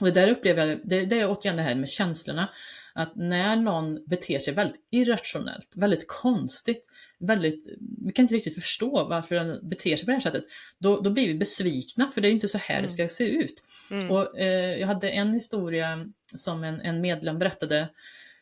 Och 0.00 0.06
det 0.06 0.12
där 0.12 0.28
upplever 0.28 0.66
jag, 0.66 0.80
det, 0.84 1.04
det 1.04 1.18
är 1.18 1.30
återigen 1.30 1.56
det 1.56 1.62
här 1.62 1.74
med 1.74 1.88
känslorna 1.88 2.48
att 2.94 3.16
när 3.16 3.56
någon 3.56 4.04
beter 4.06 4.38
sig 4.38 4.54
väldigt 4.54 4.80
irrationellt, 4.90 5.68
väldigt 5.74 6.08
konstigt, 6.08 6.86
väldigt, 7.18 7.66
vi 8.06 8.12
kan 8.12 8.22
inte 8.22 8.34
riktigt 8.34 8.54
förstå 8.54 9.08
varför 9.08 9.34
den 9.34 9.68
beter 9.68 9.96
sig 9.96 10.04
på 10.04 10.10
det 10.10 10.16
här 10.16 10.20
sättet, 10.20 10.44
då, 10.78 11.00
då 11.00 11.10
blir 11.10 11.26
vi 11.28 11.34
besvikna 11.34 12.10
för 12.10 12.20
det 12.20 12.28
är 12.28 12.32
inte 12.32 12.48
så 12.48 12.58
här 12.58 12.74
mm. 12.74 12.82
det 12.82 12.88
ska 12.88 13.08
se 13.08 13.24
ut. 13.24 13.62
Mm. 13.90 14.10
Och, 14.10 14.38
eh, 14.38 14.78
jag 14.80 14.86
hade 14.86 15.10
en 15.10 15.32
historia 15.32 16.06
som 16.34 16.64
en, 16.64 16.80
en 16.80 17.00
medlem 17.00 17.38
berättade 17.38 17.88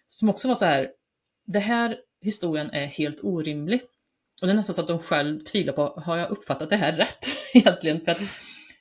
som 0.09 0.29
också 0.29 0.49
var 0.49 0.55
så 0.55 0.65
här, 0.65 0.91
det 1.53 1.59
här 1.59 1.97
historien 2.21 2.71
är 2.71 2.87
helt 2.87 3.25
orimlig. 3.25 3.81
Och 4.41 4.47
det 4.47 4.53
är 4.53 4.57
nästan 4.57 4.75
så 4.75 4.83
att 4.83 4.89
de 4.89 4.99
själv 4.99 5.39
tvivlar 5.39 5.73
på, 5.73 6.01
har 6.01 6.17
jag 6.17 6.31
uppfattat 6.31 6.71
det 6.71 6.77
här 6.77 6.93
rätt 6.93 7.27
egentligen? 7.55 8.01
För 8.01 8.13
att 8.13 8.21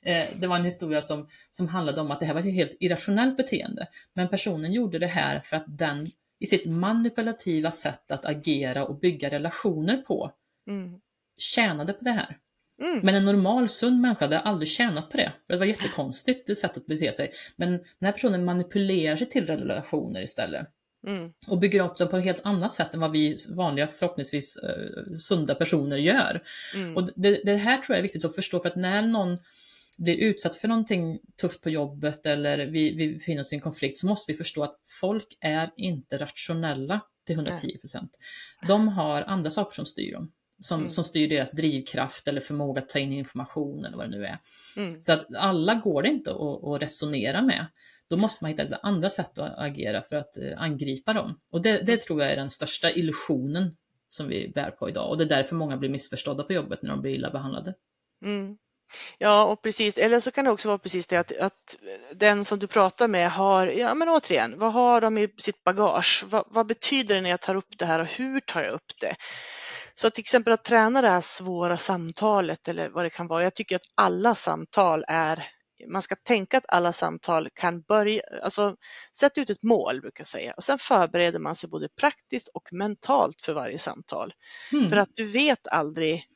Eh, 0.02 0.28
det 0.36 0.46
var 0.46 0.56
en 0.56 0.64
historia 0.64 1.02
som, 1.02 1.28
som 1.50 1.68
handlade 1.68 2.00
om 2.00 2.10
att 2.10 2.20
det 2.20 2.26
här 2.26 2.34
var 2.34 2.40
ett 2.40 2.54
helt 2.54 2.76
irrationellt 2.80 3.36
beteende. 3.36 3.86
Men 4.14 4.28
personen 4.28 4.72
gjorde 4.72 4.98
det 4.98 5.06
här 5.06 5.40
för 5.40 5.56
att 5.56 5.64
den 5.78 6.10
i 6.40 6.46
sitt 6.46 6.66
manipulativa 6.66 7.70
sätt 7.70 8.12
att 8.12 8.24
agera 8.24 8.84
och 8.84 8.98
bygga 8.98 9.28
relationer 9.28 9.96
på 9.96 10.30
mm. 10.68 11.00
tjänade 11.38 11.92
på 11.92 12.04
det 12.04 12.10
här. 12.10 12.36
Mm. 12.82 13.00
Men 13.02 13.14
en 13.14 13.24
normal 13.24 13.68
sund 13.68 14.00
människa 14.00 14.24
hade 14.24 14.40
aldrig 14.40 14.68
tjänat 14.68 15.10
på 15.10 15.16
det. 15.16 15.32
Det 15.48 15.56
var 15.56 15.66
jättekonstigt 15.66 16.58
sätt 16.58 16.76
att 16.76 16.86
bete 16.86 17.12
sig. 17.12 17.32
Men 17.56 17.70
den 17.70 18.06
här 18.06 18.12
personen 18.12 18.44
manipulerar 18.44 19.16
sig 19.16 19.28
till 19.28 19.46
relationer 19.46 20.22
istället. 20.22 20.68
Mm. 21.06 21.32
Och 21.46 21.58
bygger 21.58 21.84
upp 21.84 21.98
dem 21.98 22.08
på 22.08 22.16
ett 22.16 22.24
helt 22.24 22.46
annat 22.46 22.72
sätt 22.72 22.94
än 22.94 23.00
vad 23.00 23.10
vi 23.10 23.36
vanliga, 23.48 23.86
förhoppningsvis 23.86 24.58
uh, 24.64 25.16
sunda 25.16 25.54
personer 25.54 25.96
gör. 25.96 26.42
Mm. 26.74 26.96
Och 26.96 27.08
det, 27.16 27.40
det, 27.44 27.56
här 27.56 27.76
tror 27.76 27.94
jag 27.94 27.98
är 27.98 28.02
viktigt 28.02 28.24
att 28.24 28.34
förstå, 28.34 28.60
för 28.60 28.68
att 28.68 28.76
när 28.76 29.02
någon 29.02 29.38
blir 29.98 30.16
utsatt 30.16 30.56
för 30.56 30.68
någonting 30.68 31.18
tufft 31.40 31.62
på 31.62 31.70
jobbet 31.70 32.26
eller 32.26 32.66
vi, 32.66 32.94
vi 32.94 33.12
befinner 33.12 33.40
oss 33.40 33.52
i 33.52 33.56
en 33.56 33.60
konflikt 33.60 33.98
så 33.98 34.06
måste 34.06 34.32
vi 34.32 34.38
förstå 34.38 34.62
att 34.62 34.76
folk 35.00 35.26
är 35.40 35.70
inte 35.76 36.18
rationella 36.18 37.00
till 37.26 37.34
110 37.34 37.78
procent. 37.78 38.18
De 38.68 38.88
har 38.88 39.22
andra 39.22 39.50
saker 39.50 39.74
som 39.74 39.86
styr 39.86 40.12
dem. 40.12 40.32
Som, 40.62 40.78
mm. 40.78 40.88
som 40.88 41.04
styr 41.04 41.28
deras 41.28 41.52
drivkraft 41.52 42.28
eller 42.28 42.40
förmåga 42.40 42.82
att 42.82 42.88
ta 42.88 42.98
in 42.98 43.12
information 43.12 43.84
eller 43.84 43.96
vad 43.96 44.10
det 44.10 44.18
nu 44.18 44.24
är. 44.24 44.38
Mm. 44.76 45.00
Så 45.00 45.12
att 45.12 45.34
alla 45.34 45.74
går 45.74 46.02
det 46.02 46.08
inte 46.08 46.30
att, 46.30 46.64
att 46.64 46.82
resonera 46.82 47.42
med. 47.42 47.66
Då 48.10 48.16
måste 48.16 48.44
man 48.44 48.50
hitta 48.50 48.76
andra 48.82 49.08
sätt 49.08 49.38
att 49.38 49.58
agera 49.58 50.02
för 50.02 50.16
att 50.16 50.36
eh, 50.36 50.62
angripa 50.62 51.12
dem. 51.12 51.40
Och 51.50 51.62
det, 51.62 51.82
det 51.82 52.00
tror 52.00 52.22
jag 52.22 52.32
är 52.32 52.36
den 52.36 52.50
största 52.50 52.90
illusionen 52.90 53.76
som 54.10 54.28
vi 54.28 54.52
bär 54.54 54.70
på 54.70 54.88
idag. 54.88 55.10
Och 55.10 55.18
det 55.18 55.24
är 55.24 55.28
därför 55.28 55.56
många 55.56 55.76
blir 55.76 55.90
missförstådda 55.90 56.44
på 56.44 56.52
jobbet 56.52 56.82
när 56.82 56.90
de 56.90 57.00
blir 57.00 57.14
illa 57.14 57.30
behandlade. 57.30 57.74
Mm. 58.24 58.56
Ja, 59.18 59.44
och 59.44 59.62
precis. 59.62 59.98
Eller 59.98 60.20
så 60.20 60.30
kan 60.30 60.44
det 60.44 60.50
också 60.50 60.68
vara 60.68 60.78
precis 60.78 61.06
det 61.06 61.16
att, 61.16 61.38
att 61.38 61.76
den 62.12 62.44
som 62.44 62.58
du 62.58 62.66
pratar 62.66 63.08
med 63.08 63.30
har, 63.30 63.66
ja 63.66 63.94
men 63.94 64.08
återigen, 64.08 64.58
vad 64.58 64.72
har 64.72 65.00
de 65.00 65.18
i 65.18 65.28
sitt 65.36 65.64
bagage? 65.64 66.24
Vad, 66.26 66.44
vad, 66.46 66.66
betyder 66.66 67.14
det 67.14 67.20
när 67.20 67.30
jag 67.30 67.40
tar 67.40 67.54
upp 67.54 67.78
det 67.78 67.84
här 67.84 68.00
och 68.00 68.06
hur 68.06 68.40
tar 68.40 68.62
jag 68.62 68.72
upp 68.72 68.92
det? 69.00 69.16
Så 69.94 70.10
till 70.10 70.22
exempel 70.22 70.52
att 70.52 70.64
träna 70.64 71.02
det 71.02 71.08
här 71.08 71.20
svåra 71.20 71.76
samtalet 71.76 72.68
eller 72.68 72.88
vad 72.88 73.04
det 73.04 73.10
kan 73.10 73.26
vara. 73.26 73.42
Jag 73.42 73.54
tycker 73.54 73.76
att 73.76 73.92
alla 73.94 74.34
samtal 74.34 75.04
är 75.08 75.46
man 75.88 76.02
ska 76.02 76.14
tänka 76.14 76.58
att 76.58 76.64
alla 76.68 76.92
samtal 76.92 77.48
kan 77.54 77.80
börja, 77.80 78.22
alltså 78.42 78.76
sätt 79.16 79.38
ut 79.38 79.50
ett 79.50 79.62
mål 79.62 80.00
brukar 80.00 80.20
jag 80.20 80.26
säga 80.26 80.52
och 80.56 80.64
sen 80.64 80.78
förbereder 80.78 81.38
man 81.38 81.54
sig 81.54 81.70
både 81.70 81.88
praktiskt 81.88 82.48
och 82.48 82.72
mentalt 82.72 83.40
för 83.40 83.52
varje 83.52 83.78
samtal. 83.78 84.32
Mm. 84.72 84.88
För 84.88 84.96
att 84.96 85.10
du 85.14 85.24
vet 85.24 85.68
aldrig 85.68 86.26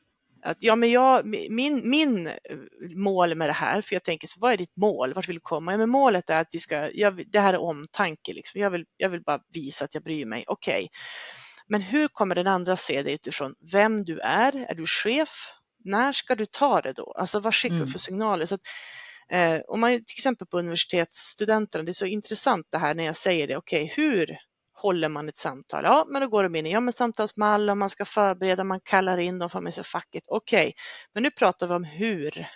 att 0.44 0.62
ja, 0.62 0.76
men 0.76 0.90
jag, 0.90 1.26
min, 1.50 1.90
min 1.90 2.26
eh, 2.26 2.34
mål 2.96 3.34
med 3.34 3.48
det 3.48 3.52
här, 3.52 3.82
för 3.82 3.94
jag 3.94 4.04
tänker 4.04 4.26
så 4.26 4.40
vad 4.40 4.52
är 4.52 4.56
ditt 4.56 4.76
mål? 4.76 5.14
Vart 5.14 5.28
vill 5.28 5.36
du 5.36 5.40
komma? 5.40 5.72
Ja, 5.72 5.78
men 5.78 5.90
målet 5.90 6.30
är 6.30 6.40
att 6.40 6.48
vi 6.52 6.58
ska, 6.58 6.90
jag, 6.90 7.30
det 7.30 7.40
här 7.40 7.54
är 7.54 7.60
omtanke, 7.60 8.32
liksom. 8.32 8.60
jag, 8.60 8.70
vill, 8.70 8.84
jag 8.96 9.08
vill 9.08 9.22
bara 9.22 9.40
visa 9.52 9.84
att 9.84 9.94
jag 9.94 10.02
bryr 10.02 10.26
mig. 10.26 10.44
Okej, 10.46 10.74
okay. 10.74 10.88
men 11.68 11.82
hur 11.82 12.08
kommer 12.08 12.34
den 12.34 12.46
andra 12.46 12.76
se 12.76 13.02
dig 13.02 13.14
utifrån 13.14 13.54
vem 13.72 14.04
du 14.04 14.20
är? 14.20 14.66
Är 14.70 14.74
du 14.74 14.86
chef? 14.86 15.54
När 15.84 16.12
ska 16.12 16.34
du 16.34 16.46
ta 16.46 16.80
det 16.80 16.92
då? 16.92 17.12
Alltså 17.12 17.40
vad 17.40 17.54
skickar 17.54 17.74
mm. 17.74 17.86
du 17.86 17.92
för 17.92 17.98
signaler? 17.98 18.46
Så 18.46 18.54
att, 18.54 18.60
eh, 19.30 19.60
om 19.68 19.80
man 19.80 19.90
till 19.90 20.14
exempel 20.18 20.46
på 20.46 20.58
universitetsstudenterna, 20.58 21.84
det 21.84 21.90
är 21.90 21.92
så 21.92 22.06
intressant 22.06 22.66
det 22.70 22.78
här 22.78 22.94
när 22.94 23.04
jag 23.04 23.16
säger 23.16 23.48
det, 23.48 23.56
okej, 23.56 23.84
okay, 23.84 24.04
hur 24.04 24.36
håller 24.74 25.08
man 25.08 25.28
ett 25.28 25.36
samtal? 25.36 25.84
Ja, 25.84 26.06
men 26.08 26.22
då 26.22 26.28
går 26.28 26.42
de 26.42 26.56
in 26.56 26.66
i 26.66 26.72
ja, 26.72 26.80
men 26.80 26.92
samtalsmall 26.92 27.70
och 27.70 27.76
man 27.76 27.90
ska 27.90 28.04
förbereda, 28.04 28.64
man 28.64 28.80
kallar 28.80 29.18
in 29.18 29.38
dem, 29.38 29.50
får 29.50 29.60
med 29.60 29.74
sig 29.74 29.84
facket. 29.84 30.22
Okej, 30.26 30.60
okay. 30.60 30.72
men 31.14 31.22
nu 31.22 31.30
pratar 31.30 31.66
vi 31.66 31.74
om 31.74 31.84
hur 31.84 32.46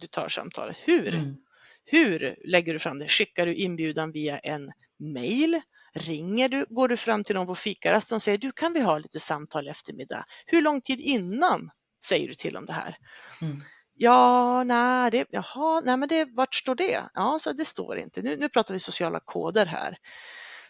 du 0.00 0.06
tar 0.06 0.28
samtalet. 0.28 0.76
Hur? 0.84 1.14
Mm. 1.14 1.36
Hur 1.84 2.36
lägger 2.44 2.72
du 2.72 2.78
fram 2.78 2.98
det? 2.98 3.08
Skickar 3.08 3.46
du 3.46 3.54
inbjudan 3.54 4.12
via 4.12 4.38
en 4.38 4.72
mail? 5.14 5.60
Ringer 5.94 6.48
du? 6.48 6.66
Går 6.68 6.88
du 6.88 6.96
fram 6.96 7.24
till 7.24 7.34
någon 7.34 7.46
på 7.46 7.54
fikarasten 7.54 8.16
och 8.16 8.22
säger 8.22 8.38
du 8.38 8.52
kan 8.52 8.72
vi 8.72 8.80
ha 8.80 8.98
lite 8.98 9.20
samtal 9.20 9.66
i 9.66 9.70
eftermiddag? 9.70 10.24
Hur 10.46 10.62
lång 10.62 10.80
tid 10.80 11.00
innan 11.00 11.70
säger 12.04 12.28
du 12.28 12.34
till 12.34 12.56
om 12.56 12.66
det 12.66 12.72
här? 12.72 12.96
Mm. 13.40 13.62
Ja, 14.00 14.64
nej, 14.64 15.10
det, 15.10 15.26
jaha, 15.30 15.80
nej, 15.80 15.96
men 15.96 16.08
det, 16.08 16.24
vart 16.24 16.54
står 16.54 16.74
det? 16.74 17.02
Ja, 17.14 17.38
så 17.40 17.52
det 17.52 17.64
står 17.64 17.98
inte. 17.98 18.22
Nu, 18.22 18.36
nu 18.36 18.48
pratar 18.48 18.74
vi 18.74 18.80
sociala 18.80 19.20
koder 19.20 19.66
här. 19.66 19.96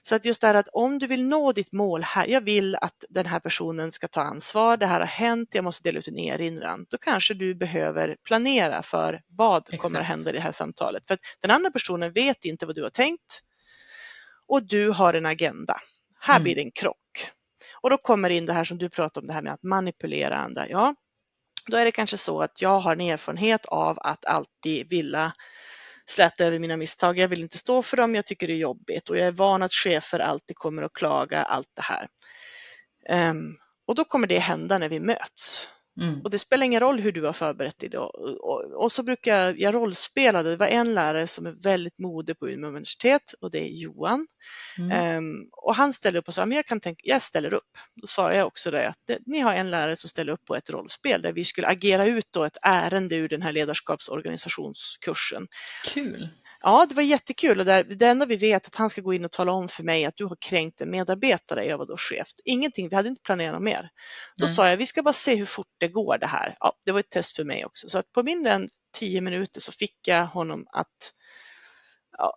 Så 0.02 0.14
att 0.14 0.24
just 0.24 0.40
det 0.40 0.46
här 0.46 0.54
att 0.54 0.68
om 0.68 0.98
du 0.98 1.06
vill 1.06 1.24
nå 1.24 1.52
ditt 1.52 1.72
mål 1.72 2.02
här, 2.02 2.26
jag 2.26 2.40
vill 2.40 2.76
att 2.76 3.04
den 3.08 3.26
här 3.26 3.40
personen 3.40 3.92
ska 3.92 4.08
ta 4.08 4.20
ansvar, 4.20 4.76
det 4.76 4.86
här 4.86 5.00
har 5.00 5.06
hänt, 5.06 5.48
jag 5.52 5.64
måste 5.64 5.88
dela 5.88 5.98
ut 5.98 6.08
en 6.08 6.18
erinran, 6.18 6.86
då 6.88 6.98
kanske 6.98 7.34
du 7.34 7.54
behöver 7.54 8.16
planera 8.24 8.82
för 8.82 9.20
vad 9.26 9.62
Exakt. 9.62 9.82
kommer 9.82 10.00
att 10.00 10.06
hända 10.06 10.30
i 10.30 10.32
det 10.32 10.40
här 10.40 10.52
samtalet. 10.52 11.06
För 11.06 11.14
att 11.14 11.20
den 11.40 11.50
andra 11.50 11.70
personen 11.70 12.12
vet 12.12 12.44
inte 12.44 12.66
vad 12.66 12.74
du 12.74 12.82
har 12.82 12.90
tänkt 12.90 13.42
och 14.46 14.62
du 14.66 14.90
har 14.90 15.14
en 15.14 15.26
agenda. 15.26 15.76
Här 16.20 16.36
mm. 16.36 16.42
blir 16.42 16.54
det 16.54 16.60
en 16.60 16.72
krock. 16.72 17.30
Och 17.80 17.90
då 17.90 17.98
kommer 17.98 18.30
in 18.30 18.46
det 18.46 18.52
här 18.52 18.64
som 18.64 18.78
du 18.78 18.88
pratar 18.88 19.20
om, 19.20 19.26
det 19.26 19.32
här 19.32 19.42
med 19.42 19.52
att 19.52 19.62
manipulera 19.62 20.36
andra. 20.36 20.68
Ja, 20.68 20.94
då 21.70 21.76
är 21.76 21.84
det 21.84 21.92
kanske 21.92 22.16
så 22.16 22.42
att 22.42 22.62
jag 22.62 22.80
har 22.80 22.92
en 22.92 23.00
erfarenhet 23.00 23.66
av 23.66 23.98
att 24.00 24.24
alltid 24.24 24.88
vilja 24.88 25.32
släta 26.06 26.44
över 26.44 26.58
mina 26.58 26.76
misstag. 26.76 27.18
Jag 27.18 27.28
vill 27.28 27.40
inte 27.40 27.58
stå 27.58 27.82
för 27.82 27.96
dem, 27.96 28.14
jag 28.14 28.26
tycker 28.26 28.46
det 28.46 28.52
är 28.52 28.56
jobbigt 28.56 29.08
och 29.08 29.18
jag 29.18 29.26
är 29.26 29.32
van 29.32 29.62
att 29.62 29.72
chefer 29.72 30.18
alltid 30.18 30.56
kommer 30.56 30.82
att 30.82 30.92
klaga, 30.92 31.42
allt 31.42 31.68
det 31.74 31.82
här. 31.82 32.08
Um, 33.30 33.56
och 33.86 33.94
då 33.94 34.04
kommer 34.04 34.26
det 34.26 34.38
hända 34.38 34.78
när 34.78 34.88
vi 34.88 35.00
möts. 35.00 35.68
Mm. 36.00 36.20
Och 36.22 36.30
det 36.30 36.38
spelar 36.38 36.66
ingen 36.66 36.80
roll 36.80 37.00
hur 37.00 37.12
du 37.12 37.24
har 37.24 37.32
förberett 37.32 37.78
dig. 37.78 37.98
Och, 37.98 38.14
och, 38.14 38.84
och, 38.84 38.92
så 38.92 39.02
brukar 39.02 39.36
jag, 39.36 39.60
jag 39.60 39.74
rollspela. 39.74 40.42
Det 40.42 40.56
var 40.56 40.66
en 40.66 40.94
lärare 40.94 41.26
som 41.26 41.46
är 41.46 41.52
väldigt 41.52 41.98
modig 41.98 42.38
på 42.38 42.48
Umeå 42.48 42.68
universitet 42.68 43.34
och 43.40 43.50
det 43.50 43.58
är 43.58 43.68
Johan. 43.68 44.26
Mm. 44.78 45.16
Um, 45.18 45.48
och 45.52 45.74
han 45.74 45.92
ställer 45.92 46.18
upp 46.18 46.28
och 46.28 46.34
sa, 46.34 46.46
men 46.46 46.56
jag 46.56 46.66
kan 46.66 46.80
tänka, 46.80 47.00
jag 47.04 47.22
ställer 47.22 47.54
upp. 47.54 47.78
Då 47.94 48.06
sa 48.06 48.32
jag 48.32 48.46
också 48.46 48.70
det, 48.70 48.88
att 48.88 48.98
det, 49.06 49.18
ni 49.26 49.38
har 49.38 49.54
en 49.54 49.70
lärare 49.70 49.96
som 49.96 50.10
ställer 50.10 50.32
upp 50.32 50.44
på 50.44 50.56
ett 50.56 50.70
rollspel 50.70 51.22
där 51.22 51.32
vi 51.32 51.44
skulle 51.44 51.66
agera 51.66 52.06
ut 52.06 52.26
då 52.30 52.44
ett 52.44 52.58
ärende 52.62 53.16
ur 53.16 53.28
den 53.28 53.42
här 53.42 53.52
ledarskapsorganisationskursen. 53.52 55.46
Kul! 55.94 56.28
Ja, 56.60 56.86
det 56.88 56.94
var 56.94 57.02
jättekul 57.02 57.58
och 57.58 57.64
det, 57.64 57.82
det 57.82 58.06
enda 58.06 58.26
vi 58.26 58.36
vet 58.36 58.64
är 58.64 58.68
att 58.68 58.76
han 58.76 58.90
ska 58.90 59.00
gå 59.00 59.14
in 59.14 59.24
och 59.24 59.32
tala 59.32 59.52
om 59.52 59.68
för 59.68 59.82
mig 59.82 60.04
att 60.04 60.16
du 60.16 60.24
har 60.24 60.36
kränkt 60.40 60.80
en 60.80 60.90
medarbetare, 60.90 61.64
jag 61.64 61.78
var 61.78 61.86
då 61.86 61.96
chef. 61.96 62.28
Ingenting, 62.44 62.88
vi 62.88 62.96
hade 62.96 63.08
inte 63.08 63.22
planerat 63.22 63.52
något 63.54 63.62
mer. 63.62 63.90
Då 64.36 64.46
Nej. 64.46 64.54
sa 64.54 64.68
jag, 64.68 64.76
vi 64.76 64.86
ska 64.86 65.02
bara 65.02 65.12
se 65.12 65.34
hur 65.34 65.46
fort 65.46 65.74
det 65.78 65.88
går 65.88 66.18
det 66.18 66.26
här. 66.26 66.56
Ja, 66.60 66.72
det 66.86 66.92
var 66.92 67.00
ett 67.00 67.10
test 67.10 67.36
för 67.36 67.44
mig 67.44 67.64
också, 67.64 67.88
så 67.88 67.98
att 67.98 68.12
på 68.12 68.22
mindre 68.22 68.52
än 68.52 68.68
tio 68.92 69.20
minuter 69.20 69.60
så 69.60 69.72
fick 69.72 69.96
jag 70.06 70.26
honom 70.26 70.66
att 70.72 71.12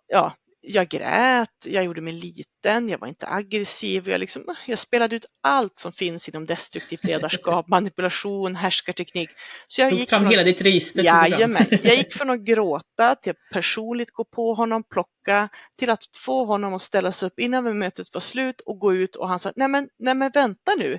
ja 0.08 0.34
jag 0.64 0.88
grät, 0.88 1.48
jag 1.64 1.84
gjorde 1.84 2.00
mig 2.00 2.12
liten, 2.12 2.88
jag 2.88 2.98
var 2.98 3.08
inte 3.08 3.28
aggressiv, 3.28 4.08
jag, 4.08 4.20
liksom, 4.20 4.56
jag 4.66 4.78
spelade 4.78 5.16
ut 5.16 5.26
allt 5.42 5.78
som 5.78 5.92
finns 5.92 6.28
inom 6.28 6.46
destruktivt 6.46 7.04
ledarskap, 7.04 7.68
manipulation, 7.68 8.56
härskarteknik. 8.56 9.30
Så 9.66 9.80
jag 9.80 9.90
Tog 9.90 9.98
gick 9.98 10.08
fram 10.08 10.26
hela 10.26 10.42
ditt 10.42 10.62
register. 10.62 11.02
Jajamän, 11.02 11.66
jag 11.82 11.96
gick 11.96 12.12
från 12.12 12.30
att 12.30 12.40
gråta 12.40 13.14
till 13.14 13.30
att 13.30 13.50
personligt 13.52 14.10
gå 14.10 14.24
på 14.24 14.54
honom, 14.54 14.84
plocka, 14.90 15.48
till 15.78 15.90
att 15.90 16.04
få 16.16 16.44
honom 16.44 16.74
att 16.74 16.82
ställa 16.82 17.12
sig 17.12 17.26
upp 17.26 17.38
innan 17.38 17.78
mötet 17.78 18.14
var 18.14 18.20
slut 18.20 18.60
och 18.60 18.78
gå 18.78 18.94
ut 18.94 19.16
och 19.16 19.28
han 19.28 19.38
sa, 19.38 19.52
nej 19.56 19.68
men, 19.68 19.88
nej 19.98 20.14
men 20.14 20.30
vänta 20.34 20.72
nu, 20.78 20.98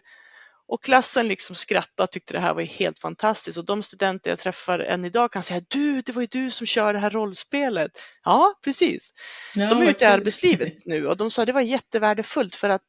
och 0.73 0.83
klassen 0.83 1.27
liksom 1.27 1.55
skrattade 1.55 2.03
och 2.03 2.11
tyckte 2.11 2.33
det 2.33 2.39
här 2.39 2.53
var 2.53 2.61
helt 2.61 2.99
fantastiskt 2.99 3.57
och 3.57 3.65
de 3.65 3.83
studenter 3.83 4.29
jag 4.29 4.39
träffar 4.39 4.79
än 4.79 5.05
idag 5.05 5.31
kan 5.31 5.43
säga 5.43 5.61
du, 5.67 6.01
det 6.01 6.11
var 6.11 6.21
ju 6.21 6.27
du 6.31 6.51
som 6.51 6.67
kör 6.67 6.93
det 6.93 6.99
här 6.99 7.09
rollspelet. 7.09 7.91
Ja, 8.23 8.59
precis. 8.63 9.13
Ja, 9.55 9.69
de 9.69 9.81
är 9.81 9.89
ute 9.89 10.03
i 10.03 10.07
arbetslivet 10.07 10.85
nu 10.85 11.07
och 11.07 11.17
de 11.17 11.31
sa 11.31 11.45
det 11.45 11.51
var 11.51 11.61
jättevärdefullt 11.61 12.55
för 12.55 12.69
att 12.69 12.81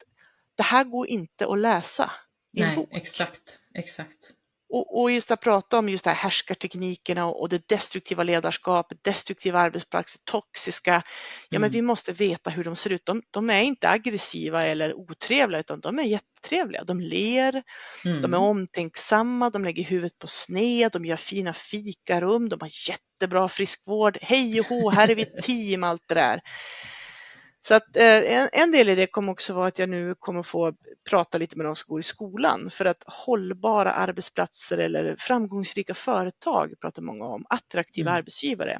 det 0.56 0.62
här 0.62 0.84
går 0.84 1.06
inte 1.06 1.46
att 1.46 1.58
läsa 1.58 2.10
i 2.56 2.62
en 2.62 2.74
bok. 2.74 2.88
Exakt, 2.92 3.58
exakt. 3.74 4.30
Och, 4.74 5.00
och, 5.00 5.10
just 5.10 5.30
att 5.30 5.40
prata 5.40 5.78
om 5.78 5.88
just 5.88 6.04
det 6.04 6.10
här 6.10 6.16
härskarteknikerna 6.16 7.26
och, 7.26 7.40
och 7.40 7.48
det 7.48 7.68
destruktiva 7.68 8.22
ledarskapet, 8.22 9.04
destruktiva 9.04 9.60
arbetsplatser, 9.60 10.20
toxiska. 10.24 11.02
Ja, 11.48 11.56
mm. 11.56 11.60
men 11.60 11.70
vi 11.70 11.82
måste 11.82 12.12
veta 12.12 12.50
hur 12.50 12.64
de 12.64 12.76
ser 12.76 12.92
ut. 12.92 13.06
De, 13.06 13.22
de, 13.30 13.50
är 13.50 13.60
inte 13.60 13.88
aggressiva 13.88 14.64
eller 14.64 14.94
otrevliga 14.94 15.60
utan 15.60 15.80
de 15.80 15.98
är 15.98 16.02
jättetrevliga. 16.02 16.84
De 16.84 17.00
ler, 17.00 17.62
mm. 18.04 18.22
de 18.22 18.34
är 18.34 18.38
omtänksamma, 18.38 19.50
de 19.50 19.64
lägger 19.64 19.84
huvudet 19.84 20.18
på 20.18 20.26
sned, 20.26 20.92
de 20.92 21.04
gör 21.04 21.16
fina 21.16 21.52
fikarum, 21.52 22.48
de 22.48 22.60
har 22.60 22.70
jättebra 22.90 23.48
friskvård. 23.48 24.18
Hej 24.22 24.60
och 24.60 24.66
hå, 24.66 24.90
här 24.90 25.08
är 25.08 25.14
vi 25.14 25.22
ett 25.22 25.42
team, 25.42 25.84
allt 25.84 26.02
det 26.08 26.14
där. 26.14 26.40
Så 27.68 27.74
att, 27.74 27.96
eh, 27.96 28.60
en, 28.62 28.70
del 28.70 28.88
i 28.88 28.94
det 28.94 29.06
kommer 29.06 29.32
också 29.32 29.54
vara 29.54 29.66
att 29.66 29.78
jag 29.78 29.88
nu 29.88 30.14
kommer 30.14 30.42
få 30.42 30.74
prata 31.10 31.38
lite 31.38 31.56
med 31.56 31.66
de 31.66 31.76
som 31.76 31.88
går 31.88 32.00
i 32.00 32.02
skolan 32.02 32.70
för 32.70 32.84
att 32.84 33.04
hållbara 33.06 33.92
arbetsplatser 33.92 34.78
eller 34.78 35.16
framgångsrika 35.18 35.94
företag 35.94 36.74
pratar 36.80 37.02
många 37.02 37.24
om, 37.24 37.44
attraktiva 37.48 38.10
mm. 38.10 38.18
arbetsgivare. 38.18 38.78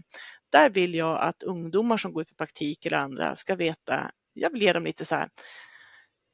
Där 0.52 0.70
vill 0.70 0.94
jag 0.94 1.20
att 1.20 1.42
ungdomar 1.42 1.96
som 1.96 2.12
går 2.12 2.22
ut 2.22 2.28
på 2.28 2.34
praktik 2.34 2.86
eller 2.86 2.98
andra 2.98 3.36
ska 3.36 3.56
veta, 3.56 4.10
jag 4.32 4.50
vill 4.50 4.62
ge 4.62 4.72
dem 4.72 4.84
lite 4.84 5.04
så 5.04 5.14
här, 5.14 5.28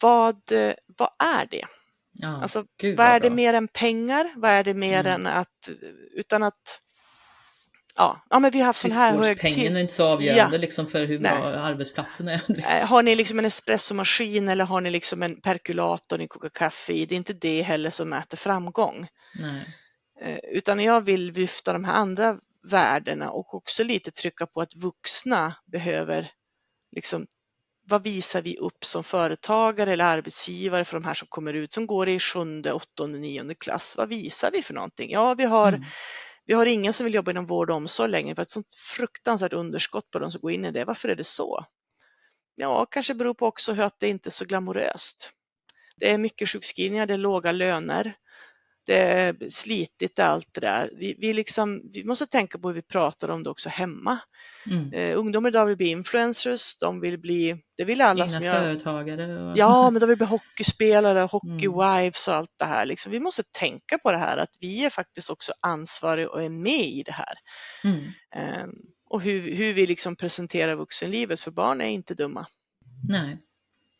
vad, 0.01 0.41
vad 0.97 1.11
är 1.19 1.47
det? 1.51 1.65
Ja, 2.13 2.43
alltså, 2.43 2.65
vad, 2.83 2.97
vad 2.97 3.07
är 3.07 3.21
det 3.21 3.31
mer 3.31 3.55
än 3.55 3.69
pengar? 3.69 4.33
Vad 4.37 4.51
är 4.51 4.65
det 4.65 4.75
mer 4.75 5.01
mm. 5.01 5.13
än 5.13 5.27
att, 5.27 5.69
utan 6.13 6.43
att 6.43 6.81
Ja, 7.97 8.24
ja 8.30 8.38
men 8.38 8.51
vi 8.51 8.59
har 8.59 8.66
haft 8.66 8.80
sån 8.80 8.91
här 8.91 9.18
hög 9.18 9.41
Pengen 9.41 9.76
är 9.76 9.80
inte 9.80 9.95
så 9.95 10.07
avgörande 10.07 10.57
ja. 10.57 10.61
liksom 10.61 10.86
för 10.86 11.05
hur 11.05 11.18
bra 11.18 11.51
Nej. 11.51 11.59
arbetsplatsen 11.59 12.28
är. 12.28 12.86
Har 12.86 13.03
ni 13.03 13.14
liksom 13.14 13.38
en 13.38 13.45
espressomaskin 13.45 14.49
eller 14.49 14.64
har 14.64 14.80
ni 14.80 14.91
liksom 14.91 15.22
en 15.22 15.41
perkulator 15.41 16.18
ni 16.18 16.28
kokar 16.28 16.49
kaffe 16.49 16.93
i? 16.93 17.07
Det 17.07 17.14
är 17.14 17.16
inte 17.16 17.32
det 17.32 17.62
heller 17.62 17.91
som 17.91 18.09
mäter 18.09 18.36
framgång. 18.36 19.07
Nej. 19.34 19.76
Eh, 20.20 20.38
utan 20.53 20.80
jag 20.80 21.01
vill 21.01 21.32
lyfta 21.32 21.72
de 21.72 21.84
här 21.84 21.95
andra 21.95 22.36
värdena 22.62 23.30
och 23.30 23.55
också 23.55 23.84
lite 23.84 24.11
trycka 24.11 24.47
på 24.47 24.61
att 24.61 24.74
vuxna 24.74 25.55
behöver 25.66 26.30
liksom 26.97 27.26
vad 27.86 28.03
visar 28.03 28.43
vi 28.43 28.57
upp 28.57 28.84
som 28.84 29.05
företagare 29.05 29.93
eller 29.93 30.05
arbetsgivare 30.05 30.84
för 30.84 30.97
de 30.97 31.05
här 31.05 31.14
som 31.14 31.28
kommer 31.28 31.55
ut 31.55 31.72
som 31.72 31.86
går 31.86 32.09
i 32.09 32.18
sjunde, 32.18 32.72
åttonde, 32.72 33.18
nionde 33.18 33.55
klass? 33.55 33.95
Vad 33.97 34.09
visar 34.09 34.51
vi 34.51 34.62
för 34.62 34.74
någonting? 34.74 35.11
Ja, 35.11 35.34
vi 35.34 35.45
har 35.45 35.68
mm 35.68 35.84
vi 36.47 36.55
har 36.55 36.66
ingen 36.66 36.93
som 36.93 37.05
vill 37.05 37.14
jobba 37.14 37.30
inom 37.30 37.47
vård 37.47 37.70
och 37.70 37.76
omsorg 37.76 38.11
längre 38.11 38.34
för 38.34 38.43
ett 38.43 38.51
sånt 38.51 38.74
fruktansvärt 38.74 39.53
underskott 39.53 40.11
på 40.11 40.18
de 40.18 40.30
som 40.30 40.41
går 40.41 40.53
in 40.53 40.64
i 40.64 40.70
det. 40.70 40.84
Varför 40.84 41.09
är 41.09 41.16
det 41.16 41.24
så? 41.24 41.66
Ja, 42.55 42.86
kanske 42.86 43.14
beror 43.14 43.34
på 43.34 43.47
också 43.47 43.72
hur 43.72 43.82
att 43.82 44.01
det 44.01 44.09
inte 44.09 44.28
är 44.28 44.30
så 44.30 44.45
glamoröst. 44.45 45.32
Det 45.97 46.11
är 46.11 46.18
mycket 46.18 46.49
sjukskrivningar, 46.49 47.07
det 47.07 47.14
är 47.14 47.18
låga 47.18 47.53
löner, 47.53 48.14
slitigt 49.49 50.18
allt 50.18 50.49
det 50.53 50.61
där. 50.61 50.91
Vi, 50.97 51.16
vi, 51.18 51.32
liksom, 51.32 51.82
vi 51.93 52.05
måste 52.05 52.26
tänka 52.26 52.59
på 52.59 52.68
hur 52.68 52.74
vi 52.74 52.82
pratar 52.82 53.28
om 53.28 53.43
det 53.43 53.51
också 53.51 53.68
hemma. 53.68 54.18
Mm. 54.66 54.93
Uh, 54.93 55.18
ungdomar 55.18 55.49
idag 55.49 55.66
vill 55.66 55.76
bli 55.76 55.88
influencers, 55.88 56.76
de 56.78 57.01
vill 57.01 57.18
bli, 57.18 57.57
det 57.76 57.84
vill 57.84 58.01
alla 58.01 58.24
Egna 58.24 58.32
som 58.32 58.43
gör. 58.43 58.61
företagare. 58.61 59.51
Och... 59.51 59.59
Ja, 59.59 59.91
men 59.91 60.01
de 60.01 60.09
vill 60.09 60.18
bli 60.18 60.26
hockeyspelare, 60.26 61.18
hockeywives 61.18 62.28
och 62.28 62.34
allt 62.34 62.55
det 62.59 62.64
här. 62.64 62.84
Liksom. 62.84 63.12
Vi 63.12 63.20
måste 63.20 63.43
tänka 63.59 63.99
på 63.99 64.12
det 64.12 64.18
här 64.18 64.36
att 64.36 64.57
vi 64.61 64.84
är 64.84 64.91
faktiskt 64.91 65.30
också 65.30 65.53
ansvariga 65.61 66.28
och 66.28 66.43
är 66.43 66.49
med 66.49 66.86
i 66.86 67.03
det 67.07 67.12
här. 67.12 67.34
Mm. 67.84 67.99
Uh, 68.36 68.68
och 69.11 69.22
hur, 69.22 69.55
hur 69.55 69.72
vi 69.72 69.86
liksom 69.86 70.16
presenterar 70.16 70.76
vuxenlivet, 70.76 71.41
för 71.41 71.51
barn 71.51 71.80
är 71.80 71.88
inte 71.88 72.14
dumma. 72.14 72.47
Nej. 73.09 73.38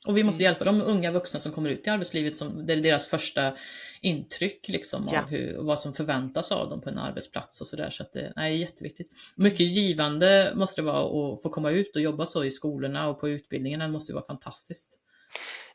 Och 0.07 0.17
vi 0.17 0.25
måste 0.25 0.43
mm. 0.43 0.53
hjälpa 0.53 0.65
de 0.65 0.81
unga 0.81 1.11
vuxna 1.11 1.41
som 1.41 1.53
kommer 1.53 1.71
ut 1.71 1.87
i 1.87 1.91
arbetslivet, 1.91 2.37
som, 2.37 2.67
det 2.67 2.73
är 2.73 2.77
deras 2.77 3.09
första 3.09 3.55
intryck 4.01 4.69
liksom, 4.69 5.09
ja. 5.13 5.23
av 5.23 5.29
hur, 5.29 5.57
vad 5.59 5.79
som 5.79 5.93
förväntas 5.93 6.53
av 6.53 6.71
dem 6.71 6.81
på 6.81 6.89
en 6.89 6.99
arbetsplats 6.99 7.61
och 7.61 7.67
sådär. 7.67 7.91
Så 7.91 8.03
att 8.03 8.13
det 8.13 8.33
är 8.37 8.47
jätteviktigt. 8.47 9.11
Mycket 9.35 9.67
givande 9.67 10.53
måste 10.57 10.81
det 10.81 10.85
vara 10.85 11.33
att 11.33 11.43
få 11.43 11.49
komma 11.49 11.71
ut 11.71 11.97
och 11.97 12.03
jobba 12.03 12.27
så 12.27 12.45
i 12.45 12.51
skolorna 12.51 13.09
och 13.09 13.21
på 13.21 13.29
utbildningen. 13.29 13.81
Det 13.81 13.89
måste 13.89 14.13
ju 14.13 14.15
vara 14.15 14.27
fantastiskt. 14.27 15.01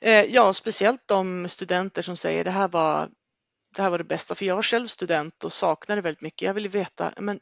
Eh, 0.02 0.26
ja, 0.26 0.54
speciellt 0.54 1.02
de 1.06 1.48
studenter 1.50 2.02
som 2.02 2.16
säger 2.16 2.44
det 2.44 2.52
här 2.52 2.68
var 2.68 3.10
det 3.76 3.82
här 3.82 3.90
var 3.90 3.98
det 3.98 4.04
bästa, 4.04 4.36
för 4.36 4.46
jag 4.46 4.56
var 4.56 4.64
själv 4.64 4.88
student 4.88 5.44
och 5.44 5.54
saknade 5.54 6.02
väldigt 6.02 6.22
mycket. 6.22 6.46
Jag 6.46 6.54
ville 6.54 6.70
veta 6.70 7.14
men 7.18 7.40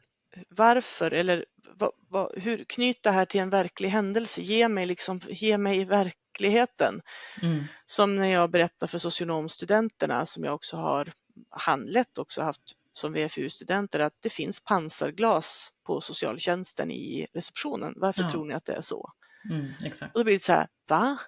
varför 0.48 1.10
eller 1.10 1.44
va, 1.78 1.90
va, 2.10 2.30
hur 2.36 2.64
knyt 2.64 3.02
det 3.02 3.10
här 3.10 3.24
till 3.24 3.40
en 3.40 3.50
verklig 3.50 3.88
händelse. 3.88 4.40
Ge 4.40 4.68
mig, 4.68 4.86
liksom, 4.86 5.20
ge 5.28 5.58
mig 5.58 5.84
verk, 5.84 6.16
verkligheten. 6.34 7.02
Mm. 7.42 7.64
Som 7.86 8.16
när 8.16 8.28
jag 8.28 8.50
berättar 8.50 8.86
för 8.86 8.98
socionomstudenterna 8.98 10.26
som 10.26 10.44
jag 10.44 10.54
också 10.54 10.76
har 10.76 11.12
handlett 11.50 12.18
också 12.18 12.42
haft 12.42 12.60
som 12.92 13.12
VFU-studenter 13.12 14.00
att 14.00 14.12
det 14.22 14.30
finns 14.30 14.60
pansarglas 14.60 15.70
på 15.86 16.00
socialtjänsten 16.00 16.90
i 16.90 17.26
receptionen. 17.34 17.94
Varför 17.96 18.22
ja. 18.22 18.28
tror 18.28 18.44
ni 18.44 18.54
att 18.54 18.64
det 18.64 18.74
är 18.74 18.80
så? 18.80 19.12
Mm. 19.50 19.72
Och 19.84 20.18
då 20.18 20.24
blir 20.24 20.34
det 20.34 20.42
så 20.42 20.52
här, 20.52 20.68
va? 20.88 21.18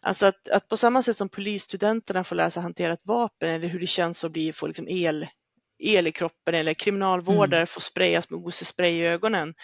Alltså 0.00 0.26
att, 0.26 0.48
att, 0.48 0.68
på 0.68 0.76
samma 0.76 1.02
sätt 1.02 1.16
som 1.16 1.28
polisstudenterna 1.28 2.24
får 2.24 2.36
lära 2.36 2.50
sig 2.50 2.62
hantera 2.62 2.92
ett 2.92 3.06
vapen 3.06 3.50
eller 3.50 3.68
hur 3.68 3.80
det 3.80 3.86
känns 3.86 4.24
att 4.24 4.32
bli, 4.32 4.52
få 4.52 4.66
liksom 4.66 4.88
el, 4.88 5.26
el 5.78 6.06
i 6.06 6.12
kroppen 6.12 6.54
eller 6.54 6.74
kriminalvårdare 6.74 7.60
mm. 7.60 7.66
får 7.66 7.80
sprayas 7.80 8.30
med 8.30 8.40
OC-spray 8.40 8.90
i 8.90 9.06
ögonen 9.06 9.54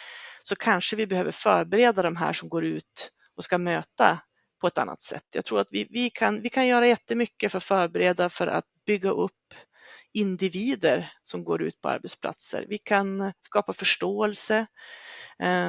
så 0.43 0.57
kanske 0.57 0.97
vi 0.97 1.07
behöver 1.07 1.33
förbereda 1.33 2.03
de 2.03 2.17
här 2.17 2.33
som 2.33 2.49
går 2.49 2.65
ut 2.65 3.13
och 3.37 3.45
ska 3.45 3.59
möta 3.59 4.19
på 4.61 4.67
ett 4.67 4.79
annat 4.79 5.03
sätt. 5.03 5.25
Jag 5.35 5.45
tror 5.45 5.61
att 5.61 5.69
vi, 5.71 5.87
vi, 5.91 6.11
kan, 6.11 6.43
vi 6.43 6.49
kan 6.49 6.67
göra 6.67 6.87
jättemycket 6.87 7.53
för 7.53 7.59
att 7.59 7.65
förbereda 7.65 8.29
för 8.29 8.47
att 8.47 8.65
bygga 8.87 9.11
upp 9.11 9.55
individer 10.13 11.13
som 11.23 11.45
går 11.45 11.63
ut 11.63 11.81
på 11.81 11.89
arbetsplatser. 11.89 12.67
Vi 12.69 12.79
kan 12.79 13.33
skapa 13.43 13.73
förståelse 13.73 14.67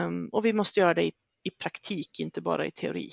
um, 0.05 0.29
och 0.31 0.45
vi 0.45 0.53
måste 0.53 0.79
göra 0.79 0.93
det 0.93 1.03
i, 1.03 1.11
i 1.43 1.49
praktik, 1.49 2.19
inte 2.19 2.41
bara 2.41 2.65
i 2.65 2.71
teori. 2.71 3.11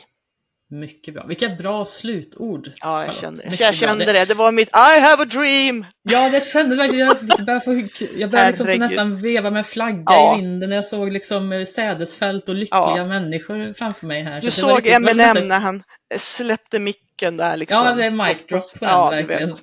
Mycket 0.71 1.15
bra. 1.15 1.25
Vilka 1.27 1.49
bra 1.49 1.85
slutord. 1.85 2.73
Ja, 2.81 3.05
jag 3.05 3.15
kände, 3.15 3.43
jag 3.59 3.75
kände 3.75 4.13
det. 4.13 4.25
Det 4.25 4.35
var 4.35 4.53
mitt 4.53 4.69
I 4.69 5.01
have 5.01 5.23
a 5.23 5.27
dream! 5.27 5.87
Ja, 6.03 6.31
det 6.31 6.41
kände 6.41 6.77
verkligen. 6.77 7.07
Jag 7.07 7.45
började, 7.47 7.61
få, 7.61 7.89
jag 8.17 8.31
började 8.31 8.51
liksom 8.51 8.67
nästan 8.67 9.23
veva 9.23 9.51
med 9.51 9.67
flagga 9.67 10.03
ja. 10.07 10.39
i 10.39 10.41
vinden 10.41 10.69
när 10.69 10.77
jag 10.77 10.85
såg 10.85 11.13
liksom 11.13 11.67
sädesfält 11.69 12.49
och 12.49 12.55
lyckliga 12.55 12.97
ja. 12.97 13.07
människor 13.07 13.73
framför 13.73 14.07
mig 14.07 14.23
här. 14.23 14.41
Du 14.41 14.51
såg 14.51 14.87
Eminem 14.87 15.49
när 15.49 15.59
han 15.59 15.83
släppte 16.17 16.79
micken 16.79 17.37
där 17.37 17.57
liksom. 17.57 17.87
Ja, 17.87 17.95
det 17.95 18.05
är 18.05 18.11
mic 18.11 18.47
drop 18.49 18.63
ja, 18.81 19.11
verkligen. 19.11 19.55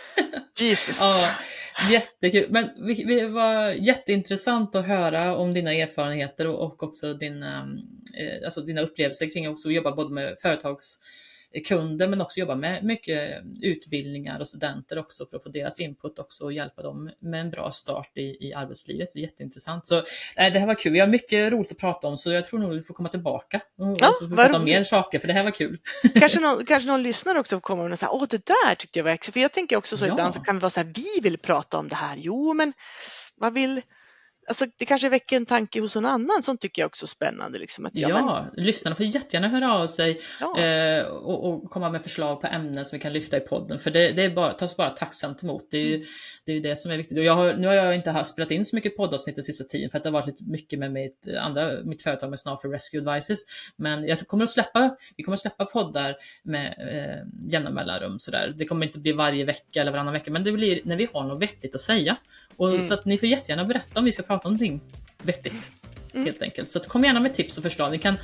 Jesus. 0.58 1.00
Ja, 1.00 1.28
jättekul. 1.90 2.46
Men 2.50 2.68
det 3.06 3.26
var 3.26 3.68
jätteintressant 3.68 4.74
att 4.74 4.86
höra 4.86 5.36
om 5.36 5.54
dina 5.54 5.72
erfarenheter 5.72 6.46
och 6.46 6.82
också 6.82 7.14
dina, 7.14 7.62
ehm, 7.62 7.78
eh, 8.18 8.44
alltså 8.44 8.60
dina 8.60 8.80
upplevelser 8.80 9.32
kring 9.32 9.46
att 9.46 9.66
jobba 9.66 9.92
både 9.92 10.14
med 10.14 10.34
företags 10.38 10.98
kunder 11.64 12.08
men 12.08 12.20
också 12.20 12.40
jobbar 12.40 12.56
med 12.56 12.84
mycket 12.84 13.42
utbildningar 13.62 14.40
och 14.40 14.48
studenter 14.48 14.98
också 14.98 15.26
för 15.26 15.36
att 15.36 15.42
få 15.42 15.48
deras 15.48 15.80
input 15.80 16.18
också 16.18 16.44
och 16.44 16.52
hjälpa 16.52 16.82
dem 16.82 17.10
med 17.20 17.40
en 17.40 17.50
bra 17.50 17.70
start 17.70 18.10
i, 18.14 18.48
i 18.48 18.54
arbetslivet. 18.54 19.08
Det 19.14 19.20
är 19.20 19.22
jätteintressant. 19.22 19.86
Så 19.86 20.02
nej, 20.36 20.50
det 20.50 20.58
här 20.58 20.66
var 20.66 20.74
kul. 20.74 20.92
Vi 20.92 21.00
har 21.00 21.06
mycket 21.06 21.52
roligt 21.52 21.72
att 21.72 21.78
prata 21.78 22.08
om 22.08 22.16
så 22.16 22.32
jag 22.32 22.44
tror 22.44 22.60
nog 22.60 22.72
vi 22.72 22.82
får 22.82 22.94
komma 22.94 23.08
tillbaka 23.08 23.60
och 23.78 23.96
ja, 24.00 24.12
så 24.20 24.28
får 24.28 24.36
prata 24.36 24.56
om 24.56 24.64
mer 24.64 24.84
saker 24.84 25.18
för 25.18 25.26
det 25.26 25.34
här 25.34 25.44
var 25.44 25.50
kul. 25.50 25.78
Kanske 26.14 26.40
någon, 26.40 26.64
kanske 26.64 26.88
någon 26.88 27.02
lyssnare 27.02 27.38
också 27.38 27.60
kommer 27.60 27.92
och 27.92 27.98
säger 27.98 28.14
åh 28.14 28.24
det 28.30 28.46
där 28.46 28.74
tyckte 28.74 28.98
jag 28.98 29.04
var 29.04 29.10
extra. 29.10 29.32
För 29.32 29.40
jag 29.40 29.52
tänker 29.52 29.76
också 29.76 29.96
så 29.96 30.06
ja. 30.06 30.12
ibland 30.12 30.34
så 30.34 30.40
kan 30.40 30.54
det 30.54 30.60
vara 30.60 30.70
så 30.70 30.80
här, 30.80 30.92
vi 30.94 31.20
vill 31.22 31.38
prata 31.38 31.78
om 31.78 31.88
det 31.88 31.94
här. 31.94 32.16
Jo 32.18 32.54
men 32.54 32.72
vad 33.36 33.54
vill 33.54 33.82
Alltså, 34.48 34.66
det 34.78 34.84
kanske 34.84 35.08
väcker 35.08 35.36
en 35.36 35.46
tanke 35.46 35.80
hos 35.80 35.94
någon 35.94 36.06
annan 36.06 36.42
som 36.42 36.58
tycker 36.58 36.82
jag 36.82 36.86
också 36.86 37.04
är 37.04 37.08
spännande. 37.08 37.58
Liksom, 37.58 37.86
att, 37.86 37.92
ja, 37.94 38.08
ja 38.08 38.48
men... 38.54 38.64
lyssnarna 38.64 38.96
får 38.96 39.06
jättegärna 39.06 39.48
höra 39.48 39.74
av 39.74 39.86
sig 39.86 40.20
ja. 40.40 40.58
eh, 40.58 41.06
och, 41.06 41.48
och, 41.48 41.70
komma 41.70 41.90
med 41.90 42.02
förslag 42.02 42.40
på 42.40 42.46
ämnen 42.46 42.84
som 42.84 42.96
vi 42.96 43.02
kan 43.02 43.12
lyfta 43.12 43.36
i 43.36 43.40
podden. 43.40 43.78
För 43.78 43.90
det, 43.90 44.12
det 44.12 44.22
är 44.22 44.30
bara, 44.30 44.52
tas 44.52 44.76
bara 44.76 44.90
tacksamt 44.90 45.42
emot. 45.42 45.68
Det 45.70 45.76
är 45.76 45.82
ju 45.82 45.94
mm. 45.94 46.06
det, 46.44 46.52
är 46.52 46.56
ju 46.56 46.60
det 46.62 46.76
som 46.76 46.90
är 46.90 46.96
viktigt. 46.96 47.18
Och 47.18 47.24
jag 47.24 47.34
har, 47.34 47.54
nu 47.54 47.66
har 47.66 47.74
jag 47.74 47.94
inte 47.94 48.10
haft, 48.10 48.30
spelat 48.30 48.50
in 48.50 48.64
så 48.64 48.76
mycket 48.76 48.96
poddavsnitt 48.96 49.36
den 49.36 49.44
sista 49.44 49.64
tiden 49.64 49.90
för 49.90 49.98
att 49.98 50.04
det 50.04 50.10
har 50.10 50.12
varit 50.12 50.26
lite 50.26 50.44
mycket 50.44 50.78
med 50.78 50.92
mitt, 50.92 51.28
andra, 51.40 51.70
mitt 51.84 52.02
företag 52.02 52.30
med 52.30 52.40
Snar 52.40 52.56
för 52.56 52.68
Rescue 52.68 53.00
Advices. 53.00 53.38
Men 53.76 54.06
jag 54.06 54.18
kommer 54.18 54.44
att 54.44 54.50
släppa, 54.50 54.96
vi 55.16 55.24
kommer 55.24 55.36
att 55.36 55.40
släppa 55.40 55.64
poddar 55.64 56.16
med 56.42 56.66
eh, 56.78 57.50
jämna 57.52 57.70
mellanrum. 57.70 58.18
Sådär. 58.18 58.54
Det 58.56 58.64
kommer 58.64 58.86
inte 58.86 58.98
bli 58.98 59.12
varje 59.12 59.44
vecka 59.44 59.80
eller 59.80 59.92
varannan 59.92 60.14
vecka, 60.14 60.30
men 60.30 60.44
det 60.44 60.52
blir 60.52 60.80
när 60.84 60.96
vi 60.96 61.08
har 61.12 61.24
något 61.24 61.42
vettigt 61.42 61.74
att 61.74 61.80
säga. 61.80 62.16
Och, 62.56 62.70
mm. 62.70 62.82
Så 62.82 62.94
att 62.94 63.04
ni 63.04 63.18
får 63.18 63.28
jättegärna 63.28 63.64
berätta 63.64 64.00
om 64.00 64.04
vi 64.04 64.12
ska 64.12 64.22
prata 64.38 64.48
om 64.48 64.52
någonting 64.52 64.80
vettigt. 65.22 65.70
Mm. 66.14 66.26
Helt 66.26 66.42
enkelt. 66.42 66.72
Så 66.72 66.80
kom 66.80 67.04
gärna 67.04 67.20
med 67.20 67.34
tips 67.34 67.58
och 67.58 67.62
förslag. 67.62 67.92
Ni 67.92 67.98
kan 67.98 68.18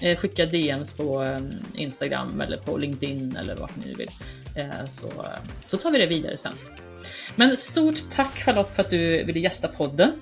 eh, 0.00 0.16
skicka 0.16 0.46
DMs 0.46 0.92
på 0.92 1.22
eh, 1.22 1.40
Instagram 1.74 2.40
eller 2.40 2.56
på 2.56 2.76
LinkedIn 2.76 3.36
eller 3.36 3.56
vart 3.56 3.76
ni 3.76 3.94
vill. 3.94 4.10
Eh, 4.56 4.86
så, 4.88 5.12
så 5.64 5.76
tar 5.76 5.90
vi 5.90 5.98
det 5.98 6.06
vidare 6.06 6.36
sen. 6.36 6.52
Men 7.36 7.56
stort 7.56 8.10
tack 8.10 8.38
Charlotte 8.38 8.74
för 8.74 8.82
att 8.82 8.90
du 8.90 9.24
ville 9.24 9.40
gästa 9.40 9.68
podden. 9.68 10.12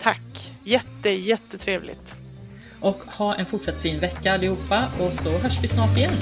Tack! 0.00 0.52
Jätte, 0.64 1.10
jättetrevligt. 1.10 2.14
Och 2.80 3.04
ha 3.04 3.34
en 3.34 3.46
fortsatt 3.46 3.80
fin 3.80 4.00
vecka 4.00 4.32
allihopa 4.32 4.84
och 5.00 5.12
så 5.12 5.30
hörs 5.38 5.62
vi 5.62 5.68
snart 5.68 5.96
igen. 5.96 6.14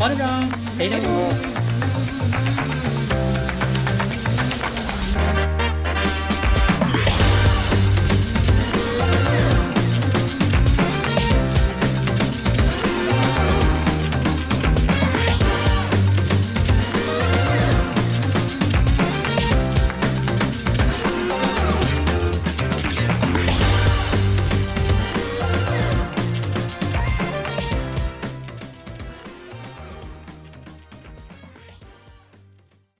Ha 0.00 0.08
det 0.08 0.16
bra! 0.16 0.42
Hej 0.78 0.90
då! 1.04 2.67